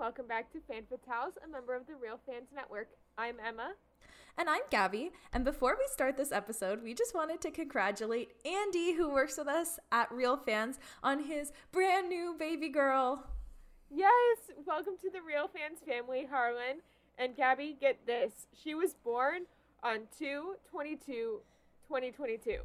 welcome 0.00 0.26
back 0.26 0.50
to 0.50 0.58
Fan 0.60 0.84
Fatales, 0.90 1.34
a 1.44 1.46
member 1.46 1.76
of 1.76 1.86
the 1.86 1.94
Real 1.94 2.18
Fans 2.24 2.48
Network. 2.54 2.88
I'm 3.18 3.36
Emma. 3.38 3.72
And 4.38 4.48
I'm 4.48 4.62
Gabby. 4.70 5.10
And 5.30 5.44
before 5.44 5.76
we 5.78 5.84
start 5.92 6.16
this 6.16 6.32
episode, 6.32 6.82
we 6.82 6.94
just 6.94 7.14
wanted 7.14 7.42
to 7.42 7.50
congratulate 7.50 8.30
Andy, 8.46 8.94
who 8.94 9.10
works 9.10 9.36
with 9.36 9.46
us 9.46 9.78
at 9.92 10.10
Real 10.10 10.38
Fans, 10.38 10.78
on 11.02 11.24
his 11.24 11.52
brand 11.70 12.08
new 12.08 12.34
baby 12.38 12.70
girl. 12.70 13.26
Yes, 13.90 14.38
welcome 14.66 14.94
to 15.02 15.10
the 15.10 15.20
Real 15.20 15.48
Fans 15.48 15.80
family, 15.86 16.24
Harlan. 16.24 16.80
And 17.18 17.36
Gabby, 17.36 17.76
get 17.78 18.06
this. 18.06 18.46
She 18.54 18.74
was 18.74 18.94
born 18.94 19.42
on 19.82 20.08
2 20.18 20.54
22 20.70 21.40
2022. 21.86 22.60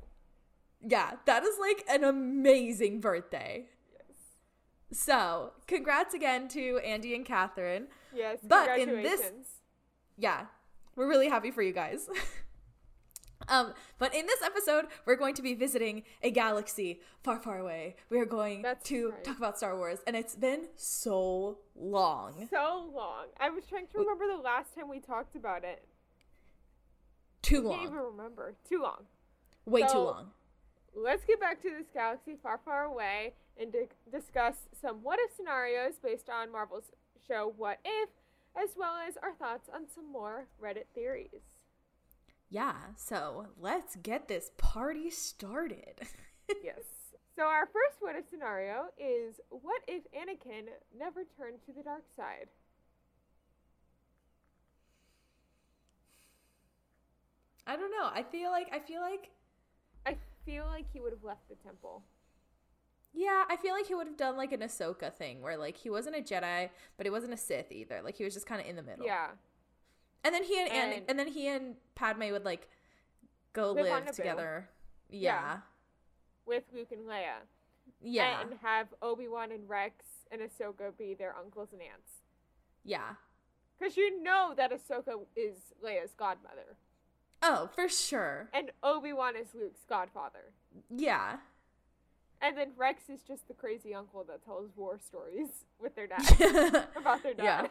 Yeah, 0.88 1.12
that 1.26 1.44
is 1.44 1.56
like 1.59 1.84
an 1.90 2.06
amazing 2.06 3.02
birthday. 3.02 3.66
So, 4.95 5.52
congrats 5.67 6.13
again 6.13 6.48
to 6.49 6.77
Andy 6.77 7.16
and 7.16 7.26
Catherine. 7.26 7.88
Yes, 8.13 8.40
But 8.41 8.80
in 8.80 9.03
this- 9.03 9.59
Yeah, 10.17 10.45
we're 10.95 11.09
really 11.09 11.27
happy 11.27 11.52
for 11.52 11.62
you 11.62 11.73
guys. 11.73 12.08
um, 13.50 13.73
but 14.00 14.16
in 14.16 14.26
this 14.26 14.41
episode, 14.41 14.86
we're 15.05 15.17
going 15.17 15.36
to 15.36 15.41
be 15.41 15.53
visiting 15.53 16.03
a 16.23 16.31
galaxy 16.31 17.02
far, 17.23 17.39
far 17.39 17.59
away. 17.59 17.98
We 18.09 18.20
are 18.20 18.26
going 18.26 18.62
That's 18.62 18.88
to 18.88 19.09
right. 19.09 19.23
talk 19.26 19.38
about 19.38 19.58
Star 19.58 19.76
Wars, 19.76 20.00
and 20.08 20.16
it's 20.16 20.34
been 20.34 20.70
so 20.77 21.58
long. 21.75 22.48
So 22.50 22.89
long. 22.95 23.25
I 23.38 23.50
was 23.50 23.66
trying 23.66 23.88
to 23.88 23.98
remember 23.98 24.27
the 24.27 24.41
last 24.41 24.73
time 24.75 24.88
we 24.88 25.02
talked 25.02 25.36
about 25.36 25.66
it. 25.66 25.86
Too 27.41 27.62
long. 27.62 27.73
I 27.73 27.77
can't 27.80 27.89
even 27.89 28.00
remember. 28.05 28.55
Too 28.67 28.81
long. 28.81 29.08
Way 29.66 29.81
too 29.81 29.98
long. 29.98 30.31
Let's 30.95 31.25
get 31.25 31.41
back 31.41 31.62
to 31.64 31.70
this 31.70 31.88
galaxy 31.94 32.38
far, 32.42 32.61
far 32.64 32.86
away 32.86 33.33
and 33.59 33.72
di- 33.72 33.88
discuss 34.11 34.56
some 34.80 34.98
what 35.03 35.20
if 35.20 35.36
scenarios 35.36 35.95
based 36.02 36.30
on 36.30 36.52
Marvel's 36.52 36.92
show 37.28 37.53
What 37.56 37.80
If, 37.84 38.09
as 38.56 38.72
well 38.78 38.95
as 39.08 39.17
our 39.22 39.34
thoughts 39.34 39.70
on 39.73 39.86
some 39.94 40.11
more 40.11 40.48
Reddit 40.61 40.86
theories. 40.94 41.42
Yeah, 42.50 42.76
so 42.95 43.48
let's 43.59 43.95
get 43.98 44.28
this 44.28 44.52
party 44.58 45.09
started. 45.09 46.02
yes. 46.64 46.83
So, 47.36 47.44
our 47.44 47.66
first 47.66 47.98
what 48.00 48.16
if 48.16 48.30
scenario 48.30 48.86
is 48.98 49.42
what 49.50 49.81
if 49.88 50.03
Anakin 50.14 50.67
never 50.98 51.23
turned 51.38 51.58
to 51.66 51.73
the 51.73 51.83
dark 51.83 52.03
side? 52.16 52.48
I 57.67 57.76
don't 57.76 57.92
know. 57.92 58.09
I 58.14 58.23
feel 58.23 58.52
like 58.52 58.67
I 58.72 58.80
feel 58.80 59.02
like 59.02 59.31
I 60.06 60.16
feel 60.45 60.66
like 60.66 60.86
he 60.94 61.02
would 61.02 61.11
have 61.11 61.23
left 61.23 61.50
the 61.50 61.56
temple. 61.56 62.03
Yeah, 63.16 63.44
I 63.49 63.55
feel 63.55 63.73
like 63.73 63.88
he 63.88 63.95
would 63.95 64.08
have 64.08 64.17
done 64.17 64.35
like 64.38 64.52
an 64.52 64.59
Ahsoka 64.59 65.11
thing 65.13 65.41
where 65.41 65.58
like 65.58 65.77
he 65.77 65.89
wasn't 65.89 66.16
a 66.17 66.19
Jedi, 66.21 66.69
but 66.97 67.05
he 67.05 67.09
wasn't 67.09 67.33
a 67.33 67.38
Sith 67.38 67.71
either. 67.71 68.02
Like 68.03 68.16
he 68.16 68.23
was 68.23 68.33
just 68.33 68.45
kind 68.45 68.61
of 68.61 68.67
in 68.67 68.75
the 68.75 68.83
middle. 68.83 69.05
Yeah. 69.05 69.27
And 70.23 70.33
then 70.35 70.44
he 70.44 70.59
and, 70.59 70.71
and 70.71 71.03
And- 71.08 71.19
then 71.19 71.27
he 71.27 71.47
and 71.47 71.75
Padme 71.95 72.31
would 72.31 72.45
like 72.45 72.67
go 73.53 73.71
Live 73.71 73.86
live 73.86 74.11
together. 74.11 74.69
Yeah. 75.09 75.31
Yeah. 75.31 75.58
With 76.45 76.63
Luke 76.73 76.91
and 76.91 77.08
Leia. 77.08 77.45
Yeah. 78.02 78.41
And 78.41 78.55
have 78.61 78.88
Obi 79.02 79.27
Wan 79.27 79.52
and 79.52 79.67
Rex 79.69 80.03
and 80.31 80.41
Ahsoka 80.41 80.97
be 80.97 81.13
their 81.13 81.36
uncles 81.38 81.69
and 81.71 81.81
aunts. 81.81 82.11
yeah. 82.83 83.13
Because 83.77 83.97
you 83.97 84.23
know 84.23 84.53
that 84.55 84.71
Ahsoka 84.71 85.19
is 85.36 85.58
Leia's 85.83 86.13
godmother. 86.16 86.77
Oh, 87.43 87.69
for 87.75 87.89
sure. 87.89 88.49
And 88.53 88.71
Obi 88.81 89.11
Wan 89.11 89.36
is 89.36 89.47
Luke's 89.53 89.83
godfather. 89.88 90.53
Yeah. 90.89 91.38
And 92.46 92.56
then 92.56 92.68
Rex 92.78 93.10
is 93.10 93.22
just 93.24 93.48
the 93.48 93.56
crazy 93.56 93.96
uncle 93.96 94.24
that 94.28 94.46
tells 94.46 94.70
war 94.76 95.00
stories 95.00 95.48
with 95.82 95.96
their 95.96 96.06
dad. 96.08 96.86
about 96.95 97.23
their 97.23 97.33
dad. 97.33 97.44
Yeah. 97.44 97.67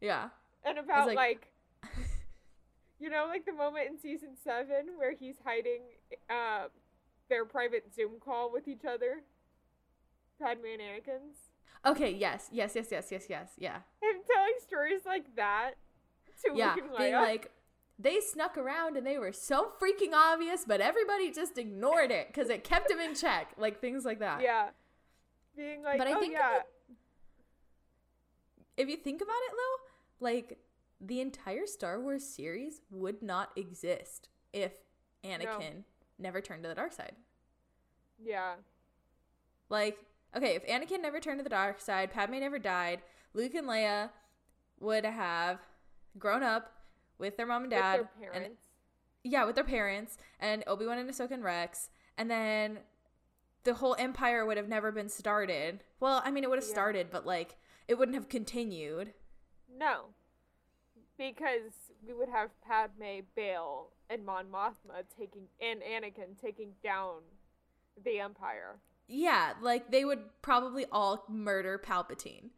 Yeah. 0.00 0.28
And 0.64 0.78
about, 0.78 1.06
like- 1.06 1.16
like, 1.16 1.52
you 2.98 3.08
know, 3.08 3.26
like 3.28 3.44
the 3.46 3.52
moment 3.52 3.86
in 3.90 3.98
season 3.98 4.30
seven 4.42 4.96
where 4.96 5.12
he's 5.14 5.36
hiding 5.44 5.82
uh, 6.28 6.64
their 7.28 7.44
private 7.44 7.94
Zoom 7.94 8.12
call 8.18 8.50
with 8.52 8.66
each 8.66 8.84
other? 8.84 9.22
Padme 10.40 10.64
and 10.72 10.82
Anakin's. 10.82 11.36
Okay, 11.86 12.10
yes. 12.12 12.48
Yes, 12.50 12.72
yes, 12.74 12.88
yes, 12.90 13.08
yes, 13.12 13.26
yes. 13.28 13.50
Yeah. 13.58 13.76
Him 14.02 14.22
telling 14.28 14.54
stories 14.66 15.02
like 15.06 15.36
that 15.36 15.74
to 16.44 16.52
Yeah. 16.56 16.74
Luke 16.74 16.84
and 16.88 16.96
Being 16.98 17.12
like 17.14 17.50
they 17.98 18.20
snuck 18.20 18.58
around 18.58 18.96
and 18.96 19.06
they 19.06 19.18
were 19.18 19.32
so 19.32 19.70
freaking 19.80 20.12
obvious, 20.12 20.64
but 20.66 20.80
everybody 20.80 21.30
just 21.30 21.58
ignored 21.58 22.10
it 22.10 22.28
because 22.28 22.50
it 22.50 22.64
kept 22.64 22.90
him 22.90 22.98
in 22.98 23.14
check. 23.14 23.52
Like 23.56 23.80
things 23.80 24.04
like 24.04 24.18
that. 24.20 24.42
yeah. 24.42 24.70
Being 25.56 25.82
like, 25.84 25.98
But 25.98 26.08
I 26.08 26.14
oh, 26.14 26.20
think 26.20 26.32
yeah. 26.32 26.62
if 28.76 28.88
you 28.88 28.96
think 28.96 29.22
about 29.22 29.36
it 29.48 29.52
though, 29.52 30.24
like 30.24 30.58
the 31.00 31.20
entire 31.20 31.66
Star 31.66 32.00
Wars 32.00 32.24
series 32.24 32.80
would 32.90 33.22
not 33.22 33.50
exist 33.56 34.28
if 34.52 34.72
Anakin 35.24 35.84
never 36.18 36.40
turned 36.40 36.62
to 36.64 36.68
the 36.68 36.74
dark 36.74 36.92
side. 36.92 37.12
Yeah. 38.18 38.54
Like, 39.68 39.98
okay, 40.36 40.56
if 40.56 40.66
Anakin 40.66 41.00
never 41.00 41.20
turned 41.20 41.38
to 41.38 41.44
the 41.44 41.50
dark 41.50 41.80
side, 41.80 42.12
Padme 42.12 42.40
never 42.40 42.58
died, 42.58 43.02
Luke 43.32 43.54
and 43.54 43.68
Leia 43.68 44.10
would 44.80 45.04
have 45.04 45.60
grown 46.18 46.42
up 46.42 46.73
with 47.18 47.36
their 47.36 47.46
mom 47.46 47.62
and 47.62 47.70
dad. 47.70 48.00
with 48.00 48.08
their 48.20 48.30
and- 48.32 48.42
parents. 48.42 48.62
yeah, 49.22 49.44
with 49.44 49.54
their 49.54 49.64
parents, 49.64 50.18
and 50.40 50.64
Obi 50.66 50.86
Wan 50.86 50.98
and 50.98 51.08
Ahsoka 51.10 51.32
and 51.32 51.44
Rex, 51.44 51.90
and 52.18 52.30
then 52.30 52.80
the 53.64 53.74
whole 53.74 53.96
empire 53.98 54.44
would 54.44 54.56
have 54.56 54.68
never 54.68 54.92
been 54.92 55.08
started. 55.08 55.82
Well, 56.00 56.20
I 56.24 56.30
mean, 56.30 56.44
it 56.44 56.50
would 56.50 56.58
have 56.58 56.68
Yeah. 56.68 56.74
started, 56.74 57.10
but 57.10 57.24
like 57.26 57.56
it 57.88 57.94
wouldn't 57.94 58.14
have 58.14 58.28
continued. 58.28 59.14
No. 59.68 60.14
Because 61.16 61.92
we 62.06 62.12
would 62.12 62.28
have 62.28 62.50
Padme, 62.60 63.20
Bail, 63.36 63.92
and 64.10 64.24
Mon 64.24 64.46
Mothma 64.50 65.04
taking 65.16 65.48
and 65.60 65.80
Anakin 65.80 66.38
taking 66.40 66.74
down 66.82 67.22
the 68.02 68.18
Empire. 68.20 68.80
Yeah, 69.06 69.54
like 69.60 69.90
they 69.90 70.04
would 70.04 70.40
probably 70.42 70.86
all 70.90 71.24
murder 71.28 71.78
Palpatine. 71.78 72.50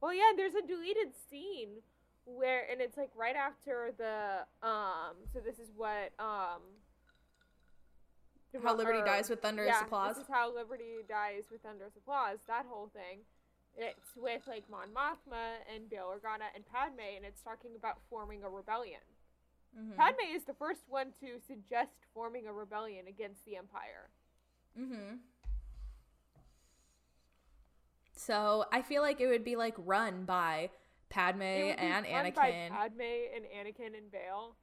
Well, 0.00 0.14
yeah, 0.14 0.32
there's 0.36 0.54
a 0.54 0.62
deleted 0.62 1.14
scene 1.28 1.82
where, 2.24 2.64
and 2.70 2.80
it's 2.80 2.96
like 2.96 3.10
right 3.16 3.36
after 3.36 3.92
the 3.96 4.46
um. 4.66 5.16
So 5.32 5.40
this 5.40 5.58
is 5.58 5.70
what 5.76 6.12
um. 6.18 6.62
How 8.62 8.76
Liberty 8.76 8.98
or- 8.98 9.04
dies 9.04 9.30
with 9.30 9.40
thunderous 9.40 9.70
yeah, 9.72 9.84
applause. 9.84 10.16
This 10.16 10.24
is 10.24 10.30
how 10.30 10.54
Liberty 10.54 11.00
dies 11.08 11.44
with 11.50 11.62
thunderous 11.62 11.96
applause. 11.96 12.38
That 12.46 12.66
whole 12.68 12.90
thing. 12.92 13.20
It's 13.74 14.14
with 14.16 14.42
like 14.46 14.64
Mon 14.70 14.88
Mothma 14.94 15.64
and 15.74 15.88
Bail 15.88 16.12
Organa 16.12 16.52
and 16.54 16.64
Padme, 16.66 17.16
and 17.16 17.24
it's 17.24 17.40
talking 17.40 17.70
about 17.74 17.96
forming 18.10 18.44
a 18.44 18.50
rebellion. 18.50 19.00
Mhm. 19.74 19.96
Padme 19.96 20.34
is 20.34 20.44
the 20.44 20.52
first 20.52 20.82
one 20.88 21.14
to 21.20 21.40
suggest 21.46 21.92
forming 22.12 22.46
a 22.46 22.52
rebellion 22.52 23.06
against 23.06 23.46
the 23.46 23.56
Empire. 23.56 24.10
Mm-hmm. 24.78 25.16
So 28.14 28.66
I 28.70 28.82
feel 28.82 29.02
like 29.02 29.20
it 29.20 29.26
would 29.26 29.44
be 29.44 29.56
like 29.56 29.74
run 29.78 30.24
by 30.24 30.70
Padme 31.12 31.42
It 31.42 31.64
would 31.66 31.76
be 31.76 31.82
and 31.82 32.06
Anakin. 32.06 32.70
Padme 32.70 33.00
and 33.36 33.44
Anakin 33.44 33.96
and 33.98 34.10
Bail. 34.10 34.56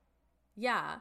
yeah. 0.55 0.95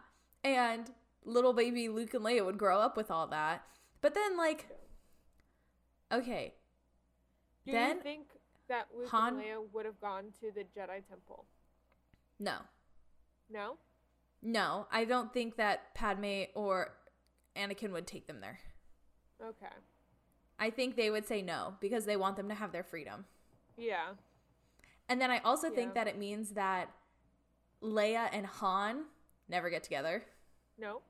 And 0.45 0.91
little 1.25 1.53
baby 1.53 1.89
Luke 1.89 2.15
and 2.15 2.25
Leia 2.25 2.45
would 2.45 2.59
grow 2.59 2.79
up 2.79 2.97
with 2.97 3.11
all 3.11 3.27
that. 3.29 3.63
But 4.03 4.15
then 4.15 4.37
like 4.37 4.69
okay. 6.13 6.55
Do 7.67 7.73
Then 7.73 7.97
you 7.97 8.03
think 8.03 8.27
that 8.69 8.87
Luke 8.97 9.09
Han- 9.09 9.35
and 9.37 9.43
Leia 9.43 9.73
would 9.73 9.85
have 9.87 10.01
gone 10.01 10.27
to 10.41 10.51
the 10.55 10.61
Jedi 10.63 11.07
Temple? 11.09 11.47
No. 12.39 12.59
No. 13.51 13.77
No, 14.43 14.87
I 14.93 15.05
don't 15.05 15.33
think 15.33 15.57
that 15.57 15.95
Padme 15.95 16.43
or 16.55 16.93
Anakin 17.57 17.91
would 17.93 18.07
take 18.07 18.27
them 18.27 18.41
there. 18.41 18.61
Okay. 19.43 19.75
I 20.61 20.71
think 20.71 20.95
they 20.97 21.11
would 21.11 21.27
say 21.27 21.43
no 21.43 21.75
because 21.81 22.05
they 22.05 22.17
want 22.17 22.37
them 22.37 22.49
to 22.49 22.55
have 22.55 22.71
their 22.71 22.85
freedom. 22.85 23.25
Yeah. 23.77 24.11
And 25.09 25.21
then 25.21 25.31
I 25.31 25.39
also 25.39 25.71
think 25.71 25.95
that 25.95 26.07
it 26.07 26.19
means 26.19 26.51
that 26.51 26.91
Leia 27.83 28.29
and 28.33 28.45
Han 28.47 29.05
never 29.49 29.71
get 29.71 29.83
together. 29.83 30.25
No. 30.79 31.01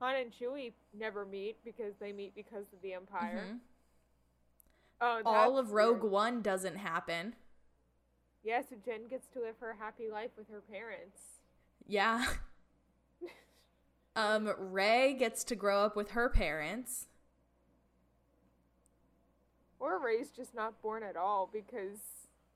Han 0.00 0.16
and 0.16 0.30
Chewie 0.32 0.72
never 0.92 1.24
meet 1.24 1.56
because 1.64 1.94
they 1.98 2.12
meet 2.12 2.34
because 2.34 2.66
of 2.72 2.82
the 2.82 2.92
Empire. 2.92 3.46
Mhm. 3.48 3.60
Oh, 5.00 5.22
All 5.24 5.58
of 5.58 5.72
Rogue 5.72 6.02
weird. 6.02 6.12
One 6.12 6.42
doesn't 6.42 6.76
happen. 6.76 7.34
Yeah, 8.42 8.60
so 8.60 8.76
Jyn 8.76 9.08
gets 9.08 9.26
to 9.28 9.40
live 9.40 9.58
her 9.60 9.74
happy 9.74 10.10
life 10.10 10.30
with 10.36 10.48
her 10.48 10.60
parents. 10.60 11.40
Yeah. 11.86 12.26
um, 14.16 14.52
Rey 14.58 15.14
gets 15.14 15.44
to 15.44 15.56
grow 15.56 15.80
up 15.80 15.96
with 15.96 16.10
her 16.10 16.28
parents. 16.28 17.08
Or 19.80 19.98
Rey's 20.04 20.30
just 20.30 20.54
not 20.54 20.80
born 20.82 21.02
at 21.02 21.16
all 21.16 21.48
because 21.52 21.98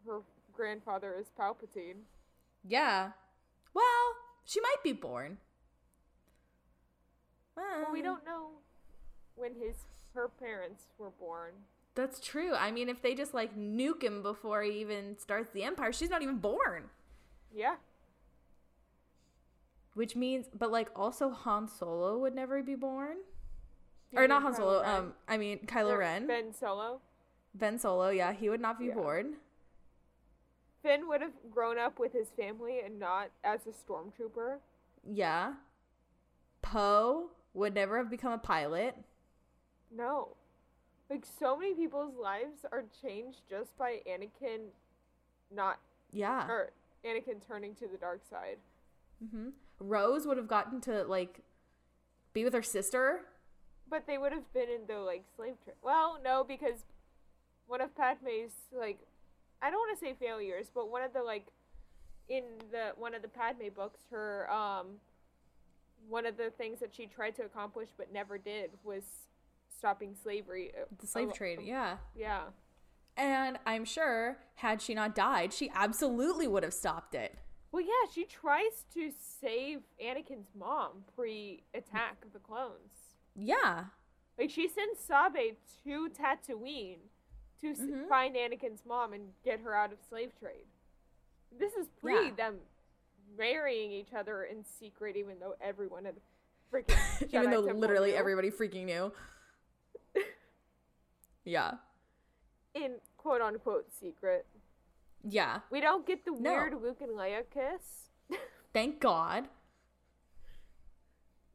her 0.06 0.20
grandfather 0.52 1.14
is 1.18 1.26
Palpatine. 1.38 2.02
Yeah. 2.66 3.10
Well, 3.74 3.84
she 4.44 4.60
might 4.60 4.82
be 4.82 4.92
born. 4.92 5.38
Well, 7.56 7.92
we 7.92 7.98
Um, 8.00 8.04
don't 8.04 8.24
know 8.24 8.50
when 9.34 9.54
his 9.54 9.84
her 10.14 10.28
parents 10.28 10.84
were 10.96 11.10
born. 11.10 11.52
That's 11.94 12.20
true. 12.20 12.54
I 12.54 12.70
mean, 12.70 12.88
if 12.88 13.02
they 13.02 13.14
just 13.14 13.34
like 13.34 13.56
nuke 13.56 14.02
him 14.02 14.22
before 14.22 14.62
he 14.62 14.80
even 14.80 15.18
starts 15.18 15.50
the 15.50 15.64
Empire, 15.64 15.92
she's 15.92 16.10
not 16.10 16.22
even 16.22 16.38
born. 16.38 16.90
Yeah. 17.52 17.76
Which 19.94 20.14
means, 20.14 20.46
but 20.56 20.70
like 20.70 20.90
also 20.96 21.30
Han 21.30 21.66
Solo 21.68 22.18
would 22.18 22.34
never 22.34 22.62
be 22.62 22.76
born. 22.76 23.16
You 24.12 24.20
or 24.20 24.28
not 24.28 24.42
Han 24.42 24.54
Solo. 24.54 24.80
Ren? 24.82 24.90
Um, 24.96 25.14
I 25.26 25.36
mean 25.36 25.58
Kylo 25.66 25.90
Or 25.90 25.98
Ren. 25.98 26.26
Ben. 26.26 26.52
Ben 27.54 27.78
Solo. 27.78 28.08
Yeah, 28.10 28.32
he 28.32 28.48
would 28.48 28.60
not 28.60 28.78
be 28.78 28.86
Yeah. 28.86 28.94
born. 28.94 29.36
Finn 30.82 31.08
would 31.08 31.20
have 31.20 31.32
grown 31.50 31.78
up 31.78 31.98
with 31.98 32.12
his 32.12 32.30
family 32.30 32.80
and 32.80 32.98
not 32.98 33.30
as 33.42 33.66
a 33.66 33.70
stormtrooper. 33.70 34.58
Yeah. 35.04 35.54
Poe 36.62 37.30
would 37.54 37.74
never 37.74 37.96
have 37.98 38.10
become 38.10 38.32
a 38.32 38.38
pilot. 38.38 38.96
No. 39.90 40.36
Like 41.10 41.24
so 41.24 41.56
many 41.56 41.74
people's 41.74 42.14
lives 42.14 42.64
are 42.70 42.84
changed 43.02 43.40
just 43.48 43.76
by 43.78 44.02
Anakin 44.06 44.68
not 45.50 45.78
Yeah. 46.12 46.46
or 46.48 46.72
Anakin 47.04 47.40
turning 47.46 47.74
to 47.76 47.88
the 47.88 47.96
dark 47.96 48.24
side. 48.28 48.58
hmm 49.30 49.50
Rose 49.80 50.26
would 50.26 50.36
have 50.36 50.48
gotten 50.48 50.80
to 50.82 51.04
like 51.04 51.40
be 52.32 52.44
with 52.44 52.52
her 52.52 52.62
sister. 52.62 53.24
But 53.88 54.06
they 54.06 54.18
would 54.18 54.32
have 54.32 54.52
been 54.52 54.68
in 54.68 54.86
the 54.86 54.98
like 54.98 55.24
slave 55.34 55.54
trade. 55.64 55.76
Well, 55.82 56.20
no, 56.22 56.44
because 56.44 56.84
one 57.68 57.80
of 57.80 57.94
Padme's 57.96 58.52
like 58.76 58.98
I 59.62 59.70
don't 59.70 59.78
want 59.78 59.96
to 59.98 60.04
say 60.04 60.14
failures, 60.18 60.70
but 60.74 60.90
one 60.90 61.02
of 61.02 61.12
the 61.12 61.22
like 61.22 61.46
in 62.28 62.42
the 62.72 62.90
one 62.96 63.14
of 63.14 63.22
the 63.22 63.28
Padme 63.28 63.68
books, 63.74 64.00
her 64.10 64.50
um 64.50 64.96
one 66.08 66.26
of 66.26 66.36
the 66.36 66.50
things 66.50 66.80
that 66.80 66.94
she 66.94 67.06
tried 67.06 67.36
to 67.36 67.42
accomplish 67.44 67.90
but 67.96 68.12
never 68.12 68.38
did 68.38 68.70
was 68.82 69.02
stopping 69.76 70.14
slavery. 70.20 70.72
uh, 70.76 70.86
The 71.00 71.06
slave 71.06 71.32
trade. 71.32 71.60
Yeah. 71.62 71.98
Yeah. 72.16 72.44
And 73.16 73.58
I'm 73.66 73.84
sure 73.84 74.38
had 74.56 74.80
she 74.80 74.94
not 74.94 75.14
died, 75.14 75.52
she 75.52 75.70
absolutely 75.74 76.46
would 76.46 76.62
have 76.62 76.72
stopped 76.72 77.14
it. 77.14 77.36
Well, 77.72 77.82
yeah, 77.82 78.10
she 78.12 78.24
tries 78.24 78.84
to 78.94 79.10
save 79.40 79.80
Anakin's 80.02 80.54
mom 80.58 81.04
pre-attack 81.14 82.24
of 82.24 82.32
the 82.32 82.38
clones. 82.38 82.94
Yeah. 83.34 83.84
Like 84.38 84.50
she 84.50 84.68
sends 84.68 85.00
Sabe 85.00 85.56
to 85.84 86.08
Tatooine 86.08 86.98
to 87.60 87.68
s- 87.70 87.80
Mhm. 87.80 88.08
find 88.08 88.34
Anakin's 88.36 88.84
mom 88.84 89.12
and 89.12 89.32
get 89.42 89.60
her 89.60 89.74
out 89.74 89.92
of 89.92 89.98
slave 90.08 90.32
trade. 90.38 90.66
This 91.50 91.74
is 91.74 91.88
pre 92.00 92.26
Yeah. 92.26 92.34
them 92.34 92.60
marrying 93.36 93.90
each 93.92 94.12
other 94.12 94.44
in 94.44 94.64
secret, 94.64 95.16
even 95.16 95.38
though 95.38 95.56
everyone 95.60 96.04
had 96.04 96.20
freaking 96.72 96.88
Even 97.34 97.50
though 97.50 97.60
literally 97.60 98.10
knew. 98.12 98.16
everybody 98.16 98.50
freaking 98.50 98.84
knew. 98.84 99.12
yeah. 101.44 101.78
in 102.74 103.00
quote 103.16 103.40
unquote 103.40 103.92
secret. 103.92 104.46
Yeah. 105.24 105.60
We 105.70 105.80
don't 105.80 106.06
get 106.06 106.24
the 106.24 106.30
No. 106.32 106.52
weird 106.52 106.74
Luke 106.80 107.00
and 107.00 107.10
Leia 107.12 107.48
kiss. 107.50 108.10
Thank 108.72 109.00
God. 109.00 109.48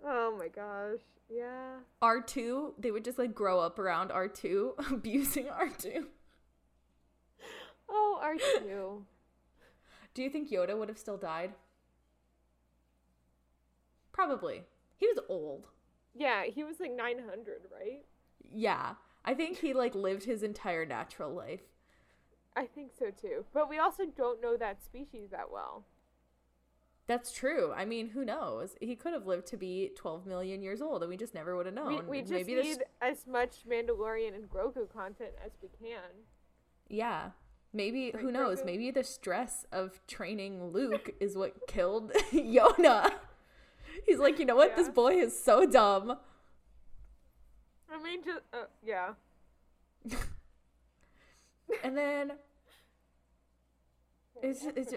oh 0.03 0.35
my 0.37 0.47
gosh. 0.49 0.99
Yeah. 1.35 1.77
R2, 2.01 2.73
they 2.77 2.91
would 2.91 3.03
just 3.05 3.17
like 3.17 3.33
grow 3.33 3.59
up 3.59 3.79
around 3.79 4.09
R2, 4.11 4.91
abusing 4.91 5.45
R2. 5.45 6.05
Oh, 7.89 8.19
R2. 8.23 9.01
Do 10.13 10.21
you 10.23 10.29
think 10.29 10.49
Yoda 10.51 10.77
would 10.77 10.89
have 10.89 10.97
still 10.97 11.17
died? 11.17 11.53
Probably. 14.11 14.63
He 14.97 15.07
was 15.07 15.19
old. 15.27 15.67
yeah, 16.13 16.43
he 16.45 16.63
was 16.63 16.79
like 16.79 16.91
900, 16.95 17.63
right? 17.71 18.03
Yeah. 18.53 18.93
I 19.25 19.33
think 19.33 19.59
he 19.59 19.73
like 19.73 19.95
lived 19.95 20.25
his 20.25 20.43
entire 20.43 20.85
natural 20.85 21.33
life. 21.33 21.61
I 22.55 22.65
think 22.67 22.91
so 22.97 23.09
too. 23.09 23.45
But 23.53 23.69
we 23.69 23.79
also 23.79 24.05
don't 24.05 24.41
know 24.41 24.55
that 24.57 24.83
species 24.83 25.29
that 25.31 25.51
well. 25.51 25.85
That's 27.13 27.31
true. 27.31 27.71
I 27.75 27.85
mean, 27.85 28.09
who 28.09 28.25
knows? 28.25 28.75
He 28.81 28.95
could 28.95 29.13
have 29.13 29.27
lived 29.27 29.45
to 29.49 29.57
be 29.57 29.91
12 29.95 30.25
million 30.25 30.63
years 30.63 30.81
old 30.81 31.03
and 31.03 31.11
we 31.11 31.15
just 31.15 31.35
never 31.35 31.55
would 31.55 31.67
have 31.67 31.75
known. 31.75 32.07
We, 32.07 32.21
we 32.21 32.21
just 32.21 32.31
Maybe 32.31 32.55
need 32.55 32.79
as 33.03 33.27
much 33.27 33.57
Mandalorian 33.69 34.33
and 34.33 34.49
Grogu 34.49 34.91
content 34.91 35.29
as 35.45 35.51
we 35.61 35.69
can. 35.79 36.09
Yeah. 36.89 37.29
Maybe 37.71 38.09
Right, 38.11 38.19
who 38.19 38.31
knows? 38.31 38.61
Grogu? 38.61 38.65
Maybe 38.65 38.89
the 38.89 39.03
stress 39.03 39.63
of 39.71 40.01
training 40.07 40.71
Luke 40.71 41.13
is 41.19 41.37
what 41.37 41.67
killed 41.67 42.13
Yoda. 42.33 43.11
He's 44.07 44.17
like, 44.17 44.39
"You 44.39 44.45
know 44.45 44.55
what? 44.55 44.75
This 44.75 44.89
boy 44.89 45.13
is 45.13 45.39
so 45.39 45.67
dumb." 45.67 46.17
I 47.91 48.01
mean, 48.01 48.23
just 48.23 48.41
uh, 48.51 48.65
yeah. 48.83 49.13
And 51.83 51.95
then 51.95 52.31
It's 54.41 54.65
it's 54.75 54.93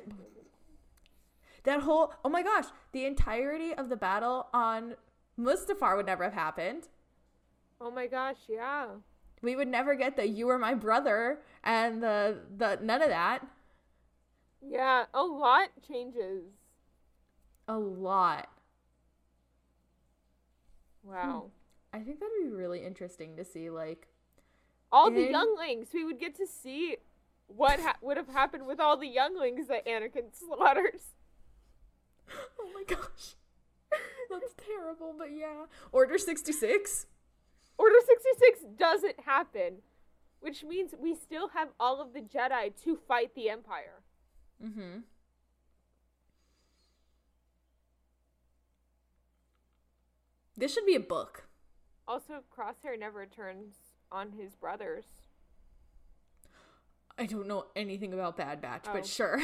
that 1.66 1.82
whole 1.82 2.12
oh 2.24 2.30
my 2.30 2.42
gosh, 2.42 2.64
the 2.92 3.04
entirety 3.04 3.74
of 3.74 3.90
the 3.90 3.96
battle 3.96 4.48
on 4.54 4.94
Mustafar 5.38 5.96
would 5.96 6.06
never 6.06 6.24
have 6.24 6.32
happened. 6.32 6.88
Oh 7.80 7.90
my 7.90 8.06
gosh, 8.06 8.38
yeah. 8.48 8.86
We 9.42 9.54
would 9.54 9.68
never 9.68 9.94
get 9.94 10.16
the 10.16 10.26
"you 10.26 10.46
were 10.46 10.58
my 10.58 10.72
brother" 10.74 11.42
and 11.62 12.02
the 12.02 12.38
the 12.56 12.78
none 12.82 13.02
of 13.02 13.10
that. 13.10 13.46
Yeah, 14.62 15.04
a 15.12 15.22
lot 15.22 15.68
changes. 15.86 16.44
A 17.68 17.78
lot. 17.78 18.48
Wow. 21.02 21.50
Hmm. 21.92 21.98
I 21.98 22.02
think 22.02 22.20
that'd 22.20 22.34
be 22.42 22.48
really 22.50 22.84
interesting 22.84 23.36
to 23.36 23.44
see. 23.44 23.70
Like, 23.70 24.08
All 24.90 25.10
the 25.10 25.30
younglings, 25.30 25.88
we 25.92 26.04
would 26.04 26.18
get 26.18 26.34
to 26.36 26.46
see 26.46 26.96
what 27.46 27.80
ha- 27.80 27.96
would 28.02 28.16
have 28.16 28.28
happened 28.28 28.66
with 28.66 28.80
all 28.80 28.96
the 28.96 29.06
younglings 29.06 29.68
that 29.68 29.86
Anakin 29.86 30.32
slaughters. 30.32 31.14
oh 32.60 32.70
my 32.74 32.82
gosh, 32.86 33.34
that's 34.30 34.54
terrible. 34.66 35.14
But 35.16 35.28
yeah, 35.32 35.66
Order 35.92 36.18
sixty 36.18 36.52
six. 36.52 37.06
Order 37.78 37.96
66 38.06 38.60
doesn't 38.78 39.20
happen, 39.26 39.82
which 40.40 40.64
means 40.64 40.94
we 40.98 41.14
still 41.14 41.48
have 41.48 41.68
all 41.78 42.00
of 42.00 42.14
the 42.14 42.20
Jedi 42.22 42.72
to 42.84 42.96
fight 43.06 43.34
the 43.34 43.50
Empire. 43.50 44.00
Mm-hmm. 44.64 45.00
This 50.56 50.72
should 50.72 50.86
be 50.86 50.94
a 50.94 51.00
book. 51.00 51.48
Also, 52.08 52.42
Crosshair 52.56 52.98
never 52.98 53.26
turns 53.26 53.74
on 54.10 54.32
his 54.32 54.54
brothers. 54.54 55.04
I 57.18 57.26
don't 57.26 57.46
know 57.46 57.66
anything 57.74 58.12
about 58.12 58.36
Bad 58.36 58.60
Batch, 58.60 58.84
Oh. 58.88 58.92
but 58.92 59.06
sure. 59.06 59.40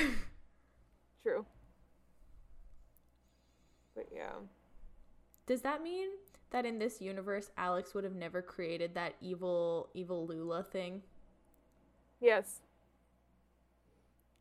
True. 1.23 1.47
But 3.95 4.07
yeah. 4.15 4.33
Does 5.47 5.63
that 5.63 5.83
mean 5.83 6.09
that 6.51 6.65
in 6.65 6.79
this 6.79 7.01
universe, 7.01 7.51
Alex 7.57 7.95
would 7.95 8.05
have 8.05 8.15
never 8.15 8.41
created 8.43 8.95
that 8.95 9.15
evil, 9.21 9.89
evil 9.95 10.27
Lula 10.27 10.63
thing? 10.63 11.03
Yes, 12.21 12.61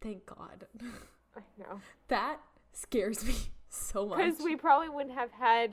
Thank 0.01 0.25
God. 0.25 0.65
I 1.35 1.41
know. 1.59 1.79
that 2.07 2.37
scares 2.73 3.23
me 3.25 3.35
so 3.69 4.05
much. 4.07 4.17
Because 4.17 4.43
we 4.43 4.55
probably 4.55 4.89
wouldn't 4.89 5.13
have 5.15 5.31
had 5.31 5.71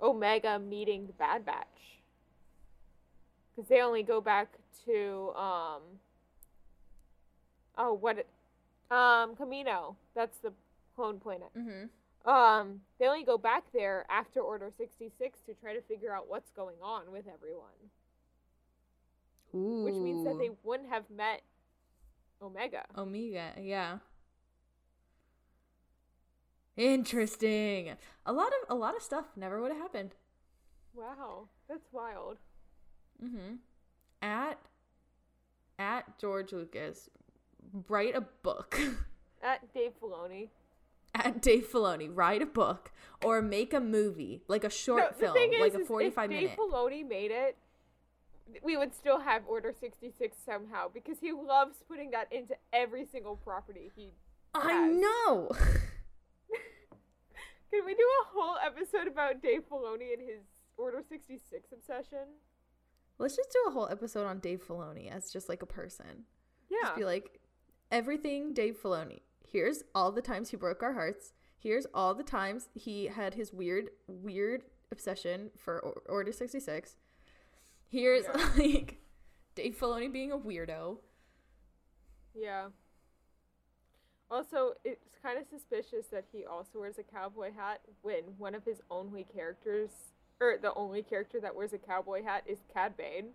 Omega 0.00 0.58
meeting 0.58 1.06
the 1.06 1.12
Bad 1.12 1.44
Batch. 1.44 1.66
Because 3.54 3.68
they 3.68 3.80
only 3.82 4.02
go 4.02 4.20
back 4.20 4.48
to, 4.86 5.32
um, 5.36 5.82
oh, 7.78 7.92
what, 7.94 8.18
it- 8.18 8.28
um, 8.90 9.34
Kamino. 9.36 9.96
That's 10.14 10.38
the 10.38 10.52
clone 10.94 11.18
planet. 11.20 11.48
mm-hmm. 11.56 11.86
Um, 12.26 12.80
they 12.98 13.06
only 13.06 13.24
go 13.24 13.38
back 13.38 13.64
there 13.72 14.04
after 14.10 14.40
Order 14.40 14.70
66 14.76 15.40
to 15.42 15.54
try 15.54 15.74
to 15.74 15.80
figure 15.82 16.12
out 16.12 16.28
what's 16.28 16.50
going 16.50 16.76
on 16.82 17.12
with 17.12 17.24
everyone. 17.32 17.70
Ooh. 19.54 19.84
Which 19.84 19.94
means 19.94 20.24
that 20.24 20.36
they 20.38 20.50
wouldn't 20.64 20.88
have 20.88 21.04
met 21.08 21.42
Omega. 22.42 22.84
Omega, 22.98 23.52
yeah. 23.60 23.98
Interesting. 26.76 27.92
A 28.26 28.32
lot 28.32 28.48
of 28.48 28.70
a 28.70 28.78
lot 28.78 28.94
of 28.94 29.02
stuff 29.02 29.26
never 29.36 29.62
would 29.62 29.72
have 29.72 29.80
happened. 29.80 30.14
Wow, 30.94 31.48
that's 31.68 31.86
wild. 31.90 32.38
Mm-hmm. 33.24 33.56
At 34.20 34.58
at 35.78 36.18
George 36.18 36.52
Lucas, 36.52 37.08
write 37.88 38.14
a 38.14 38.22
book. 38.42 38.78
At 39.42 39.72
Dave 39.72 39.92
Filoni. 40.02 40.48
At 41.24 41.40
Dave 41.48 41.66
Filoni, 41.70 42.08
write 42.12 42.42
a 42.42 42.46
book 42.46 42.92
or 43.24 43.40
make 43.42 43.72
a 43.72 43.80
movie, 43.80 44.42
like 44.48 44.64
a 44.64 44.70
short 44.70 45.12
No, 45.12 45.18
film, 45.18 45.34
thing 45.34 45.52
like 45.60 45.74
a 45.74 45.80
is 45.80 45.88
forty-five 45.88 46.30
if 46.30 46.36
minute. 46.36 46.48
Dave 46.48 46.58
Filoni 46.58 47.08
made 47.08 47.30
it, 47.30 47.56
we 48.62 48.76
would 48.76 48.94
still 48.94 49.20
have 49.20 49.42
Order 49.48 49.72
66 49.78 50.36
somehow 50.44 50.88
because 50.92 51.18
he 51.18 51.32
loves 51.32 51.78
putting 51.88 52.10
that 52.12 52.32
into 52.32 52.54
every 52.72 53.04
single 53.04 53.36
property 53.36 53.90
he. 53.96 54.10
I 54.54 54.72
has. 54.72 54.96
know. 55.00 55.48
Can 57.72 57.84
we 57.84 57.94
do 57.94 58.08
a 58.22 58.28
whole 58.38 58.56
episode 58.64 59.08
about 59.08 59.42
Dave 59.42 59.62
Filoni 59.68 60.12
and 60.12 60.22
his 60.22 60.44
Order 60.76 61.02
66 61.08 61.72
obsession? 61.72 62.26
Let's 63.18 63.34
just 63.36 63.50
do 63.50 63.58
a 63.66 63.70
whole 63.72 63.88
episode 63.90 64.26
on 64.26 64.38
Dave 64.38 64.62
Filoni 64.66 65.10
as 65.10 65.30
just 65.30 65.48
like 65.48 65.62
a 65.62 65.66
person. 65.66 66.24
Yeah. 66.70 66.78
Just 66.84 66.96
be 66.96 67.04
like, 67.04 67.40
everything 67.90 68.52
Dave 68.54 68.76
Filoni. 68.80 69.20
Here's 69.50 69.82
all 69.94 70.12
the 70.12 70.22
times 70.22 70.50
he 70.50 70.56
broke 70.56 70.82
our 70.82 70.94
hearts. 70.94 71.32
Here's 71.58 71.86
all 71.94 72.14
the 72.14 72.22
times 72.22 72.68
he 72.74 73.06
had 73.06 73.34
his 73.34 73.52
weird, 73.52 73.90
weird 74.06 74.62
obsession 74.92 75.50
for 75.56 75.80
Or- 75.80 76.02
Order 76.08 76.32
66. 76.32 76.96
Here's 77.88 78.24
Yeah. 78.24 78.50
like 78.58 78.98
Dave 79.54 79.76
Filoni 79.78 80.12
being 80.12 80.32
a 80.32 80.38
weirdo. 80.38 80.98
Yeah. 82.34 82.66
Also, 84.30 84.74
it's 84.84 85.06
kind 85.22 85.38
of 85.38 85.46
suspicious 85.46 86.06
that 86.08 86.24
he 86.32 86.44
also 86.44 86.80
wears 86.80 86.98
a 86.98 87.02
cowboy 87.02 87.52
hat 87.56 87.80
when 88.02 88.22
one 88.38 88.54
of 88.54 88.64
his 88.64 88.82
only 88.90 89.24
characters, 89.24 89.90
or 90.40 90.56
the 90.60 90.74
only 90.74 91.02
character 91.02 91.40
that 91.40 91.54
wears 91.54 91.72
a 91.72 91.78
cowboy 91.78 92.22
hat, 92.24 92.42
is 92.46 92.58
Cad 92.72 92.96
Bane. 92.96 93.28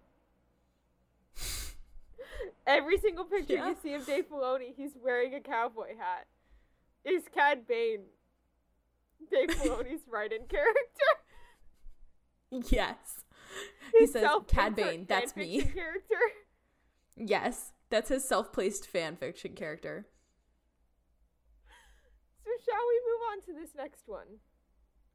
Every 2.67 2.97
single 2.97 3.25
picture 3.25 3.53
Yeah. 3.53 3.69
you 3.69 3.75
see 3.81 3.93
of 3.93 4.05
Dave 4.05 4.29
Filoni, 4.29 4.73
he's 4.75 4.91
wearing 5.01 5.33
a 5.33 5.39
cowboy 5.39 5.97
hat. 5.97 6.27
Is 7.03 7.23
Cad 7.33 7.67
Bane 7.67 8.03
Dave 9.31 9.49
Filoni's 9.57 10.01
write-in 10.07 10.45
character? 10.45 11.11
Yes. 12.69 13.23
He 13.97 14.07
says, 14.07 14.27
Cad 14.47 14.75
Bane, 14.75 15.05
that's 15.07 15.35
me. 15.35 15.61
Character. 15.61 16.15
Yes. 17.17 17.71
That's 17.89 18.09
his 18.09 18.23
self 18.27 18.53
placed 18.53 18.87
fan 18.87 19.15
fiction 19.17 19.53
character. 19.53 20.07
So 22.43 22.49
shall 22.65 22.87
we 22.87 23.01
move 23.05 23.21
on 23.31 23.41
to 23.41 23.53
this 23.61 23.75
next 23.75 24.07
one? 24.07 24.27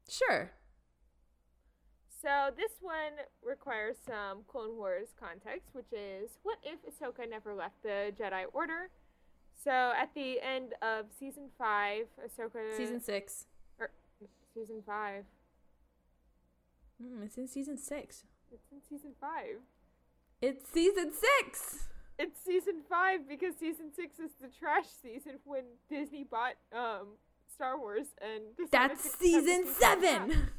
Sure. 0.09 0.51
So 2.19 2.49
this 2.55 2.71
one 2.81 3.13
requires 3.43 3.95
some 4.05 4.39
Clone 4.47 4.75
Wars 4.75 5.09
context, 5.19 5.69
which 5.73 5.91
is 5.91 6.31
what 6.43 6.57
if 6.63 6.79
Ahsoka 6.85 7.29
never 7.29 7.53
left 7.53 7.83
the 7.83 8.11
Jedi 8.19 8.45
Order? 8.53 8.89
So 9.63 9.71
at 9.71 10.09
the 10.15 10.39
end 10.41 10.73
of 10.81 11.05
season 11.17 11.49
five, 11.57 12.05
Ahsoka 12.19 12.75
Season 12.75 13.01
six. 13.01 13.45
or 13.79 13.91
season 14.53 14.81
five. 14.85 15.25
Mm, 17.01 17.23
it's 17.25 17.37
in 17.37 17.47
season 17.47 17.77
six. 17.77 18.23
It's 18.51 18.65
in 18.71 18.79
season 18.89 19.11
five. 19.21 19.57
It's 20.41 20.67
season 20.71 21.11
six. 21.13 21.85
It's 22.17 22.39
season 22.43 22.81
five 22.89 23.27
because 23.29 23.55
season 23.59 23.91
six 23.95 24.17
is 24.17 24.31
the 24.41 24.47
trash 24.47 24.85
season 25.03 25.33
when 25.43 25.63
Disney 25.89 26.23
bought 26.23 26.55
um 26.73 27.17
Star 27.53 27.79
Wars 27.79 28.07
and 28.21 28.43
That's 28.71 29.03
to 29.03 29.09
cut 29.09 29.19
the 29.19 29.25
season 29.25 29.65
seven. 29.79 30.49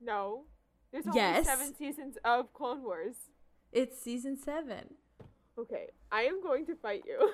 No, 0.00 0.42
there's 0.94 1.06
only 1.08 1.18
Yes. 1.18 1.44
seven 1.46 1.74
seasons 1.74 2.16
of 2.24 2.52
Clone 2.54 2.84
Wars. 2.84 3.16
It's 3.72 4.00
season 4.00 4.36
seven. 4.36 4.94
Okay, 5.58 5.88
I 6.12 6.22
am 6.22 6.40
going 6.40 6.64
to 6.66 6.76
fight 6.76 7.02
you. 7.04 7.32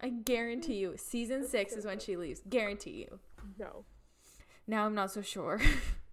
I 0.00 0.10
guarantee 0.10 0.76
you, 0.76 0.96
season 0.96 1.44
six 1.46 1.72
is 1.74 1.84
when 1.84 1.98
she 1.98 2.16
leaves. 2.16 2.40
Guarantee 2.48 3.04
you. 3.10 3.18
no. 3.58 3.84
Now 4.68 4.86
I'm 4.86 4.94
not 4.94 5.10
so 5.10 5.22
sure. 5.22 5.60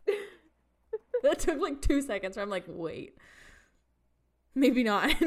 that 1.23 1.37
took 1.39 1.59
like 1.61 1.79
two 1.81 2.01
seconds 2.01 2.35
where 2.35 2.43
I'm 2.43 2.49
like, 2.49 2.65
wait. 2.67 3.15
Maybe 4.55 4.83
not. 4.83 5.13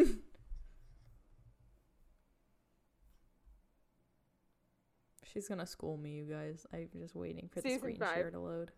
She's 5.32 5.46
gonna 5.48 5.66
school 5.66 5.96
me, 5.96 6.10
you 6.16 6.24
guys. 6.24 6.66
I'm 6.72 6.88
just 6.98 7.14
waiting 7.14 7.48
for 7.52 7.60
the 7.60 7.76
screen 7.78 7.96
five. 7.96 8.14
share 8.14 8.30
to 8.32 8.40
load. 8.40 8.72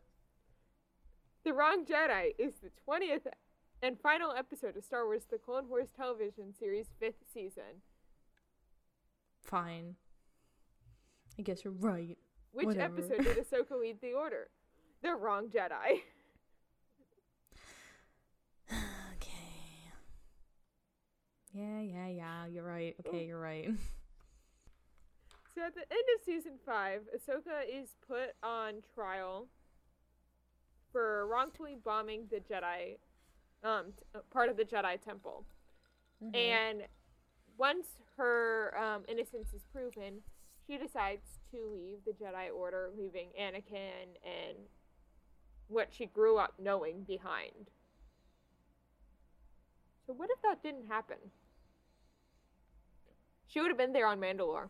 The 1.45 1.53
Wrong 1.53 1.85
Jedi 1.85 2.33
is 2.39 2.55
the 2.63 2.71
20th 2.89 3.27
and 3.83 3.99
final 3.99 4.33
episode 4.33 4.77
of 4.77 4.85
Star 4.85 5.07
Wars 5.07 5.25
The 5.29 5.39
Clone 5.39 5.69
Wars 5.69 5.89
television 5.97 6.55
series 6.57 6.87
5th 7.03 7.15
season. 7.33 7.83
Fine. 9.41 9.97
I 11.39 11.43
guess 11.43 11.65
you're 11.65 11.73
right. 11.73 12.17
Which 12.53 12.67
Whatever. 12.67 12.99
episode 12.99 13.25
did 13.25 13.39
Ahsoka 13.39 13.79
lead 13.81 14.01
the 14.01 14.13
Order? 14.13 14.49
The 15.03 15.15
Wrong 15.15 15.49
Jedi. 15.49 16.01
Okay. 19.17 19.29
Yeah, 21.53 21.81
yeah, 21.81 22.09
yeah. 22.09 22.47
You're 22.47 22.65
right. 22.65 22.95
Okay, 23.07 23.27
you're 23.27 23.41
right. 23.41 23.69
So 25.55 25.61
at 25.67 25.75
the 25.75 25.83
end 25.83 26.05
of 26.17 26.25
season 26.25 26.53
5, 26.65 27.03
Ahsoka 27.15 27.61
is 27.71 27.91
put 28.09 28.31
on 28.43 28.77
trial 28.95 29.49
for 30.93 31.27
wrongfully 31.27 31.77
bombing 31.83 32.27
the 32.31 32.37
Jedi, 32.37 32.99
um, 33.65 33.87
t- 33.97 34.05
uh, 34.15 34.21
part 34.31 34.49
of 34.49 34.57
the 34.57 34.65
Jedi 34.65 35.01
Temple. 35.01 35.45
Mm-hmm. 36.23 36.35
And 36.37 36.83
once 37.59 37.87
her 38.17 38.77
um, 38.79 39.03
innocence 39.09 39.53
is 39.55 39.63
proven, 39.73 40.21
she 40.67 40.79
decides 40.79 41.41
to 41.51 41.69
leave 41.73 41.99
the 42.05 42.13
Jedi 42.13 42.55
Order, 42.55 42.91
leaving 42.97 43.29
Anakin 43.41 44.17
and 44.25 44.59
what 45.69 45.89
she 45.91 46.07
grew 46.07 46.39
up 46.39 46.55
knowing 46.59 47.03
behind. 47.03 47.71
So, 50.07 50.13
what 50.13 50.29
if 50.31 50.43
that 50.43 50.63
didn't 50.63 50.89
happen? 50.89 51.17
She 53.47 53.61
would 53.61 53.69
have 53.69 53.79
been 53.79 53.93
there 53.93 54.07
on 54.07 54.19
Mandalore. 54.19 54.69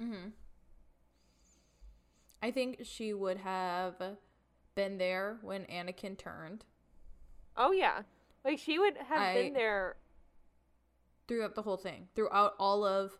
Mm-hmm. 0.00 0.28
I 2.42 2.50
think 2.50 2.80
she 2.84 3.12
would 3.12 3.38
have 3.38 3.94
been 4.76 4.98
there 4.98 5.38
when 5.42 5.64
Anakin 5.64 6.16
turned 6.16 6.64
Oh, 7.56 7.72
yeah. 7.72 8.02
Like, 8.44 8.58
she 8.58 8.78
would 8.78 8.96
have 8.98 9.18
I- 9.18 9.34
been 9.34 9.52
there. 9.54 9.96
throughout 11.26 11.54
the 11.56 11.62
whole 11.62 11.78
thing, 11.78 12.06
throughout 12.14 12.54
all 12.60 12.84
of 12.84 13.12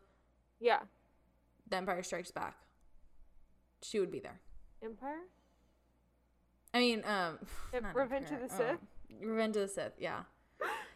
Yeah. 0.60 0.82
The 1.68 1.76
Empire 1.78 2.02
Strikes 2.04 2.30
Back. 2.30 2.54
She 3.82 3.98
would 3.98 4.12
be 4.12 4.20
there. 4.20 4.40
Empire? 4.82 5.22
I 6.74 6.78
mean, 6.80 7.02
um, 7.04 7.38
Revenge 7.94 8.30
of 8.30 8.40
the 8.40 8.48
Sith? 8.48 8.70
um, 8.70 8.78
Revenge 9.20 9.56
of 9.56 9.62
the 9.62 9.68
Sith. 9.68 9.92
Yeah. 9.98 10.22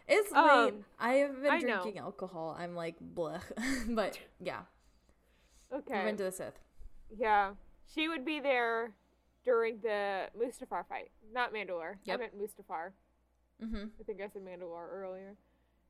It's 0.07 0.31
late. 0.31 0.41
Um, 0.73 0.85
I 0.99 1.13
have 1.15 1.41
been 1.41 1.51
I 1.51 1.57
know. 1.59 1.81
drinking 1.81 1.97
alcohol. 1.99 2.55
I'm 2.57 2.75
like, 2.75 2.95
blech. 3.15 3.41
but 3.95 4.19
yeah, 4.39 4.61
Okay. 5.73 5.97
Revenge 5.97 6.19
of 6.21 6.25
the 6.27 6.31
Sith. 6.31 6.59
Yeah. 7.17 7.51
She 7.93 8.07
would 8.07 8.23
be 8.23 8.39
there 8.39 8.91
during 9.43 9.79
the 9.81 10.27
Mustafar 10.37 10.85
fight. 10.87 11.11
Not 11.33 11.53
Mandalore. 11.53 11.95
Yep. 12.05 12.19
I 12.19 12.21
meant 12.21 12.39
Mustafar. 12.39 12.91
Mm-hmm. 13.63 13.85
I 13.99 14.03
think 14.05 14.21
I 14.21 14.27
said 14.27 14.43
Mandalore 14.43 14.87
earlier. 14.91 15.35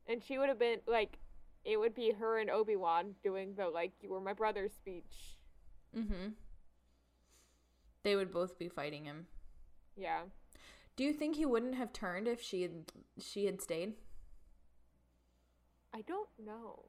And 0.06 0.22
she 0.22 0.38
would 0.38 0.48
have 0.48 0.58
been 0.58 0.80
like 0.86 1.18
it 1.64 1.78
would 1.78 1.94
be 1.94 2.12
her 2.12 2.38
and 2.38 2.50
Obi 2.50 2.76
Wan 2.76 3.14
doing 3.22 3.54
the 3.56 3.68
like 3.68 3.92
you 4.00 4.10
were 4.10 4.20
my 4.20 4.32
brother 4.32 4.68
speech. 4.68 5.36
Mm-hmm. 5.96 6.30
They 8.02 8.16
would 8.16 8.32
both 8.32 8.58
be 8.58 8.68
fighting 8.68 9.04
him. 9.04 9.26
Yeah. 9.96 10.22
Do 10.96 11.04
you 11.04 11.12
think 11.12 11.36
he 11.36 11.46
wouldn't 11.46 11.76
have 11.76 11.92
turned 11.92 12.26
if 12.26 12.42
she 12.42 12.62
had 12.62 12.92
she 13.20 13.46
had 13.46 13.62
stayed? 13.62 13.94
I 15.94 16.00
don't 16.02 16.28
know. 16.42 16.86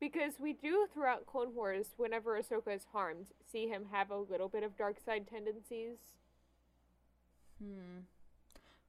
Because 0.00 0.40
we 0.40 0.54
do 0.54 0.86
throughout 0.92 1.26
Clone 1.26 1.54
Wars, 1.54 1.88
whenever 1.98 2.40
Ahsoka 2.40 2.74
is 2.74 2.86
harmed, 2.92 3.26
see 3.52 3.68
him 3.68 3.86
have 3.92 4.10
a 4.10 4.16
little 4.16 4.48
bit 4.48 4.62
of 4.62 4.76
dark 4.76 4.96
side 4.98 5.28
tendencies. 5.28 5.98
Hmm. 7.62 8.00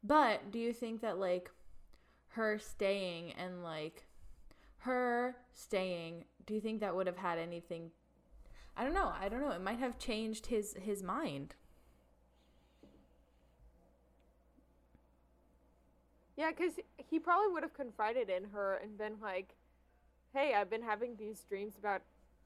But 0.03 0.51
do 0.51 0.57
you 0.57 0.71
think 0.71 1.01
that 1.01 1.19
like 1.19 1.51
her 2.29 2.57
staying 2.57 3.33
and 3.33 3.61
like 3.61 4.05
her 4.79 5.35
staying, 5.53 6.23
do 6.45 6.53
you 6.53 6.61
think 6.61 6.79
that 6.79 6.95
would 6.95 7.07
have 7.07 7.17
had 7.17 7.37
anything 7.37 7.91
I 8.75 8.83
don't 8.83 8.93
know. 8.93 9.11
I 9.19 9.29
don't 9.29 9.41
know. 9.41 9.51
It 9.51 9.61
might 9.61 9.79
have 9.79 9.99
changed 9.99 10.47
his 10.47 10.75
his 10.81 11.03
mind. 11.03 11.55
Yeah, 16.37 16.49
because 16.49 16.73
he 16.97 17.19
probably 17.19 17.51
would 17.53 17.63
have 17.63 17.73
confided 17.73 18.29
in 18.29 18.45
her 18.45 18.75
and 18.81 18.97
been 18.97 19.17
like, 19.21 19.53
hey, 20.33 20.53
I've 20.53 20.69
been 20.69 20.81
having 20.81 21.15
these 21.17 21.43
dreams 21.49 21.73
about 21.77 22.01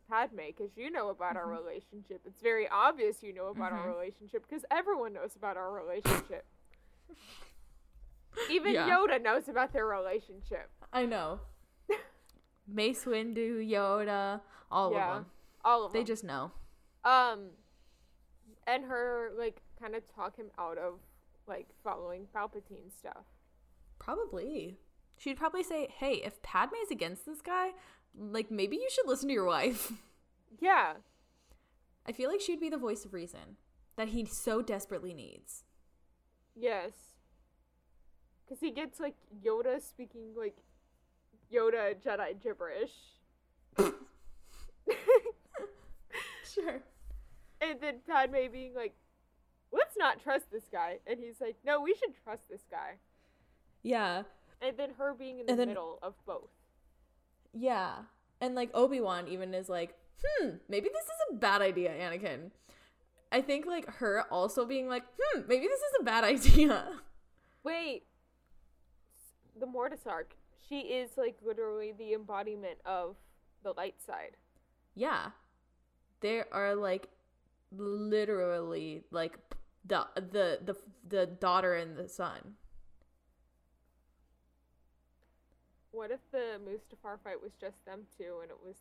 Padme 0.09 0.37
because 0.47 0.71
you 0.77 0.91
know 0.91 1.09
about 1.09 1.35
our 1.35 1.47
relationship. 1.47 2.21
It's 2.25 2.41
very 2.41 2.67
obvious 2.69 3.23
you 3.23 3.33
know 3.33 3.47
about 3.47 3.71
our 3.71 3.87
Mhm. 3.87 3.93
relationship 3.97 4.45
because 4.47 4.63
everyone 4.69 5.13
knows 5.13 5.35
about 5.35 5.57
our 5.57 5.71
relationship. 5.71 6.45
Even 8.49 8.73
Yeah. 8.73 8.89
Yoda 8.89 9.21
knows 9.21 9.47
about 9.47 9.71
their 9.73 9.85
relationship. 9.87 10.69
I 10.91 11.05
know. 11.05 11.39
Mace 12.67 13.05
Windu, 13.05 13.67
Yoda, 13.67 14.41
all 14.69 14.91
Yeah. 14.91 15.07
of 15.17 15.23
them. 15.25 15.31
All 15.63 15.85
of 15.85 15.93
They 15.93 15.99
them. 15.99 16.05
They 16.05 16.07
just 16.07 16.23
know. 16.23 16.51
Um, 17.03 17.51
and 18.67 18.85
her 18.85 19.31
like 19.35 19.61
kind 19.79 19.95
of 19.95 20.07
talk 20.13 20.35
him 20.35 20.51
out 20.57 20.77
of 20.77 20.99
like 21.47 21.67
following 21.83 22.27
Palpatine 22.27 22.91
stuff. 22.91 23.25
Probably. 23.99 24.77
She'd 25.17 25.37
probably 25.37 25.63
say, 25.63 25.87
"Hey, 25.97 26.15
if 26.23 26.41
Padme's 26.41 26.91
against 26.91 27.25
this 27.25 27.41
guy, 27.41 27.71
like 28.17 28.51
maybe 28.51 28.75
you 28.75 28.87
should 28.89 29.07
listen 29.07 29.27
to 29.29 29.33
your 29.33 29.45
wife." 29.45 29.91
Yeah, 30.61 30.93
I 32.05 32.13
feel 32.13 32.29
like 32.29 32.39
she'd 32.39 32.61
be 32.61 32.69
the 32.69 32.77
voice 32.77 33.03
of 33.03 33.13
reason 33.13 33.57
that 33.97 34.07
he 34.09 34.23
so 34.23 34.61
desperately 34.61 35.13
needs. 35.13 35.65
Yes. 36.55 36.93
Because 38.45 38.61
he 38.61 38.71
gets 38.71 39.01
like 39.01 39.15
Yoda 39.45 39.81
speaking 39.81 40.33
like 40.37 40.55
Yoda 41.53 41.95
Jedi 42.01 42.41
gibberish. 42.41 42.93
Sure. 46.53 46.81
and 47.59 47.81
then 47.81 47.95
Padme 48.07 48.49
being 48.51 48.73
like, 48.73 48.93
let's 49.73 49.97
not 49.97 50.21
trust 50.23 50.51
this 50.51 50.69
guy. 50.71 50.99
And 51.05 51.19
he's 51.19 51.41
like, 51.41 51.57
no, 51.65 51.81
we 51.81 51.93
should 51.95 52.13
trust 52.23 52.47
this 52.49 52.63
guy. 52.71 52.93
Yeah. 53.83 54.23
And 54.61 54.77
then 54.77 54.91
her 54.97 55.13
being 55.13 55.39
in 55.39 55.45
the 55.45 55.55
then- 55.55 55.67
middle 55.69 55.99
of 56.01 56.13
both. 56.25 56.49
Yeah. 57.53 58.03
And 58.41 58.55
like 58.55 58.69
Obi-Wan 58.73 59.27
even 59.27 59.53
is 59.53 59.69
like, 59.69 59.95
"Hmm, 60.23 60.57
maybe 60.67 60.89
this 60.91 61.05
is 61.05 61.11
a 61.31 61.35
bad 61.35 61.61
idea, 61.61 61.91
Anakin." 61.91 62.51
I 63.31 63.41
think 63.41 63.65
like 63.65 63.87
her 63.95 64.23
also 64.31 64.65
being 64.65 64.87
like, 64.87 65.03
"Hmm, 65.19 65.41
maybe 65.47 65.67
this 65.67 65.79
is 65.79 65.93
a 65.99 66.03
bad 66.03 66.23
idea." 66.35 67.01
Wait. 67.63 68.03
The 69.57 69.65
Mortis 69.65 70.05
arc. 70.05 70.35
She 70.67 70.79
is 70.81 71.11
like 71.17 71.37
literally 71.45 71.93
the 71.97 72.13
embodiment 72.13 72.79
of 72.85 73.15
the 73.63 73.71
light 73.73 74.01
side. 74.05 74.35
Yeah. 74.95 75.31
They 76.21 76.43
are 76.51 76.75
like 76.75 77.07
literally 77.71 79.03
like 79.11 79.37
the 79.85 80.07
the 80.15 80.59
the 80.63 80.75
the 81.07 81.25
daughter 81.25 81.73
and 81.75 81.95
the 81.97 82.07
son. 82.09 82.55
What 85.95 86.11
if 86.11 86.19
the 86.31 86.59
Mustafar 86.67 87.17
fight 87.23 87.41
was 87.41 87.53
just 87.59 87.85
them 87.85 88.01
two 88.17 88.39
and 88.41 88.51
it 88.51 88.57
was 88.61 88.75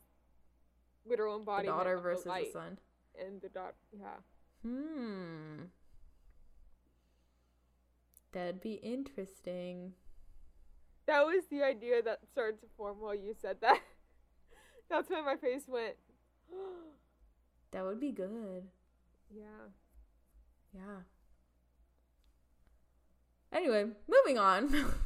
literal 1.06 1.34
The 1.34 1.40
embodiment 1.40 1.76
daughter 1.78 1.96
of 1.96 2.02
versus 2.02 2.24
the 2.24 2.30
the 2.46 2.50
son. 2.52 2.78
and 3.16 3.40
the 3.40 3.48
daughter? 3.50 3.74
Yeah. 3.92 4.16
Hmm. 4.64 5.64
That'd 8.32 8.60
be 8.60 8.74
interesting. 8.74 9.92
That 11.06 11.24
was 11.24 11.44
the 11.50 11.62
idea 11.62 12.02
that 12.02 12.26
started 12.26 12.60
to 12.62 12.66
form 12.76 12.96
while 13.00 13.14
you 13.14 13.32
said 13.40 13.58
that. 13.60 13.80
That's 14.90 15.08
why 15.08 15.20
my 15.22 15.36
face 15.36 15.64
went. 15.68 15.94
That 17.70 17.84
would 17.84 17.98
be 18.00 18.12
good. 18.12 18.68
yeah. 19.34 19.42
Yeah. 20.72 21.00
Anyway, 23.52 23.86
moving 24.08 24.38
on. 24.38 24.92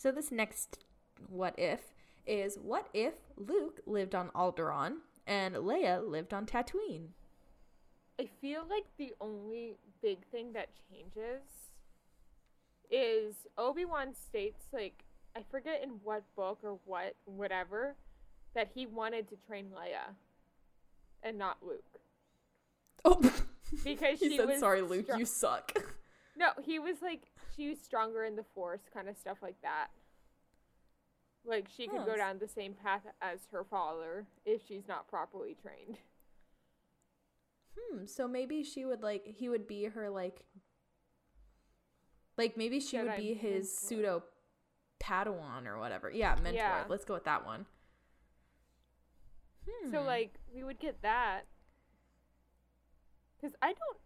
so 0.00 0.10
this 0.10 0.32
next 0.32 0.78
what 1.28 1.54
if 1.58 1.80
is 2.26 2.56
what 2.62 2.88
if 2.94 3.12
Luke 3.36 3.80
lived 3.86 4.14
on 4.14 4.30
Alderaan 4.30 4.96
and 5.26 5.54
Leia 5.56 6.06
lived 6.06 6.32
on 6.32 6.46
Tatooine? 6.46 7.08
I 8.18 8.28
feel 8.40 8.62
like 8.68 8.84
the 8.96 9.12
only 9.20 9.76
big 10.00 10.26
thing 10.30 10.54
that 10.54 10.68
changes 10.90 11.42
is 12.90 13.34
Obi 13.58 13.84
Wan 13.84 14.14
states, 14.14 14.64
like, 14.72 15.04
I 15.36 15.42
forget 15.50 15.82
in 15.82 15.90
what 16.02 16.22
book 16.34 16.58
or 16.62 16.78
what, 16.84 17.14
whatever, 17.24 17.94
that 18.54 18.70
he 18.74 18.86
wanted 18.86 19.28
to 19.28 19.36
train 19.46 19.66
Leia 19.66 20.14
and 21.22 21.38
not 21.38 21.58
Luke. 21.62 22.00
Oh, 23.04 23.20
Because 23.84 24.18
he 24.18 24.30
she 24.30 24.36
said, 24.36 24.48
was 24.48 24.58
"Sorry, 24.58 24.82
Luke, 24.82 25.06
str- 25.06 25.18
you 25.18 25.24
suck." 25.24 25.72
No, 26.40 26.48
he 26.64 26.78
was 26.78 27.02
like, 27.02 27.24
she 27.54 27.68
was 27.68 27.78
stronger 27.80 28.24
in 28.24 28.34
the 28.34 28.42
Force, 28.54 28.80
kind 28.92 29.08
of 29.08 29.16
stuff 29.18 29.38
like 29.42 29.60
that. 29.62 29.88
Like, 31.44 31.68
she 31.76 31.86
could 31.86 32.04
go 32.06 32.12
Yes. 32.12 32.18
down 32.18 32.38
the 32.38 32.48
same 32.48 32.72
path 32.74 33.02
as 33.20 33.40
her 33.52 33.62
father 33.62 34.26
if 34.46 34.62
she's 34.66 34.88
not 34.88 35.06
properly 35.08 35.54
trained. 35.54 35.98
hmm. 37.78 38.06
So 38.06 38.26
maybe 38.26 38.62
she 38.64 38.84
would 38.84 39.02
like 39.02 39.24
he 39.26 39.48
would 39.48 39.66
be 39.66 39.84
her 39.84 40.08
like 40.10 40.44
like 42.36 42.56
maybe 42.56 42.80
she 42.80 42.98
would 42.98 43.08
Jedi 43.08 43.16
be 43.16 43.34
his 43.34 43.66
mentor. 43.66 43.66
pseudo 43.66 44.22
Padawan 45.00 45.66
or 45.66 45.78
whatever. 45.78 46.10
Yeah, 46.10 46.34
mentor. 46.42 46.54
Yeah. 46.54 46.84
Let's 46.88 47.04
go 47.04 47.14
with 47.14 47.24
that 47.24 47.44
one. 47.46 47.66
So 49.90 50.00
Hmm. 50.00 50.06
like 50.06 50.34
we 50.54 50.62
would 50.64 50.78
get 50.80 51.00
that. 51.02 51.42
Cuz 53.40 53.52
I 53.62 53.68
don't 53.72 53.98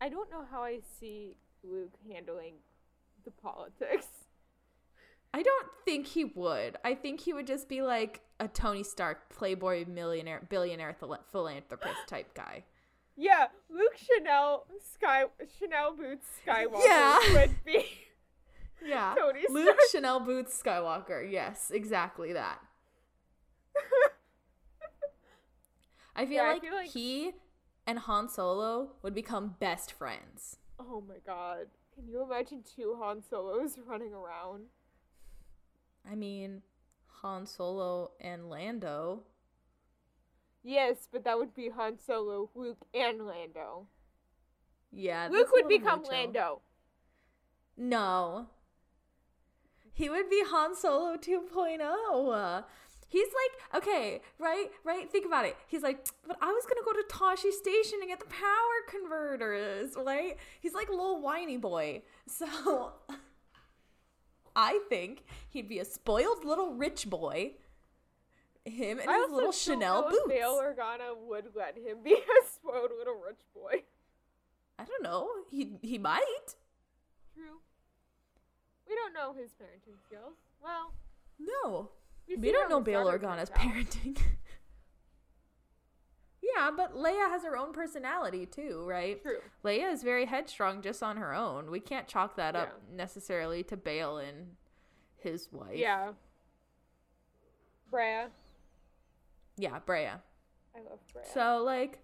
I 0.00 0.08
don't 0.08 0.30
know 0.30 0.44
how 0.50 0.62
I 0.64 0.80
see 0.80 1.36
Luke 1.62 1.94
handling 2.10 2.54
the 3.24 3.30
politics. 3.30 4.06
I 5.32 5.42
don't 5.42 5.68
think 5.84 6.06
he 6.08 6.24
would. 6.24 6.76
I 6.84 6.94
think 6.94 7.20
he 7.20 7.32
would 7.32 7.46
just 7.46 7.68
be 7.68 7.82
like 7.82 8.20
a 8.40 8.48
Tony 8.48 8.82
Stark, 8.82 9.30
playboy, 9.34 9.84
millionaire, 9.86 10.44
billionaire, 10.48 10.94
phila- 10.98 11.20
philanthropist 11.30 12.00
type 12.08 12.34
guy. 12.34 12.64
Yeah, 13.16 13.46
Luke 13.68 13.96
Chanel 13.96 14.66
Sky 14.94 15.24
Chanel 15.58 15.94
Boots 15.94 16.26
Skywalker 16.46 16.84
Yeah. 16.86 17.18
would 17.34 17.64
be 17.64 17.84
Yeah. 18.84 19.14
Tony 19.18 19.44
Luke 19.50 19.78
Chanel 19.92 20.20
Boots 20.20 20.60
Skywalker. 20.60 21.30
Yes, 21.30 21.70
exactly 21.72 22.32
that. 22.32 22.58
I 26.16 26.24
feel, 26.26 26.34
Yeah, 26.44 26.50
I 26.56 26.58
feel 26.60 26.74
like- 26.74 26.90
he 26.90 27.32
and 27.86 27.98
Han 28.00 28.28
Solo 28.28 28.92
would 29.02 29.14
become 29.14 29.56
best 29.60 29.92
friends. 29.92 30.56
Oh 30.80 31.02
my 31.06 31.18
god. 31.24 31.66
Can 31.94 32.08
you 32.08 32.22
imagine 32.22 32.62
two 32.62 32.96
Han 33.00 33.22
Solos 33.22 33.78
running 33.86 34.12
around? 34.12 34.66
I 36.10 36.14
mean, 36.14 36.62
Han 37.22 37.46
Solo 37.46 38.12
and 38.20 38.48
Lando. 38.48 39.22
Yes, 40.62 41.08
but 41.10 41.24
that 41.24 41.38
would 41.38 41.54
be 41.54 41.70
Han 41.70 41.98
Solo, 41.98 42.50
Luke, 42.54 42.84
and 42.94 43.26
Lando. 43.26 43.86
Yeah, 44.92 45.28
Luke 45.30 45.52
would 45.52 45.68
become 45.68 46.00
mucho. 46.00 46.10
Lando. 46.10 46.60
No. 47.76 48.46
He 49.92 50.08
would 50.08 50.28
be 50.28 50.42
Han 50.46 50.74
Solo 50.74 51.16
2.0. 51.16 52.64
He's 53.10 53.26
like, 53.72 53.82
okay, 53.82 54.20
right, 54.38 54.68
right. 54.84 55.10
Think 55.10 55.26
about 55.26 55.44
it. 55.44 55.56
He's 55.66 55.82
like, 55.82 56.06
but 56.26 56.36
I 56.40 56.46
was 56.52 56.64
gonna 56.64 56.84
go 56.84 56.92
to 56.92 57.04
Tosche 57.12 57.52
Station 57.52 57.98
and 58.00 58.08
get 58.08 58.20
the 58.20 58.26
power 58.26 58.76
converters, 58.88 59.94
right? 59.96 60.36
He's 60.60 60.74
like 60.74 60.88
a 60.88 60.92
little 60.92 61.20
whiny 61.20 61.58
boy. 61.58 62.02
So 62.28 62.92
I 64.54 64.80
think 64.88 65.24
he'd 65.48 65.68
be 65.68 65.78
a 65.80 65.84
spoiled 65.84 66.44
little 66.44 66.74
rich 66.74 67.08
boy. 67.10 67.52
Him 68.64 68.98
and 69.00 69.08
I 69.10 69.22
his 69.22 69.32
little 69.32 69.52
Chanel 69.52 70.08
boots. 70.08 70.28
Bail 70.28 70.60
Organa 70.62 71.16
would 71.28 71.46
let 71.56 71.76
him 71.78 71.98
be 72.04 72.12
a 72.14 72.46
spoiled 72.46 72.90
little 72.96 73.14
rich 73.26 73.40
boy. 73.54 73.82
I 74.78 74.84
don't 74.84 75.02
know. 75.02 75.28
He 75.50 75.72
he 75.82 75.98
might. 75.98 76.54
True. 77.34 77.58
We 78.88 78.94
don't 78.94 79.12
know 79.12 79.32
his 79.32 79.50
parenting 79.50 79.98
skills. 80.06 80.34
Well, 80.62 80.92
No. 81.38 81.90
We, 82.38 82.52
don't 82.52 82.70
know 82.70 82.80
Bail 82.80 83.06
Organa's 83.06 83.50
parenting. 83.50 84.16
yeah, 86.42 86.70
but 86.76 86.94
Leia 86.94 87.28
has 87.28 87.42
her 87.44 87.56
own 87.56 87.72
personality 87.72 88.46
too, 88.46 88.82
right? 88.86 89.20
True. 89.22 89.38
Leia 89.64 89.92
is 89.92 90.02
very 90.02 90.26
headstrong 90.26 90.82
just 90.82 91.02
on 91.02 91.16
her 91.16 91.34
own. 91.34 91.70
We 91.70 91.80
can't 91.80 92.06
chalk 92.06 92.36
that 92.36 92.56
up 92.56 92.68
Yeah. 92.90 92.96
necessarily 92.96 93.62
to 93.64 93.76
Bail 93.76 94.18
and 94.18 94.56
his 95.18 95.48
wife. 95.52 95.76
Yeah. 95.76 96.12
Breha. 97.92 98.28
Yeah, 99.56 99.78
Breha. 99.86 100.20
I 100.74 100.78
love 100.88 101.00
Breha. 101.14 101.32
So 101.34 101.62
like 101.64 101.98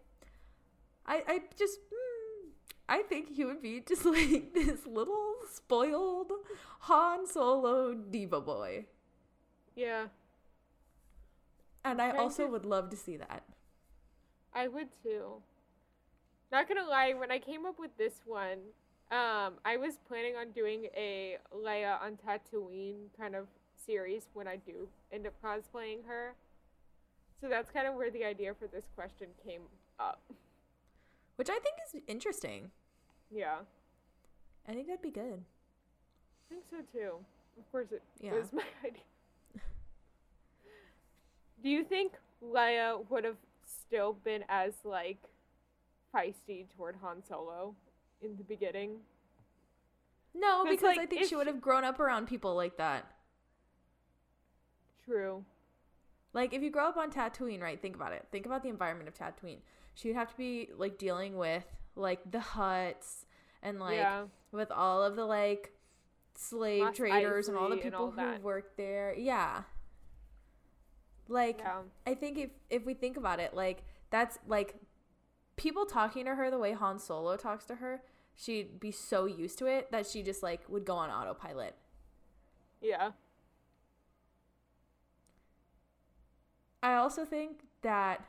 I 1.06 1.22
I 1.26 1.40
just 1.58 1.78
mm, 1.80 2.50
I 2.88 3.02
think 3.02 3.34
he 3.34 3.44
would 3.44 3.62
be 3.62 3.80
just 3.80 4.04
like 4.04 4.52
this 4.54 4.86
little 4.86 5.34
spoiled 5.52 6.32
Han 6.80 7.26
Solo 7.26 7.94
diva 7.94 8.40
boy. 8.40 8.86
Yeah, 9.76 10.06
And 11.84 12.00
I 12.02 12.10
also 12.16 12.48
would 12.48 12.64
love 12.66 12.90
to 12.90 12.96
see 12.96 13.16
that. 13.16 13.44
I 14.52 14.66
would 14.68 14.88
too. 15.02 15.42
Not 16.50 16.66
gonna 16.68 16.86
lie, 16.88 17.12
when 17.12 17.30
I 17.30 17.38
came 17.38 17.64
up 17.66 17.78
with 17.78 17.96
this 17.96 18.20
one, 18.24 18.58
um, 19.12 19.54
I 19.64 19.76
was 19.76 19.98
planning 20.08 20.34
on 20.34 20.50
doing 20.50 20.86
a 20.96 21.36
Leia 21.54 22.00
on 22.02 22.16
Tatooine 22.16 23.08
kind 23.18 23.36
of 23.36 23.46
series 23.76 24.28
when 24.34 24.48
I 24.48 24.56
do 24.56 24.88
end 25.12 25.26
up 25.26 25.34
cosplaying 25.42 26.04
her. 26.08 26.34
So 27.40 27.48
that's 27.48 27.70
kind 27.70 27.86
of 27.86 27.94
where 27.94 28.10
the 28.10 28.24
idea 28.24 28.54
for 28.54 28.66
this 28.66 28.88
question 28.96 29.28
came 29.44 29.62
up. 30.00 30.20
Which 31.36 31.50
I 31.50 31.58
think 31.58 31.76
is 31.94 32.00
interesting. 32.08 32.70
Yeah, 33.30 33.58
I 34.66 34.72
think 34.72 34.86
that'd 34.86 35.02
be 35.02 35.10
good. 35.10 35.44
I 36.50 36.54
think 36.54 36.64
so 36.70 36.76
too. 36.92 37.12
Of 37.58 37.70
course, 37.70 37.92
it 37.92 38.02
Yeah. 38.20 38.32
was 38.34 38.52
my 38.52 38.62
idea. 38.84 39.02
Do 41.62 41.68
you 41.68 41.84
think 41.84 42.12
Leia 42.42 43.08
would 43.10 43.24
have 43.24 43.38
still 43.64 44.14
been 44.24 44.44
as 44.48 44.74
like 44.84 45.18
feisty 46.14 46.66
toward 46.76 46.96
Han 47.02 47.22
Solo 47.26 47.74
in 48.22 48.36
the 48.36 48.44
beginning? 48.44 48.98
No, 50.34 50.64
because 50.64 50.82
like, 50.82 50.98
I 50.98 51.06
think 51.06 51.26
she 51.26 51.36
would 51.36 51.46
have 51.46 51.60
grown 51.60 51.84
up 51.84 51.98
around 51.98 52.26
people 52.26 52.54
like 52.54 52.76
that. 52.76 53.06
True. 55.04 55.44
Like 56.32 56.52
if 56.52 56.62
you 56.62 56.70
grow 56.70 56.88
up 56.88 56.96
on 56.96 57.10
Tatooine, 57.10 57.62
right? 57.62 57.80
Think 57.80 57.94
about 57.94 58.12
it. 58.12 58.26
Think 58.30 58.44
about 58.44 58.62
the 58.62 58.68
environment 58.68 59.08
of 59.08 59.14
Tatooine. 59.14 59.60
She'd 59.94 60.14
have 60.14 60.30
to 60.30 60.36
be 60.36 60.68
like 60.76 60.98
dealing 60.98 61.36
with 61.36 61.64
like 61.94 62.30
the 62.30 62.38
Hutts 62.38 63.24
and 63.62 63.80
like 63.80 63.96
yeah. 63.96 64.24
with 64.52 64.70
all 64.70 65.02
of 65.02 65.16
the 65.16 65.24
like 65.24 65.72
slave 66.34 66.92
traders 66.92 67.48
and 67.48 67.56
all 67.56 67.70
the 67.70 67.76
people 67.76 68.00
all 68.00 68.10
who 68.10 68.40
worked 68.42 68.76
there. 68.76 69.14
Yeah. 69.16 69.62
Like 71.28 71.58
Yeah. 71.58 71.82
I 72.06 72.14
think 72.14 72.38
if 72.38 72.50
if 72.70 72.84
we 72.86 72.94
think 72.94 73.16
about 73.16 73.40
it, 73.40 73.54
like 73.54 73.82
that's 74.10 74.38
like 74.46 74.76
people 75.56 75.86
talking 75.86 76.24
to 76.26 76.34
her 76.34 76.50
the 76.50 76.58
way 76.58 76.72
Han 76.72 76.98
Solo 76.98 77.36
talks 77.36 77.64
to 77.66 77.76
her, 77.76 78.02
she'd 78.34 78.78
be 78.78 78.90
so 78.90 79.24
used 79.24 79.58
to 79.58 79.66
it 79.66 79.90
that 79.90 80.06
she 80.06 80.22
just 80.22 80.42
like 80.42 80.68
would 80.68 80.84
go 80.84 80.96
on 80.96 81.10
autopilot. 81.10 81.74
Yeah. 82.80 83.12
I 86.82 86.94
also 86.94 87.24
think 87.24 87.62
that 87.82 88.24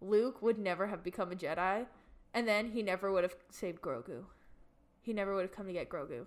Luke 0.00 0.42
would 0.42 0.58
never 0.58 0.88
have 0.88 1.02
become 1.02 1.32
a 1.32 1.34
Jedi, 1.34 1.86
and 2.34 2.46
then 2.48 2.70
he 2.72 2.82
never 2.82 3.10
would 3.10 3.22
have 3.22 3.36
saved 3.50 3.80
Grogu. 3.80 4.24
He 5.00 5.12
never 5.12 5.34
would 5.34 5.42
have 5.42 5.52
come 5.52 5.66
to 5.66 5.72
get 5.72 5.88
Grogu. 5.88 6.26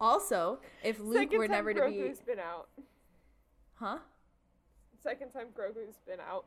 Also, 0.00 0.60
if 0.82 0.98
Luke 1.00 1.18
Second 1.18 1.38
were 1.38 1.48
never 1.48 1.74
to 1.74 1.86
be, 1.88 1.96
Grogu's 1.96 2.20
been 2.20 2.38
out. 2.38 2.68
huh? 3.74 3.98
Second 5.02 5.30
time 5.30 5.46
Grogu's 5.54 5.98
been 6.06 6.20
out. 6.20 6.46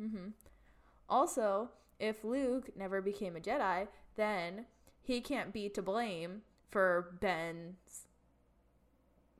Mm-hmm. 0.00 0.28
Also, 1.08 1.70
if 1.98 2.22
Luke 2.24 2.70
never 2.76 3.00
became 3.00 3.36
a 3.36 3.40
Jedi, 3.40 3.88
then 4.16 4.66
he 5.02 5.20
can't 5.20 5.52
be 5.52 5.68
to 5.70 5.82
blame 5.82 6.42
for 6.70 7.16
Ben's 7.20 8.06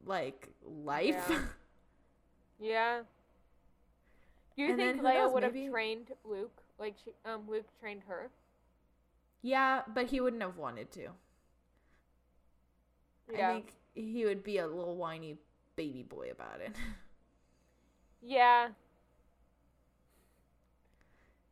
like 0.05 0.49
life. 0.65 1.17
Yeah. 1.31 1.39
Yeah. 2.61 3.01
Do 4.57 4.63
you 4.63 4.69
And 4.69 4.77
think 4.77 5.03
Leia 5.03 5.33
would 5.33 5.43
have 5.43 5.53
maybe- 5.53 5.69
trained 5.69 6.13
Luke 6.25 6.63
like 6.79 6.95
she, 7.05 7.11
um 7.25 7.43
Luke 7.49 7.67
trained 7.81 8.03
her? 8.07 8.31
yeah, 9.43 9.83
but 9.93 10.07
he 10.11 10.21
wouldn't 10.21 10.43
have 10.43 10.57
wanted 10.57 10.93
to. 10.93 11.09
Yeah. 13.31 13.49
I 13.51 13.53
think 13.55 13.73
he 13.95 14.25
would 14.25 14.43
be 14.43 14.59
a 14.59 14.67
little 14.67 14.97
whiny 14.97 15.37
baby 15.77 16.03
boy 16.03 16.31
about 16.31 16.61
it. 16.61 16.75
Yeah. 18.25 18.69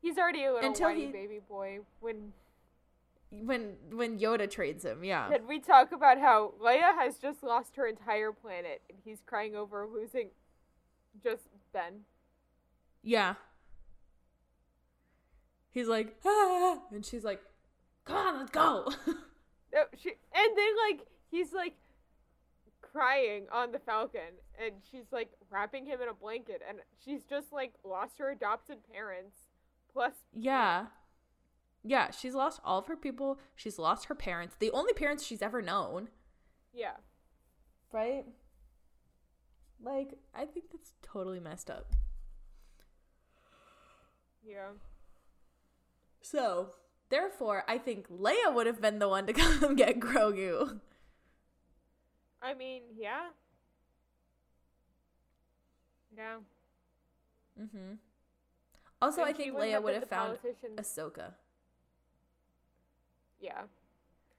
He's 0.01 0.17
already 0.19 0.45
a 0.45 0.53
little 0.53 0.69
Until 0.69 0.89
whiny 0.89 1.07
he- 1.07 1.13
baby 1.13 1.41
boy. 1.49 1.81
When 1.99 2.33
when 3.33 3.75
when 3.91 4.19
Yoda 4.19 4.49
trades 4.51 4.85
him, 4.85 5.03
yeah. 5.05 5.29
did 5.31 5.47
we 5.47 5.59
talk 5.61 5.93
about 5.93 6.19
how 6.19 6.55
Leia 6.63 6.95
has 6.97 7.19
just 7.19 7.43
lost 7.43 7.77
her 7.77 7.87
entire 7.87 8.33
planet 8.33 8.83
and 8.89 8.99
he's 9.05 9.21
crying 9.27 9.55
over 9.57 9.87
losing 9.87 10.29
just 11.23 11.43
Ben? 11.73 12.01
Yeah. 13.03 13.35
He's 15.71 15.87
like, 15.89 16.17
ah, 16.25 16.79
and 16.93 17.05
she's 17.05 17.25
like, 17.25 17.41
come 18.05 18.17
on, 18.17 18.39
let's 18.39 18.51
go. 18.51 18.93
No, 19.73 19.85
she 19.97 20.09
and 20.09 20.57
then 20.59 20.73
like 20.89 21.07
he's 21.31 21.53
like 21.53 21.75
crying 22.83 23.47
on 23.53 23.73
the 23.73 23.79
Falcon 23.79 24.39
and 24.61 24.75
she's 24.91 25.07
like 25.13 25.31
wrapping 25.51 25.87
him 25.87 26.01
in 26.01 26.09
a 26.09 26.15
blanket 26.15 26.61
and 26.69 26.79
she's 27.05 27.23
just 27.25 27.53
like 27.53 27.73
lost 27.85 28.19
her 28.19 28.31
adopted 28.31 28.79
parents 28.93 29.37
plus 29.93 30.15
yeah. 30.35 30.87
Yeah, 31.83 32.11
she's 32.11 32.35
lost 32.35 32.61
all 32.63 32.79
of 32.81 32.87
her 32.89 32.97
people. 32.97 33.39
She's 33.57 33.79
lost 33.79 34.07
her 34.07 34.15
parents, 34.15 34.55
the 34.59 34.71
only 34.73 34.93
parents 34.93 35.25
she's 35.25 35.41
ever 35.41 35.63
known. 35.63 36.09
yeah. 36.75 36.97
Right? 37.93 38.25
Like, 39.83 40.19
I 40.35 40.45
think 40.45 40.67
that's 40.71 40.93
totally 41.03 41.41
messed 41.41 41.71
up. 41.71 41.95
Yeah. 44.47 44.73
So, 46.21 46.75
therefore, 47.09 47.65
I 47.67 47.79
think 47.79 48.09
Leia 48.11 48.55
would 48.55 48.67
have 48.67 48.81
been 48.81 48.99
the 48.99 49.09
one 49.09 49.27
to 49.27 49.33
come 49.33 49.75
get 49.75 50.01
Grogu. 50.01 50.81
I 52.43 52.55
mean, 52.55 52.83
yeah. 52.97 53.29
Yeah. 56.17 56.37
Mm-hmm. 57.61 57.95
Also, 59.03 59.23
And 59.23 59.31
I 59.31 59.33
think 59.33 59.55
Leia 59.55 59.83
would 59.83 59.95
have 59.95 60.09
found 60.09 60.39
politician- 60.41 60.77
Ahsoka. 60.77 61.35
Yeah. 63.41 63.63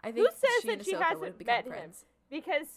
I 0.04 0.12
think 0.12 0.28
Who 0.28 0.34
says 0.34 0.50
she 0.62 0.68
that 0.68 0.86
she 0.86 0.94
hasn't 0.94 1.20
would 1.20 1.28
have 1.30 1.38
become 1.38 1.54
met 1.56 1.66
him? 1.66 1.72
friends. 1.72 2.06
Because 2.30 2.68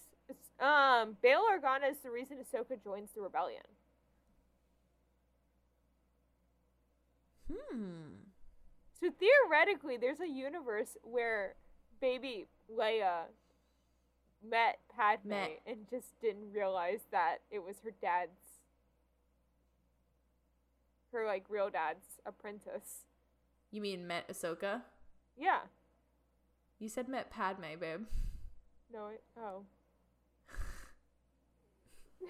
um 0.60 1.16
Bail 1.22 1.42
Organa 1.50 1.90
is 1.90 1.98
the 1.98 2.10
reason 2.10 2.38
Ahsoka 2.38 2.82
joins 2.82 3.10
the 3.12 3.20
rebellion. 3.20 3.62
Hmm. 7.52 8.14
So 9.00 9.10
theoretically, 9.10 9.96
there's 9.96 10.20
a 10.20 10.28
universe 10.28 10.96
where 11.02 11.54
baby 12.00 12.46
Leia 12.74 13.24
met 14.48 14.78
Padme 14.94 15.28
Met. 15.30 15.60
and 15.66 15.88
just 15.88 16.20
didn't 16.20 16.52
realize 16.52 17.00
that 17.10 17.38
it 17.50 17.62
was 17.62 17.76
her 17.84 17.92
dad's, 18.00 18.60
her 21.12 21.26
like 21.26 21.44
real 21.48 21.70
dad's 21.70 22.20
apprentice. 22.26 23.06
You 23.70 23.80
mean 23.80 24.06
met 24.06 24.28
Ahsoka? 24.28 24.82
Yeah. 25.36 25.60
You 26.78 26.88
said 26.88 27.08
met 27.08 27.30
Padme, 27.30 27.78
babe. 27.80 28.06
No. 28.92 29.08
It, 29.08 29.22
oh. 29.38 29.62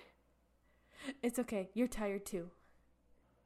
It's 1.23 1.39
okay. 1.39 1.69
You're 1.75 1.89
tired 1.89 2.25
too. 2.25 2.51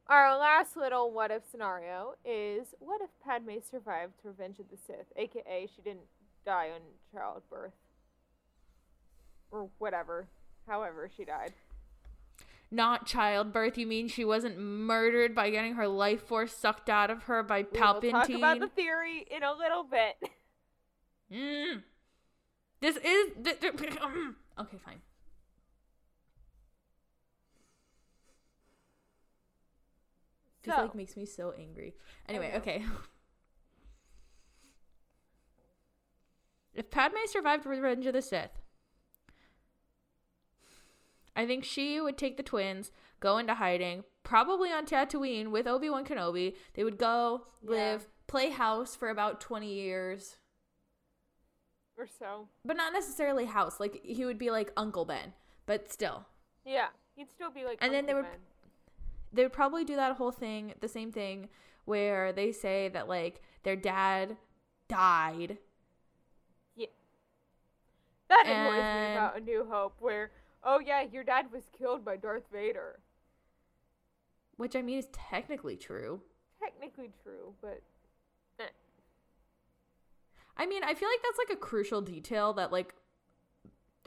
Our 0.07 0.37
last 0.37 0.75
little 0.75 1.11
what 1.11 1.29
if 1.29 1.43
scenario 1.45 2.15
is 2.25 2.73
what 2.79 3.01
if 3.01 3.09
Padme 3.23 3.59
survived 3.69 4.13
Revenge 4.23 4.59
of 4.59 4.69
the 4.71 4.77
Sith, 4.77 5.11
aka 5.15 5.67
she 5.67 5.81
didn't 5.81 6.07
die 6.45 6.69
on 6.73 6.81
childbirth. 7.13 7.73
Or 9.51 9.69
whatever. 9.77 10.27
However 10.67 11.09
she 11.15 11.25
died. 11.25 11.53
Not 12.71 13.07
childbirth. 13.07 13.77
You 13.77 13.87
mean 13.87 14.07
she 14.07 14.23
wasn't 14.23 14.59
murdered 14.59 15.33
by 15.33 15.49
getting 15.49 15.73
her 15.73 15.87
life 15.87 16.27
force 16.27 16.55
sucked 16.55 16.89
out 16.89 17.09
of 17.09 17.23
her 17.23 17.41
by 17.41 17.63
Palpatine. 17.63 18.01
We 18.01 18.11
will 18.13 18.19
talk 18.21 18.29
about 18.29 18.59
the 18.59 18.67
theory 18.67 19.25
in 19.29 19.43
a 19.43 19.53
little 19.53 19.83
bit. 19.83 20.29
Mm. 21.31 21.83
This 22.79 22.97
is. 22.97 23.31
th- 23.43 23.59
th- 23.59 23.73
okay, 24.59 24.77
fine. 24.83 25.01
This 30.63 30.75
So, 30.75 30.81
like 30.81 30.95
makes 30.95 31.15
me 31.15 31.25
so 31.25 31.53
angry. 31.57 31.95
Anyway, 32.27 32.53
okay. 32.57 32.83
If 36.71 36.89
Padme 36.91 37.17
survived 37.25 37.65
Revenge 37.65 38.05
of 38.05 38.13
the 38.13 38.21
Sith, 38.21 38.58
I 41.39 41.45
think 41.45 41.63
she 41.63 42.01
would 42.01 42.17
take 42.17 42.35
the 42.35 42.43
twins, 42.43 42.91
go 43.21 43.37
into 43.37 43.53
hiding, 43.53 44.03
probably 44.23 44.71
on 44.71 44.85
Tatooine 44.85 45.51
with 45.51 45.67
Obi 45.67 45.89
Wan 45.89 46.03
Kenobi. 46.03 46.53
They 46.73 46.83
would 46.83 46.97
go 46.97 47.47
Yeah. 47.63 47.69
live, 47.71 48.07
play 48.27 48.49
house 48.49 48.93
for 48.97 49.09
about 49.09 49.39
twenty 49.39 49.73
years, 49.73 50.37
or 51.97 52.05
so. 52.07 52.49
but 52.65 52.75
not 52.75 52.91
necessarily 52.91 53.45
house. 53.45 53.79
Like 53.79 54.03
he 54.03 54.25
would 54.25 54.37
be 54.37 54.51
like 54.51 54.73
Uncle 54.75 55.05
Ben, 55.05 55.33
but 55.65 55.89
still, 55.89 56.25
Yeah. 56.65 56.89
He'd 57.15 57.31
still 57.31 57.51
be 57.51 57.63
like 57.63 57.77
And 57.81 57.93
then 57.93 58.05
they 58.05 58.11
Uncle 58.11 58.29
would- 58.31 58.37
Ben. 58.39 58.71
they 59.31 59.43
would 59.43 59.53
probably 59.53 59.85
do 59.85 59.95
that 59.95 60.17
whole 60.17 60.31
thing, 60.31 60.73
the 60.81 60.89
same 60.89 61.13
thing, 61.13 61.49
where 61.85 62.33
they 62.33 62.51
say 62.51 62.89
that 62.89 63.07
like 63.07 63.41
their 63.63 63.77
dad 63.77 64.35
died. 64.89 65.57
Yeah. 66.75 66.87
That 68.27 68.45
annoys 68.45 68.75
me 69.07 69.13
about 69.13 69.37
A 69.37 69.39
New 69.39 69.63
Hope 69.69 69.95
where 70.01 70.31
oh 70.63 70.79
yeah, 70.79 71.03
your 71.03 71.23
dad 71.23 71.51
was 71.51 71.63
killed 71.77 72.03
by 72.05 72.17
Darth 72.17 72.47
Vader. 72.51 72.99
Which 74.57 74.75
I 74.75 74.81
mean 74.81 74.99
is 74.99 75.07
technically 75.13 75.77
true. 75.77 76.21
Technically 76.61 77.11
true, 77.23 77.53
but 77.61 77.81
eh. 78.59 78.63
I 80.57 80.65
mean, 80.65 80.83
I 80.83 80.93
feel 80.93 81.07
like 81.09 81.21
that's 81.23 81.37
like 81.49 81.57
a 81.57 81.59
crucial 81.59 82.01
detail 82.01 82.53
that 82.53 82.71
like 82.71 82.93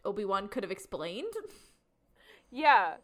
Obi 0.05 0.25
Wan 0.25 0.49
could 0.49 0.63
have 0.63 0.73
explained. 0.73 1.33
Yeah. 2.55 2.97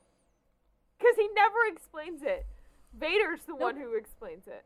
Because 0.99 1.17
he 1.17 1.27
never 1.35 1.57
explains 1.73 2.21
it. 2.23 2.47
Vader's 2.93 3.41
the 3.47 3.53
Nope. 3.53 3.61
one 3.63 3.77
who 3.79 3.97
explains 3.97 4.47
it. 4.47 4.65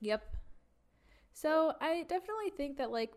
Yep. 0.00 0.36
So 1.32 1.72
I 1.80 2.02
definitely 2.02 2.50
think 2.56 2.76
that 2.78 2.92
like 2.92 3.14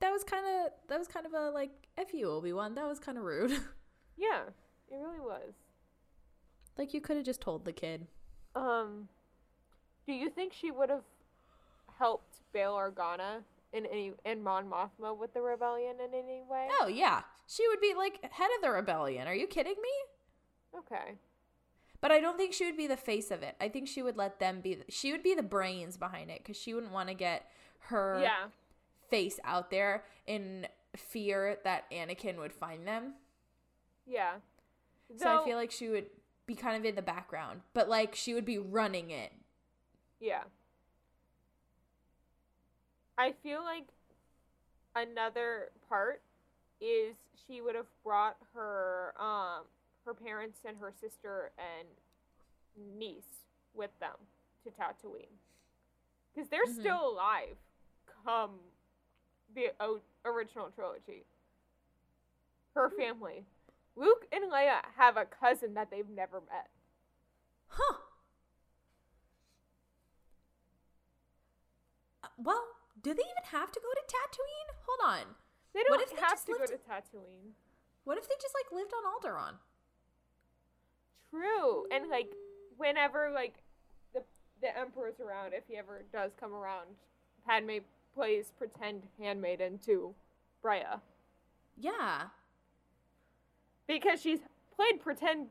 that 0.00 0.10
was 0.10 0.22
kind 0.22 0.44
of 0.46 0.72
that 0.88 0.98
was 0.98 1.08
kind 1.08 1.24
of 1.24 1.32
a 1.32 1.48
like 1.50 1.70
f 1.96 2.12
you 2.12 2.28
Obi 2.30 2.52
Wan. 2.52 2.74
That 2.74 2.86
was 2.86 2.98
kind 3.00 3.16
of 3.16 3.24
rude. 3.24 3.52
Yeah, 4.16 4.42
it 4.90 4.94
really 4.96 5.20
was. 5.20 5.54
like 6.78 6.92
you 6.94 7.00
could 7.00 7.16
have 7.16 7.24
just 7.26 7.40
told 7.40 7.64
the 7.64 7.72
kid. 7.72 8.06
Um, 8.54 9.08
do 10.06 10.12
you 10.12 10.30
think 10.30 10.52
she 10.52 10.70
would 10.70 10.90
have 10.90 11.04
helped 11.98 12.40
Bail 12.52 12.74
Organa 12.74 13.42
in 13.72 13.86
any 13.86 14.12
in 14.24 14.42
Mon 14.42 14.68
Mothma 14.70 15.16
with 15.16 15.34
the 15.34 15.40
rebellion 15.40 15.96
in 16.00 16.14
any 16.14 16.42
way? 16.48 16.68
Oh 16.80 16.86
yeah, 16.86 17.22
she 17.46 17.66
would 17.68 17.80
be 17.80 17.94
like 17.96 18.20
head 18.32 18.48
of 18.56 18.62
the 18.62 18.70
rebellion. 18.70 19.26
Are 19.26 19.34
you 19.34 19.46
kidding 19.46 19.74
me? 19.82 20.78
Okay. 20.78 21.14
But 22.00 22.12
I 22.12 22.20
don't 22.20 22.36
think 22.36 22.52
she 22.52 22.66
would 22.66 22.76
be 22.76 22.86
the 22.86 22.96
face 22.98 23.30
of 23.30 23.42
it. 23.42 23.56
I 23.60 23.68
think 23.68 23.88
she 23.88 24.02
would 24.02 24.16
let 24.16 24.38
them 24.38 24.60
be. 24.60 24.78
She 24.90 25.10
would 25.12 25.22
be 25.22 25.34
the 25.34 25.42
brains 25.42 25.96
behind 25.96 26.30
it 26.30 26.38
because 26.38 26.56
she 26.60 26.74
wouldn't 26.74 26.92
want 26.92 27.08
to 27.08 27.14
get 27.14 27.48
her 27.88 28.18
Yeah. 28.22 28.46
face 29.08 29.40
out 29.44 29.70
there 29.70 30.04
in 30.26 30.66
fear 30.96 31.58
that 31.64 31.90
Anakin 31.90 32.36
would 32.38 32.52
find 32.52 32.86
them. 32.86 33.14
Yeah. 34.06 34.34
So 35.16 35.42
I 35.42 35.44
feel 35.44 35.56
like 35.56 35.70
she 35.70 35.88
would 35.88 36.06
be 36.46 36.54
kind 36.54 36.76
of 36.76 36.84
in 36.84 36.94
the 36.94 37.02
background, 37.02 37.60
but 37.72 37.88
like 37.88 38.14
she 38.14 38.34
would 38.34 38.44
be 38.44 38.58
running 38.58 39.10
it. 39.10 39.32
Yeah. 40.20 40.44
I 43.16 43.32
feel 43.42 43.62
like 43.62 43.84
another 44.96 45.70
part 45.88 46.20
is 46.80 47.16
she 47.46 47.60
would 47.60 47.74
have 47.74 47.86
brought 48.02 48.36
her 48.54 49.14
um 49.18 49.64
her 50.04 50.14
parents 50.14 50.58
and 50.66 50.76
her 50.78 50.92
sister 51.00 51.50
and 51.58 51.88
niece 52.98 53.46
with 53.74 53.90
them 54.00 54.16
to 54.64 54.70
Tatooine. 54.70 55.26
Cuz 56.34 56.48
they're 56.48 56.66
Mhm. 56.66 56.80
still 56.80 57.08
alive 57.08 57.56
come 58.24 58.58
the 59.54 59.72
o- 59.80 60.02
original 60.24 60.70
trilogy. 60.70 61.24
Her 62.74 62.90
family. 62.90 63.46
Luke 63.96 64.26
and 64.32 64.50
Leia 64.50 64.80
have 64.96 65.16
a 65.16 65.24
cousin 65.24 65.74
that 65.74 65.90
they've 65.90 66.08
never 66.08 66.40
met. 66.40 66.68
Huh. 67.68 67.98
Uh, 72.22 72.28
Well, 72.38 72.64
do 73.00 73.14
they 73.14 73.22
even 73.22 73.44
have 73.52 73.70
to 73.72 73.80
go 73.80 73.88
to 73.92 74.14
Tatooine? 74.14 74.74
Hold 74.86 75.00
on. 75.20 75.34
They 75.72 75.80
What 75.88 75.98
don't 75.98 76.02
if 76.02 76.10
they 76.10 76.20
have 76.20 76.30
just 76.32 76.46
to 76.46 76.52
go 76.52 76.66
to 76.66 76.78
Tatooine. 76.78 77.52
What 78.04 78.18
if 78.18 78.28
they 78.28 78.34
just 78.40 78.54
like 78.54 78.72
lived 78.72 78.92
on 78.94 79.04
Alderaan? 79.04 79.54
True. 81.30 81.86
And 81.90 82.08
like 82.08 82.32
whenever 82.76 83.30
like 83.34 83.54
the 84.12 84.22
the 84.60 84.76
emperor's 84.78 85.20
around, 85.20 85.52
if 85.54 85.64
he 85.68 85.76
ever 85.76 86.02
does 86.12 86.32
come 86.38 86.52
around, 86.54 86.90
Padme 87.46 87.78
plays 88.14 88.52
pretend 88.56 89.08
handmaiden 89.18 89.78
to 89.86 90.14
Breha 90.62 91.00
Yeah. 91.76 92.28
Because 93.86 94.20
she's 94.20 94.40
played 94.74 95.00
pretend 95.00 95.48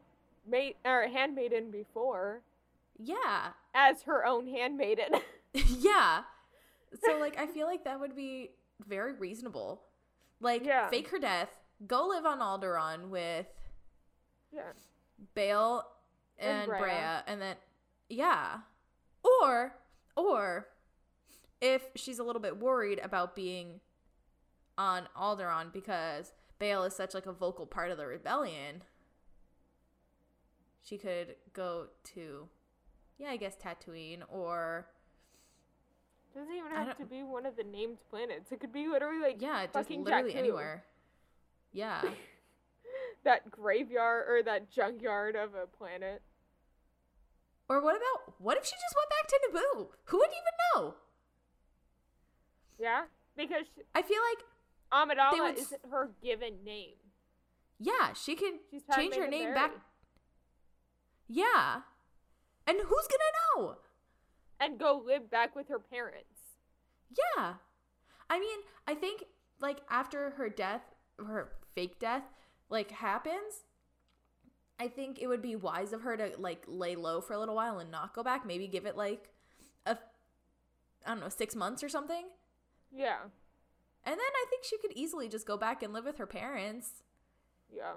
mate 0.47 0.77
or 0.85 1.07
handmaiden 1.07 1.71
before 1.71 2.41
Yeah. 2.97 3.49
as 3.73 4.03
her 4.03 4.25
own 4.25 4.47
handmaiden. 4.47 5.13
yeah. 5.53 6.23
So 7.03 7.17
like 7.17 7.37
I 7.37 7.47
feel 7.47 7.67
like 7.67 7.83
that 7.85 7.99
would 7.99 8.15
be 8.15 8.51
very 8.87 9.13
reasonable. 9.13 9.81
Like 10.39 10.65
Yeah. 10.65 10.89
fake 10.89 11.07
her 11.09 11.19
death, 11.19 11.49
go 11.87 12.07
live 12.07 12.25
on 12.25 12.39
Alderaan 12.39 13.09
with 13.09 13.47
yeah. 14.51 14.71
Bail 15.35 15.83
And 16.37 16.63
and, 16.63 16.71
Breha. 16.71 16.79
Breha. 16.81 17.23
and 17.27 17.41
then 17.41 17.55
yeah. 18.09 18.57
Or 19.23 19.75
or 20.15 20.67
if 21.61 21.81
she's 21.95 22.19
a 22.19 22.23
little 22.23 22.41
bit 22.41 22.57
worried 22.57 22.99
about 23.01 23.35
being 23.35 23.79
on 24.77 25.07
Alderaan 25.17 25.71
because 25.71 26.33
Bail 26.63 26.85
is 26.85 26.95
such 26.95 27.13
like 27.13 27.25
a 27.25 27.33
vocal 27.33 27.65
part 27.65 27.91
of 27.91 27.97
the 27.97 28.07
rebellion, 28.07 28.83
she 30.81 30.97
could 30.97 31.35
go 31.51 31.87
to 32.13 32.47
yeah, 33.17 33.31
I 33.31 33.35
guess 33.35 33.57
Tatooine 33.57 34.21
or 34.29 34.87
Doesn't 36.33 36.55
even 36.55 36.71
have 36.71 36.97
to 36.99 37.05
be 37.05 37.21
one 37.21 37.45
of 37.45 37.57
the 37.57 37.65
named 37.65 37.97
planets. 38.09 38.53
It 38.53 38.61
could 38.61 38.71
be 38.71 38.87
literally 38.87 39.21
like 39.21 39.41
yeah, 39.41 39.65
just 39.73 39.89
literally 39.89 40.31
Jakku. 40.31 40.37
anywhere. 40.37 40.85
Yeah. 41.73 42.01
that 43.25 43.51
graveyard 43.51 44.23
or 44.29 44.41
that 44.43 44.71
junkyard 44.71 45.35
of 45.35 45.55
a 45.55 45.67
planet. 45.67 46.21
Or 47.67 47.83
what 47.83 47.97
about 47.97 48.35
what 48.39 48.55
if 48.57 48.63
she 48.63 48.75
just 48.75 48.95
went 48.95 49.09
back 49.09 49.27
to 49.27 49.39
Naboo? 49.49 49.87
Who 50.05 50.17
would 50.17 50.29
even 50.29 50.85
know? 50.87 50.95
Yeah, 52.79 53.01
because 53.35 53.65
she- 53.75 53.83
I 53.93 54.01
feel 54.01 54.21
like 54.31 54.45
Amidala 54.93 55.39
would 55.39 55.57
isn't 55.57 55.81
her 55.89 56.11
given 56.21 56.63
name. 56.63 56.95
yeah, 57.79 58.13
she 58.13 58.35
can 58.35 58.59
change 58.95 59.15
her 59.15 59.27
name 59.27 59.53
back. 59.53 59.71
Yeah. 61.27 61.81
And 62.67 62.77
who's 62.77 63.07
gonna 63.07 63.65
know? 63.65 63.77
and 64.63 64.79
go 64.79 65.01
live 65.05 65.29
back 65.29 65.55
with 65.55 65.67
her 65.67 65.79
parents. 65.79 66.57
Yeah. 67.09 67.55
I 68.29 68.39
mean, 68.39 68.59
I 68.87 68.95
think 68.95 69.25
like 69.59 69.81
after 69.89 70.31
her 70.31 70.49
death, 70.49 70.81
her 71.17 71.49
fake 71.75 71.99
death, 71.99 72.23
like 72.69 72.91
happens, 72.91 73.65
I 74.79 74.87
think 74.87 75.19
it 75.21 75.27
would 75.27 75.41
be 75.41 75.55
wise 75.55 75.93
of 75.93 76.01
her 76.01 76.15
to 76.17 76.31
like 76.37 76.63
lay 76.67 76.95
low 76.95 77.21
for 77.21 77.33
a 77.33 77.39
little 77.39 77.55
while 77.55 77.79
and 77.79 77.91
not 77.91 78.15
go 78.15 78.23
back. 78.23 78.45
Maybe 78.45 78.67
give 78.67 78.85
it 78.85 78.95
like 78.95 79.29
a, 79.85 79.97
I 81.05 81.09
don't 81.09 81.19
know, 81.19 81.29
six 81.29 81.55
months 81.55 81.83
or 81.83 81.89
something. 81.89 82.25
Yeah, 82.95 83.17
And 84.05 84.13
then 84.13 84.19
I 84.19 84.45
think 84.49 84.63
she 84.63 84.77
could 84.77 84.91
easily 84.93 85.29
just 85.29 85.47
go 85.47 85.57
back 85.57 85.81
and 85.81 85.93
live 85.93 86.05
with 86.05 86.17
her 86.17 86.27
parents 86.27 87.03
yeah, 87.75 87.93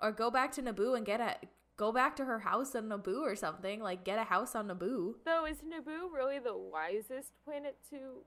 or 0.00 0.12
go 0.12 0.30
back 0.30 0.52
to 0.52 0.62
Naboo 0.62 0.96
and 0.96 1.04
get 1.06 1.20
a 1.20 1.36
go 1.76 1.92
back 1.92 2.16
to 2.16 2.24
her 2.24 2.40
house 2.40 2.74
on 2.74 2.88
Naboo 2.88 3.20
or 3.20 3.36
something. 3.36 3.80
Like 3.80 4.04
get 4.04 4.18
a 4.18 4.24
house 4.24 4.54
on 4.54 4.68
Naboo. 4.68 5.14
Though 5.24 5.46
is 5.46 5.58
Naboo 5.58 6.12
really 6.12 6.38
the 6.38 6.56
wisest 6.56 7.32
planet 7.44 7.76
to 7.90 8.24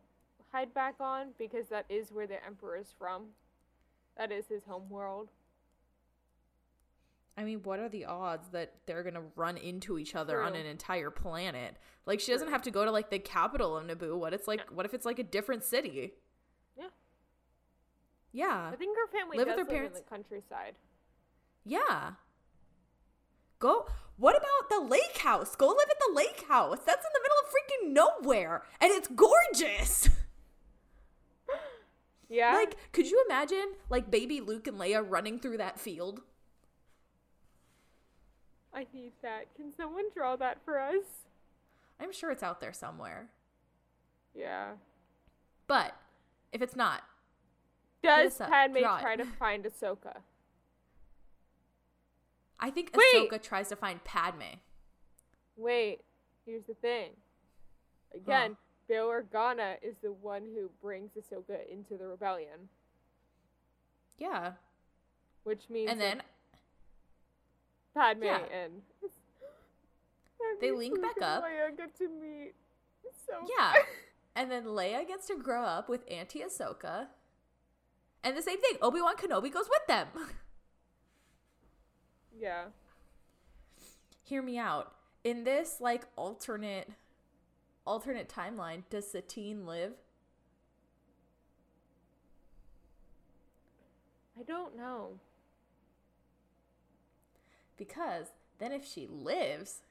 hide 0.51 0.73
back 0.73 0.95
on 0.99 1.29
because 1.37 1.67
that 1.69 1.85
is 1.89 2.11
where 2.11 2.27
the 2.27 2.43
Emperor 2.45 2.77
is 2.77 2.93
from. 2.97 3.27
That 4.17 4.31
is 4.31 4.47
his 4.47 4.63
home 4.65 4.89
world. 4.89 5.29
I 7.37 7.43
mean, 7.43 7.61
what 7.63 7.79
are 7.79 7.89
the 7.89 8.05
odds 8.05 8.49
that 8.49 8.73
they're 8.85 9.03
gonna 9.03 9.23
run 9.35 9.57
into 9.57 9.97
each 9.97 10.15
other 10.15 10.41
on 10.41 10.53
an 10.53 10.65
entire 10.65 11.09
planet? 11.09 11.77
Like, 12.05 12.19
she 12.19 12.31
doesn't 12.31 12.49
have 12.49 12.61
to 12.63 12.71
go 12.71 12.83
to 12.83 12.91
like 12.91 13.09
the 13.09 13.19
capital 13.19 13.77
of 13.77 13.87
Naboo. 13.87 14.17
What 14.17 14.33
it's 14.33 14.47
like? 14.47 14.59
Yeah. 14.59 14.75
What 14.75 14.85
if 14.85 14.93
it's 14.93 15.05
like 15.05 15.17
a 15.17 15.23
different 15.23 15.63
city? 15.63 16.13
Yeah. 18.33 18.69
I 18.71 18.75
think 18.75 18.97
her 18.97 19.07
family 19.17 19.37
Live 19.37 19.47
with 19.47 19.55
her 19.57 19.63
live 19.63 19.69
parents. 19.69 19.97
in 19.97 20.03
the 20.05 20.09
countryside. 20.09 20.75
yeah. 21.65 22.11
Go. 23.59 23.87
What 24.17 24.35
about 24.35 24.69
the 24.69 24.79
lake 24.87 25.17
house? 25.19 25.55
Go 25.55 25.67
live 25.67 25.87
at 25.89 25.97
the 25.99 26.13
lake 26.15 26.45
house. 26.47 26.79
That's 26.85 27.05
in 27.05 27.11
the 27.13 27.21
middle 27.21 27.37
of 27.43 27.51
freaking 27.51 28.23
nowhere, 28.23 28.63
and 28.79 28.91
it's 28.91 29.07
gorgeous. 29.07 30.09
Yeah, 32.33 32.53
Like, 32.53 32.77
could 32.93 33.11
you 33.11 33.21
imagine 33.27 33.73
like 33.89 34.09
baby 34.09 34.39
Luke 34.39 34.65
and 34.65 34.77
Leia 34.79 35.03
running 35.05 35.37
through 35.37 35.57
that 35.57 35.77
field? 35.77 36.21
I 38.73 38.87
need 38.93 39.11
that. 39.21 39.53
Can 39.53 39.73
someone 39.75 40.05
draw 40.15 40.37
that 40.37 40.63
for 40.63 40.79
us? 40.79 41.03
I'm 41.99 42.13
sure 42.13 42.31
it's 42.31 42.41
out 42.41 42.61
there 42.61 42.71
somewhere. 42.71 43.27
Yeah. 44.33 44.75
But 45.67 45.93
if 46.53 46.61
it's 46.61 46.73
not, 46.75 47.03
Does. 48.03 48.37
Padme 48.37 48.79
Draw 48.79 48.97
it. 48.97 49.01
try 49.01 49.15
to 49.15 49.25
find 49.25 49.63
Ahsoka? 49.65 50.17
I 52.59 52.69
think 52.69 52.91
Wait. 52.95 53.29
Ahsoka 53.31 53.41
tries 53.41 53.69
to 53.69 53.75
find 53.75 54.03
Padme. 54.03 54.57
Wait, 55.57 56.01
here's 56.45 56.63
the 56.65 56.73
thing. 56.75 57.11
Again, 58.15 58.57
Bail 58.87 59.07
Organa 59.07 59.75
is 59.81 59.95
the 60.01 60.11
one 60.11 60.43
who 60.55 60.69
brings 60.81 61.11
Ahsoka 61.11 61.57
into 61.71 61.97
the 61.97 62.05
rebellion, 62.07 62.69
Yeah. 64.17 64.53
which 65.43 65.69
means 65.69 65.89
And 65.91 65.99
then 66.01 66.21
Padme 67.95 68.23
yeah. 68.23 68.39
and 68.51 68.81
They 70.59 70.71
link 70.71 70.93
Luke, 70.95 71.01
back 71.03 71.21
up. 71.21 71.43
Leia 71.43 71.75
get 71.77 71.95
to 71.97 72.09
meet. 72.09 72.53
So 73.27 73.33
Yeah. 73.57 73.73
and 74.35 74.51
then 74.51 74.65
Leia 74.65 75.07
gets 75.07 75.27
to 75.27 75.35
grow 75.35 75.63
up 75.63 75.87
with 75.89 76.03
Auntie 76.09 76.41
Ahsoka. 76.41 77.07
And 78.23 78.37
the 78.37 78.41
same 78.41 78.61
thing, 78.61 78.77
Obi-Wan 78.81 79.17
Kenobi 79.17 79.51
goes 79.51 79.67
with 79.69 79.87
them. 79.87 80.07
yeah. 82.39 82.65
Hear 84.23 84.41
me 84.41 84.57
out. 84.57 84.93
In 85.23 85.43
this 85.43 85.77
like 85.79 86.05
alternate 86.15 86.89
alternate 87.85 88.29
timeline, 88.29 88.83
does 88.89 89.09
Satine 89.09 89.65
live? 89.65 89.93
I 94.39 94.43
don't 94.43 94.75
know. 94.75 95.19
Because 97.77 98.27
then 98.59 98.71
if 98.71 98.85
she 98.85 99.07
lives, 99.07 99.81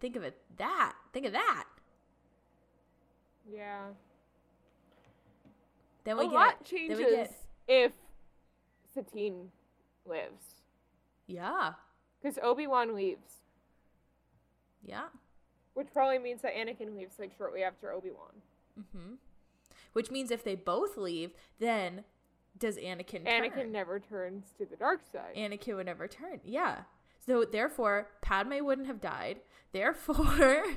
think 0.00 0.16
of 0.16 0.22
it 0.22 0.38
that. 0.56 0.94
Think 1.12 1.26
of 1.26 1.32
that. 1.32 1.64
Yeah. 3.52 3.88
Then 6.04 6.16
A 6.16 6.20
we 6.20 6.24
get 6.26 6.34
lot 6.34 6.54
then 6.58 6.64
changes 6.64 6.98
we 6.98 7.04
get 7.04 7.32
if 7.70 7.92
Satine 8.92 9.50
lives. 10.04 10.56
Yeah. 11.28 11.74
Because 12.20 12.38
Obi 12.42 12.66
Wan 12.66 12.94
leaves, 12.94 13.36
Yeah. 14.84 15.06
which 15.74 15.86
probably 15.92 16.18
means 16.18 16.42
that 16.42 16.54
Anakin 16.54 16.96
leaves 16.96 17.18
like 17.18 17.30
shortly 17.38 17.62
after 17.62 17.92
Obi 17.92 18.10
Wan. 18.10 18.42
Mm-hmm. 18.78 19.14
Which 19.92 20.10
means 20.10 20.30
if 20.32 20.42
they 20.44 20.56
both 20.56 20.96
leave, 20.96 21.32
then 21.60 22.04
does 22.58 22.76
Anakin 22.76 23.24
turn? 23.24 23.44
Anakin 23.44 23.70
never 23.70 24.00
turns 24.00 24.52
to 24.58 24.66
the 24.66 24.76
dark 24.76 25.00
side. 25.12 25.34
Anakin 25.36 25.76
would 25.76 25.86
never 25.86 26.08
turn. 26.08 26.40
Yeah. 26.44 26.82
So 27.24 27.44
therefore, 27.44 28.08
Padme 28.20 28.64
wouldn't 28.64 28.88
have 28.88 29.00
died. 29.00 29.40
Therefore, 29.72 30.64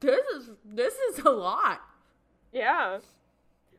this 0.00 0.24
is 0.36 0.50
this 0.64 0.94
is 0.94 1.18
a 1.24 1.30
lot. 1.30 1.80
Yeah. 2.52 2.98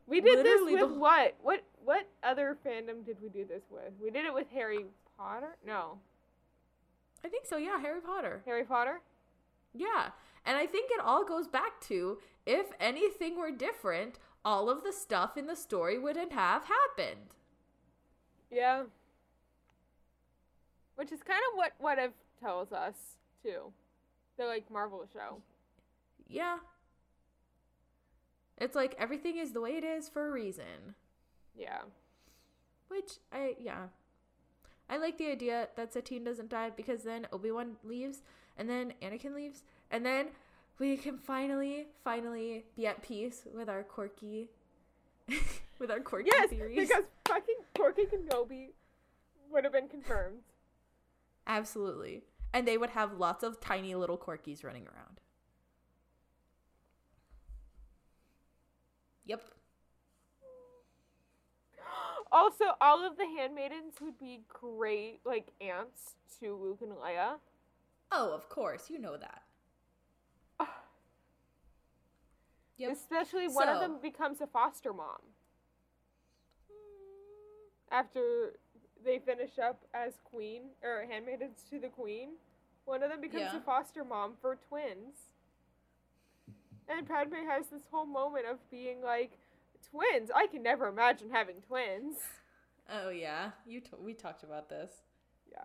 We 0.08 0.22
did 0.22 0.40
Literally 0.40 0.74
this 0.76 0.82
with 0.82 0.94
the- 0.94 1.00
what? 1.00 1.36
What 1.42 1.64
what 1.84 2.08
other 2.24 2.58
fandom 2.66 3.06
did 3.06 3.18
we 3.22 3.30
do 3.30 3.46
this 3.46 3.64
with? 3.70 3.94
We 4.02 4.12
did 4.12 4.26
it 4.26 4.34
with 4.34 4.50
Harry 4.52 4.86
Potter? 5.18 5.58
No. 5.66 6.00
I 7.24 7.30
think 7.30 7.46
so. 7.46 7.58
Yeah, 7.58 7.80
Harry 7.80 8.02
Potter. 8.02 8.42
Harry 8.46 8.64
Potter? 8.64 9.02
Yeah. 9.74 10.12
And 10.46 10.58
I 10.58 10.66
think 10.68 10.90
it 10.92 11.00
all 11.00 11.26
goes 11.26 11.48
back 11.48 11.80
to 11.82 12.20
if 12.46 12.68
anything 12.80 13.38
were 13.38 13.52
different, 13.52 14.20
all 14.46 14.70
of 14.70 14.84
the 14.84 14.92
stuff 14.94 15.36
in 15.38 15.48
the 15.48 15.56
story 15.56 15.98
wouldn't 16.00 16.32
have 16.32 16.64
happened. 16.66 17.34
Yeah. 18.52 18.84
Which 20.96 21.12
is 21.12 21.22
kind 21.24 21.42
of 21.52 21.58
what 21.58 21.74
what 21.80 21.98
if 22.00 22.12
tells 22.42 22.72
us 22.72 22.96
too. 23.44 23.72
The 24.38 24.46
like 24.46 24.70
Marvel 24.72 25.06
show. 25.12 25.42
Yeah. 26.28 26.58
It's 28.60 28.76
like 28.76 28.96
everything 29.00 29.38
is 29.38 29.52
the 29.54 29.62
way 29.62 29.72
it 29.72 29.84
is 29.84 30.10
for 30.10 30.28
a 30.28 30.32
reason. 30.32 30.96
Yeah. 31.56 31.82
Which 32.90 33.14
I 33.32 33.56
yeah. 33.60 33.88
I 34.90 34.98
like 34.98 35.18
the 35.18 35.28
idea 35.32 35.70
that 35.76 35.94
Satine 35.94 36.24
doesn't 36.24 36.50
die 36.50 36.72
because 36.76 37.04
then 37.04 37.28
Obi-Wan 37.32 37.78
leaves 37.84 38.22
and 38.58 38.68
then 38.70 38.94
Anakin 39.02 39.36
leaves 39.36 39.64
and 39.92 40.04
then 40.06 40.28
we 40.80 40.98
can 40.98 41.18
finally 41.18 41.88
finally 42.04 42.66
be 42.76 42.88
at 42.88 43.04
peace 43.04 43.44
with 43.56 43.70
our 43.70 43.84
quirky 43.84 44.50
with 45.80 45.92
our 45.92 46.00
quirky 46.00 46.32
Yes, 46.34 46.50
theories. 46.50 46.88
because 46.88 47.04
fucking 47.28 47.56
Corky 47.78 48.06
Kenobi 48.06 48.70
would 49.52 49.64
have 49.64 49.74
been 49.74 49.88
confirmed. 49.88 50.40
Absolutely. 51.48 52.24
And 52.54 52.68
they 52.68 52.78
would 52.78 52.92
have 52.92 53.14
lots 53.18 53.44
of 53.44 53.60
tiny 53.60 53.94
little 53.96 54.18
corkies 54.18 54.64
running 54.64 54.88
around. 54.88 55.20
Yep. 59.26 59.42
Also, 62.32 62.66
all 62.80 63.06
of 63.06 63.18
the 63.18 63.26
handmaidens 63.26 63.96
would 64.02 64.18
be 64.20 64.42
great 64.48 65.20
like 65.26 65.48
aunts 65.62 66.16
to 66.40 66.56
Luke 66.56 66.80
and 66.82 66.92
Leia. 66.92 67.36
Oh, 68.12 68.32
of 68.34 68.50
course. 68.50 68.90
You 68.90 69.00
know 69.00 69.18
that. 69.18 69.42
Yep. 72.78 72.94
Especially 72.94 73.48
one 73.50 73.68
of 73.68 73.82
them 73.82 73.98
becomes 74.02 74.40
a 74.40 74.48
foster 74.48 74.94
mom 74.94 75.20
after 77.92 78.54
they 79.04 79.20
finish 79.20 79.60
up 79.60 79.84
as 79.94 80.14
queen 80.24 80.62
or 80.82 81.06
handmaidens 81.10 81.66
to 81.70 81.80
the 81.80 81.90
queen. 81.90 82.30
One 82.86 83.04
of 83.04 83.10
them 83.10 83.20
becomes 83.20 83.52
Yeah. 83.52 83.58
a 83.58 83.62
foster 83.62 84.06
mom 84.06 84.38
for 84.40 84.56
twins. 84.56 85.34
And 86.90 87.08
Padme 87.08 87.46
has 87.48 87.68
this 87.68 87.84
whole 87.92 88.06
moment 88.06 88.46
of 88.52 88.58
being 88.72 89.02
like, 89.04 89.38
twins. 89.92 90.32
I 90.36 90.48
can 90.48 90.64
never 90.64 90.88
imagine 90.88 91.30
having 91.32 91.62
twins. 91.62 92.18
Oh 92.92 93.10
yeah, 93.10 93.52
you 93.68 93.82
t- 93.82 93.92
we 94.04 94.14
talked 94.16 94.44
about 94.44 94.68
this. 94.70 94.92
Yeah. 95.52 95.64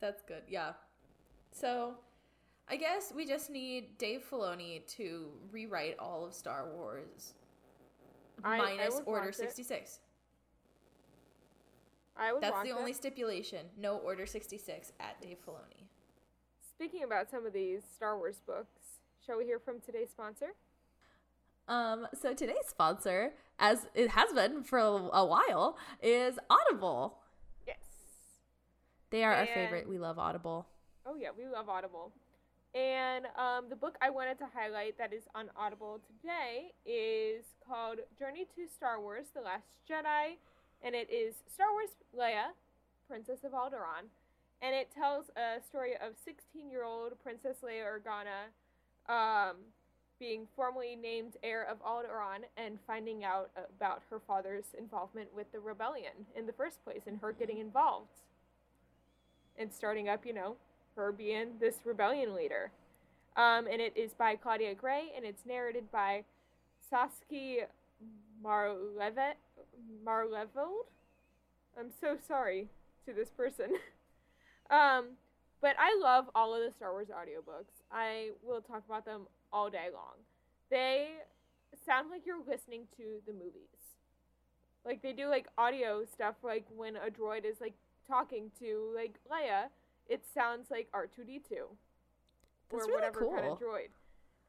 That's 0.00 0.20
good. 0.22 0.42
Yeah. 0.46 0.72
So, 1.50 1.94
I 2.68 2.76
guess 2.76 3.10
we 3.16 3.24
just 3.26 3.48
need 3.48 3.96
Dave 3.96 4.22
Filoni 4.30 4.86
to 4.96 5.30
rewrite 5.50 5.96
all 5.98 6.26
of 6.26 6.34
Star 6.34 6.68
Wars 6.74 7.32
I- 8.44 8.56
I 8.56 8.58
minus 8.58 8.96
would 8.96 9.04
Order 9.06 9.32
66. 9.32 10.00
I 12.16 12.32
would 12.32 12.42
That's 12.42 12.62
the 12.62 12.72
only 12.72 12.90
it. 12.90 12.96
stipulation. 12.96 13.66
No 13.78 13.96
Order 13.98 14.26
66 14.26 14.92
at 15.00 15.20
Dave 15.22 15.38
Filoni. 15.46 15.86
Speaking 16.60 17.02
about 17.04 17.30
some 17.30 17.46
of 17.46 17.52
these 17.52 17.82
Star 17.94 18.16
Wars 18.18 18.40
books, 18.46 18.77
shall 19.24 19.38
we 19.38 19.44
hear 19.44 19.58
from 19.58 19.80
today's 19.80 20.10
sponsor? 20.10 20.54
Um, 21.68 22.06
so 22.20 22.32
today's 22.32 22.66
sponsor, 22.66 23.32
as 23.58 23.86
it 23.94 24.10
has 24.10 24.32
been 24.32 24.62
for 24.62 24.78
a, 24.78 25.24
while, 25.24 25.76
is 26.02 26.38
Audible. 26.48 27.18
Yes. 27.66 27.76
They 29.10 29.22
are 29.22 29.34
our 29.34 29.46
favorite. 29.46 29.88
We 29.88 29.98
love 29.98 30.18
Audible. 30.18 30.66
Oh 31.04 31.14
yeah, 31.14 31.28
we 31.36 31.46
love 31.46 31.68
Audible. 31.68 32.12
And 32.74 33.26
um, 33.36 33.68
the 33.68 33.76
book 33.76 33.96
I 34.00 34.10
wanted 34.10 34.38
to 34.38 34.46
highlight 34.54 34.98
that 34.98 35.12
is 35.12 35.24
on 35.34 35.50
Audible 35.56 36.00
today 36.06 36.72
is 36.86 37.44
called 37.66 37.98
Journey 38.18 38.46
to 38.56 38.66
Star 38.66 39.00
Wars: 39.00 39.26
The 39.34 39.40
Last 39.40 39.68
Jedi, 39.88 40.36
and 40.82 40.94
it 40.94 41.10
is 41.10 41.34
Star 41.52 41.72
Wars 41.72 41.90
Leia, 42.16 42.52
Princess 43.08 43.44
of 43.44 43.52
Alderaan, 43.52 44.08
and 44.60 44.74
it 44.74 44.88
tells 44.94 45.30
a 45.36 45.62
story 45.64 45.94
of 45.94 46.12
16-year-old 46.12 47.20
Princess 47.22 47.58
Leia 47.64 47.84
Organa 47.84 48.52
um, 49.08 49.56
being 50.18 50.46
formally 50.56 50.96
named 50.96 51.36
heir 51.42 51.64
of 51.64 51.82
Alderaan 51.82 52.44
and 52.56 52.78
finding 52.86 53.24
out 53.24 53.50
about 53.76 54.02
her 54.10 54.20
father's 54.26 54.64
involvement 54.76 55.28
with 55.34 55.50
the 55.52 55.60
rebellion 55.60 56.12
in 56.36 56.46
the 56.46 56.52
first 56.52 56.82
place, 56.84 57.02
and 57.06 57.18
her 57.20 57.32
getting 57.32 57.58
involved 57.58 58.20
and 59.58 59.72
starting 59.72 60.08
up, 60.08 60.24
you 60.24 60.32
know, 60.32 60.56
her 60.96 61.12
being 61.12 61.52
this 61.60 61.76
rebellion 61.84 62.34
leader. 62.34 62.70
Um, 63.36 63.66
and 63.70 63.80
it 63.80 63.96
is 63.96 64.14
by 64.14 64.36
Claudia 64.36 64.74
Gray, 64.74 65.12
and 65.14 65.24
it's 65.24 65.46
narrated 65.46 65.90
by 65.92 66.24
Saskia 66.90 67.66
Marlevet, 68.44 69.34
Marlevold. 70.04 70.86
I'm 71.78 71.90
so 72.00 72.16
sorry 72.26 72.68
to 73.06 73.12
this 73.12 73.30
person. 73.30 73.66
um, 74.70 75.10
but 75.60 75.76
I 75.78 75.98
love 76.00 76.26
all 76.34 76.54
of 76.54 76.62
the 76.62 76.72
Star 76.72 76.92
Wars 76.92 77.08
audiobooks. 77.08 77.82
I 77.90 78.30
will 78.42 78.60
talk 78.60 78.84
about 78.86 79.04
them 79.04 79.22
all 79.52 79.70
day 79.70 79.88
long. 79.92 80.14
They 80.70 81.08
sound 81.84 82.10
like 82.10 82.26
you're 82.26 82.42
listening 82.46 82.82
to 82.96 83.20
the 83.26 83.32
movies. 83.32 83.78
Like 84.84 85.02
they 85.02 85.12
do 85.12 85.28
like 85.28 85.46
audio 85.58 86.04
stuff 86.04 86.36
like 86.42 86.64
when 86.74 86.96
a 86.96 87.10
droid 87.10 87.44
is 87.44 87.60
like 87.60 87.74
talking 88.06 88.50
to 88.58 88.92
like 88.94 89.18
Leia, 89.30 89.68
it 90.08 90.24
sounds 90.34 90.70
like 90.70 90.88
R2D2 90.92 91.52
or 92.70 92.78
really 92.78 92.92
whatever 92.92 93.20
kind 93.20 93.46
of 93.46 93.58
droid. 93.58 93.90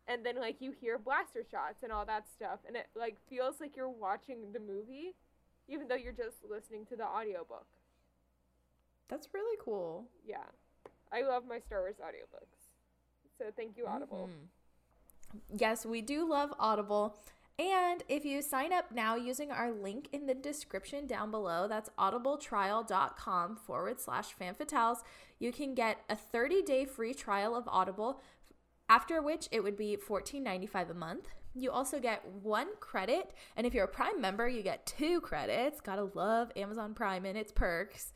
And 0.08 0.26
then 0.26 0.38
like 0.38 0.58
you 0.60 0.72
hear 0.72 0.98
blaster 0.98 1.43
shots 1.50 1.84
and 1.84 1.91
all 1.91 2.06
that 2.06 2.26
stuff 2.34 2.60
and 2.67 2.76
it 2.76 2.88
like 2.95 3.17
feels 3.30 3.56
like 3.60 3.76
you're 3.76 3.89
watching 3.89 4.52
the 4.54 4.60
movie 4.60 5.15
even 5.67 5.88
though 5.88 5.95
you're 5.95 6.13
just 6.13 6.38
listening 6.50 6.86
to 6.88 6.95
the 6.95 7.06
audiobook. 7.06 7.65
That's 9.08 9.28
really 9.34 9.58
cool. 9.63 10.06
Yeah. 10.26 10.45
I 11.12 11.22
love 11.22 11.43
my 11.48 11.60
Star 11.60 11.80
Wars 11.80 11.95
audiobooks. 12.02 12.67
So 13.38 13.45
thank 13.56 13.78
you 13.78 13.88
Audible. 13.88 14.30
Mhm. 14.30 15.39
Yes, 15.60 15.86
we 15.86 16.02
do 16.02 16.28
love 16.28 16.54
Audible. 16.60 17.17
And 17.58 18.04
if 18.08 18.24
you 18.24 18.41
sign 18.41 18.72
up 18.72 18.91
now 18.91 19.15
using 19.15 19.52
our 19.52 19.72
link 19.72 20.08
in 20.13 20.28
the 20.28 20.34
description 20.34 21.06
down 21.08 21.30
below, 21.30 21.67
that's 21.67 21.89
audibletrial.com 22.00 23.58
forward 23.58 24.00
slash 24.00 24.34
fanfatales, 24.36 25.04
you 25.39 25.52
can 25.52 25.74
get 25.76 25.98
a 26.10 26.15
30 26.15 26.62
day 26.62 26.86
free 26.86 27.13
trial 27.13 27.56
of 27.56 27.67
Audible, 27.67 28.22
after 28.88 29.22
which 29.22 29.50
it 29.52 29.62
would 29.62 29.76
be 29.76 29.98
$14.95 29.98 30.89
a 30.89 30.93
month. 30.93 31.28
You 31.54 31.72
also 31.72 32.00
get 32.00 32.26
one 32.26 32.78
credit, 32.80 33.34
and 33.56 33.67
if 33.67 33.74
you're 33.74 33.86
a 33.86 33.89
Prime 33.89 34.22
member, 34.22 34.48
you 34.48 34.62
get 34.63 34.86
two 34.86 35.19
credits. 35.19 35.82
Gotta 35.82 36.10
love 36.13 36.52
Amazon 36.56 36.93
Prime 36.93 37.26
and 37.26 37.38
its 37.38 37.52
perks. 37.52 38.13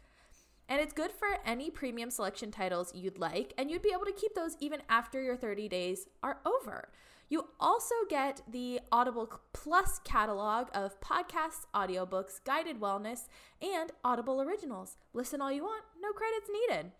And 0.74 0.82
it's 0.82 0.92
good 0.92 1.12
for 1.12 1.28
any 1.46 1.70
premium 1.70 2.10
selection 2.10 2.50
titles 2.50 2.96
you'd 2.96 3.20
like, 3.20 3.54
and 3.60 3.70
you'd 3.70 3.84
be 3.84 3.92
able 3.94 4.06
to 4.06 4.12
keep 4.12 4.34
those 4.34 4.58
even 4.60 4.82
after 4.90 5.22
your 5.22 5.38
30 5.38 5.70
days 5.70 6.08
are 6.24 6.40
over. 6.48 6.90
You 7.30 7.50
also 7.60 7.94
get 8.10 8.42
the 8.52 8.80
Audible 8.92 9.40
Plus 9.54 10.00
catalog 10.04 10.70
of 10.74 11.00
podcasts, 11.00 11.68
audiobooks, 11.76 12.44
guided 12.44 12.80
wellness, 12.80 13.28
and 13.62 13.92
Audible 14.04 14.42
originals. 14.42 14.98
Listen 15.14 15.42
all 15.42 15.52
you 15.52 15.62
want, 15.62 15.84
no 16.02 16.12
credits 16.12 16.50
needed. 16.52 16.92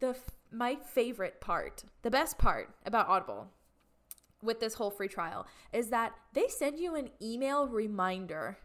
The 0.00 0.14
my 0.50 0.76
favorite 0.76 1.40
part, 1.40 1.84
the 2.02 2.10
best 2.10 2.36
part 2.36 2.74
about 2.84 3.08
Audible 3.08 3.48
with 4.42 4.60
this 4.60 4.74
whole 4.74 4.90
free 4.90 5.08
trial 5.08 5.46
is 5.72 5.88
that 5.88 6.12
they 6.34 6.46
send 6.46 6.78
you 6.78 6.94
an 6.94 7.08
email 7.22 7.66
reminder 7.66 8.58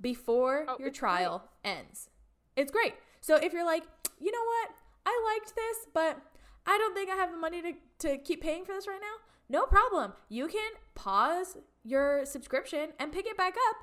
before 0.00 0.64
Oh, 0.66 0.78
your 0.80 0.90
trial 0.90 1.44
ends. 1.62 2.10
It's 2.56 2.72
great. 2.72 2.94
So 3.20 3.36
if 3.36 3.52
you're 3.52 3.64
like, 3.66 3.84
you 4.18 4.30
know 4.32 4.44
what, 4.44 4.70
I 5.06 5.34
liked 5.34 5.54
this, 5.54 5.86
but 5.92 6.20
I 6.66 6.76
don't 6.78 6.94
think 6.94 7.10
I 7.10 7.14
have 7.16 7.30
the 7.30 7.36
money 7.38 7.62
to, 7.62 7.72
to 8.08 8.18
keep 8.18 8.42
paying 8.42 8.64
for 8.64 8.72
this 8.72 8.86
right 8.86 9.00
now, 9.00 9.16
no 9.48 9.64
problem. 9.66 10.12
You 10.28 10.46
can 10.48 10.70
pause 10.94 11.56
your 11.84 12.24
subscription 12.26 12.90
and 12.98 13.12
pick 13.12 13.26
it 13.26 13.36
back 13.36 13.54
up 13.70 13.76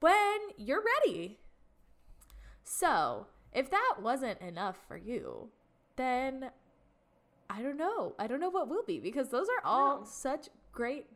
when 0.00 0.38
you're 0.56 0.82
ready. 1.06 1.38
So 2.64 3.26
if 3.52 3.70
that 3.70 3.96
wasn't 4.00 4.40
enough 4.40 4.78
for 4.88 4.96
you, 4.96 5.50
then 5.96 6.50
I 7.50 7.62
don't 7.62 7.76
know. 7.76 8.14
I 8.18 8.26
don't 8.26 8.40
know 8.40 8.50
what 8.50 8.68
will 8.68 8.82
be 8.84 8.98
because 8.98 9.28
those 9.28 9.46
are 9.48 9.64
all 9.66 10.00
No. 10.00 10.04
such 10.06 10.48
great 10.72 11.06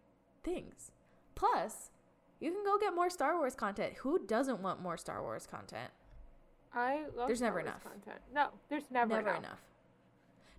things. 0.44 0.92
Plus, 1.34 1.90
you 2.40 2.52
can 2.52 2.62
go 2.64 2.78
get 2.78 2.94
more 2.94 3.10
Star 3.10 3.36
Wars 3.38 3.54
content. 3.54 3.94
Who 3.98 4.24
doesn't 4.26 4.60
want 4.60 4.82
more 4.82 4.96
Star 4.96 5.22
Wars 5.22 5.46
content? 5.46 5.90
I 6.76 7.06
love 7.16 7.26
There's 7.26 7.40
never 7.40 7.58
enough. 7.60 7.82
content. 7.82 8.20
No, 8.34 8.48
there's 8.68 8.84
never, 8.90 9.14
Never 9.14 9.28
enough. 9.30 9.38
enough. 9.38 9.58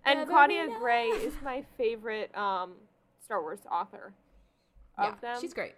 And 0.04 0.18
Never 0.18 0.30
Claudia 0.32 0.64
enough. 0.64 0.80
Gray 0.80 1.04
is 1.06 1.32
my 1.44 1.62
favorite 1.76 2.36
um, 2.36 2.72
Star 3.24 3.40
Wars 3.40 3.60
author 3.70 4.12
of 4.98 5.04
yeah, 5.04 5.14
them. 5.32 5.40
she's 5.40 5.54
great. 5.54 5.74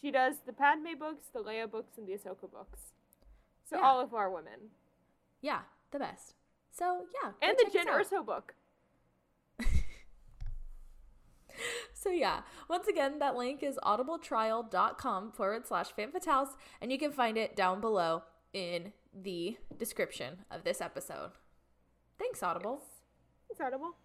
She 0.00 0.10
does 0.10 0.36
the 0.46 0.52
Padme 0.52 0.98
books, 0.98 1.26
the 1.32 1.40
Leia 1.40 1.70
books, 1.70 1.96
and 1.96 2.06
the 2.08 2.12
Ahsoka 2.12 2.50
books. 2.50 2.80
So 3.70 3.76
Yeah. 3.78 3.82
all 3.86 4.00
of 4.00 4.14
our 4.14 4.30
women. 4.30 4.70
Yeah, 5.40 5.60
the 5.92 5.98
best. 6.00 6.34
So 6.72 7.06
yeah, 7.22 7.32
And 7.40 7.56
the 7.56 7.70
Jyn 7.70 7.86
us. 7.88 8.08
Erso 8.08 8.24
book. 8.26 8.54
So 11.92 12.10
yeah, 12.10 12.42
once 12.68 12.86
again, 12.86 13.18
that 13.18 13.34
link 13.36 13.62
is 13.64 13.76
audibletrial.com 13.82 15.32
forward 15.32 15.66
slash 15.66 15.88
fanfatales, 15.92 16.50
and 16.80 16.92
you 16.92 16.98
can 16.98 17.10
find 17.10 17.36
it 17.36 17.56
down 17.56 17.80
below 17.80 18.22
in 18.52 18.92
the 19.14 19.56
description 19.76 20.44
of 20.50 20.64
this 20.64 20.80
episode. 20.80 21.32
Thanks, 22.18 22.42
Audible. 22.42 22.82
It's 23.50 23.60
audible. 23.60 23.96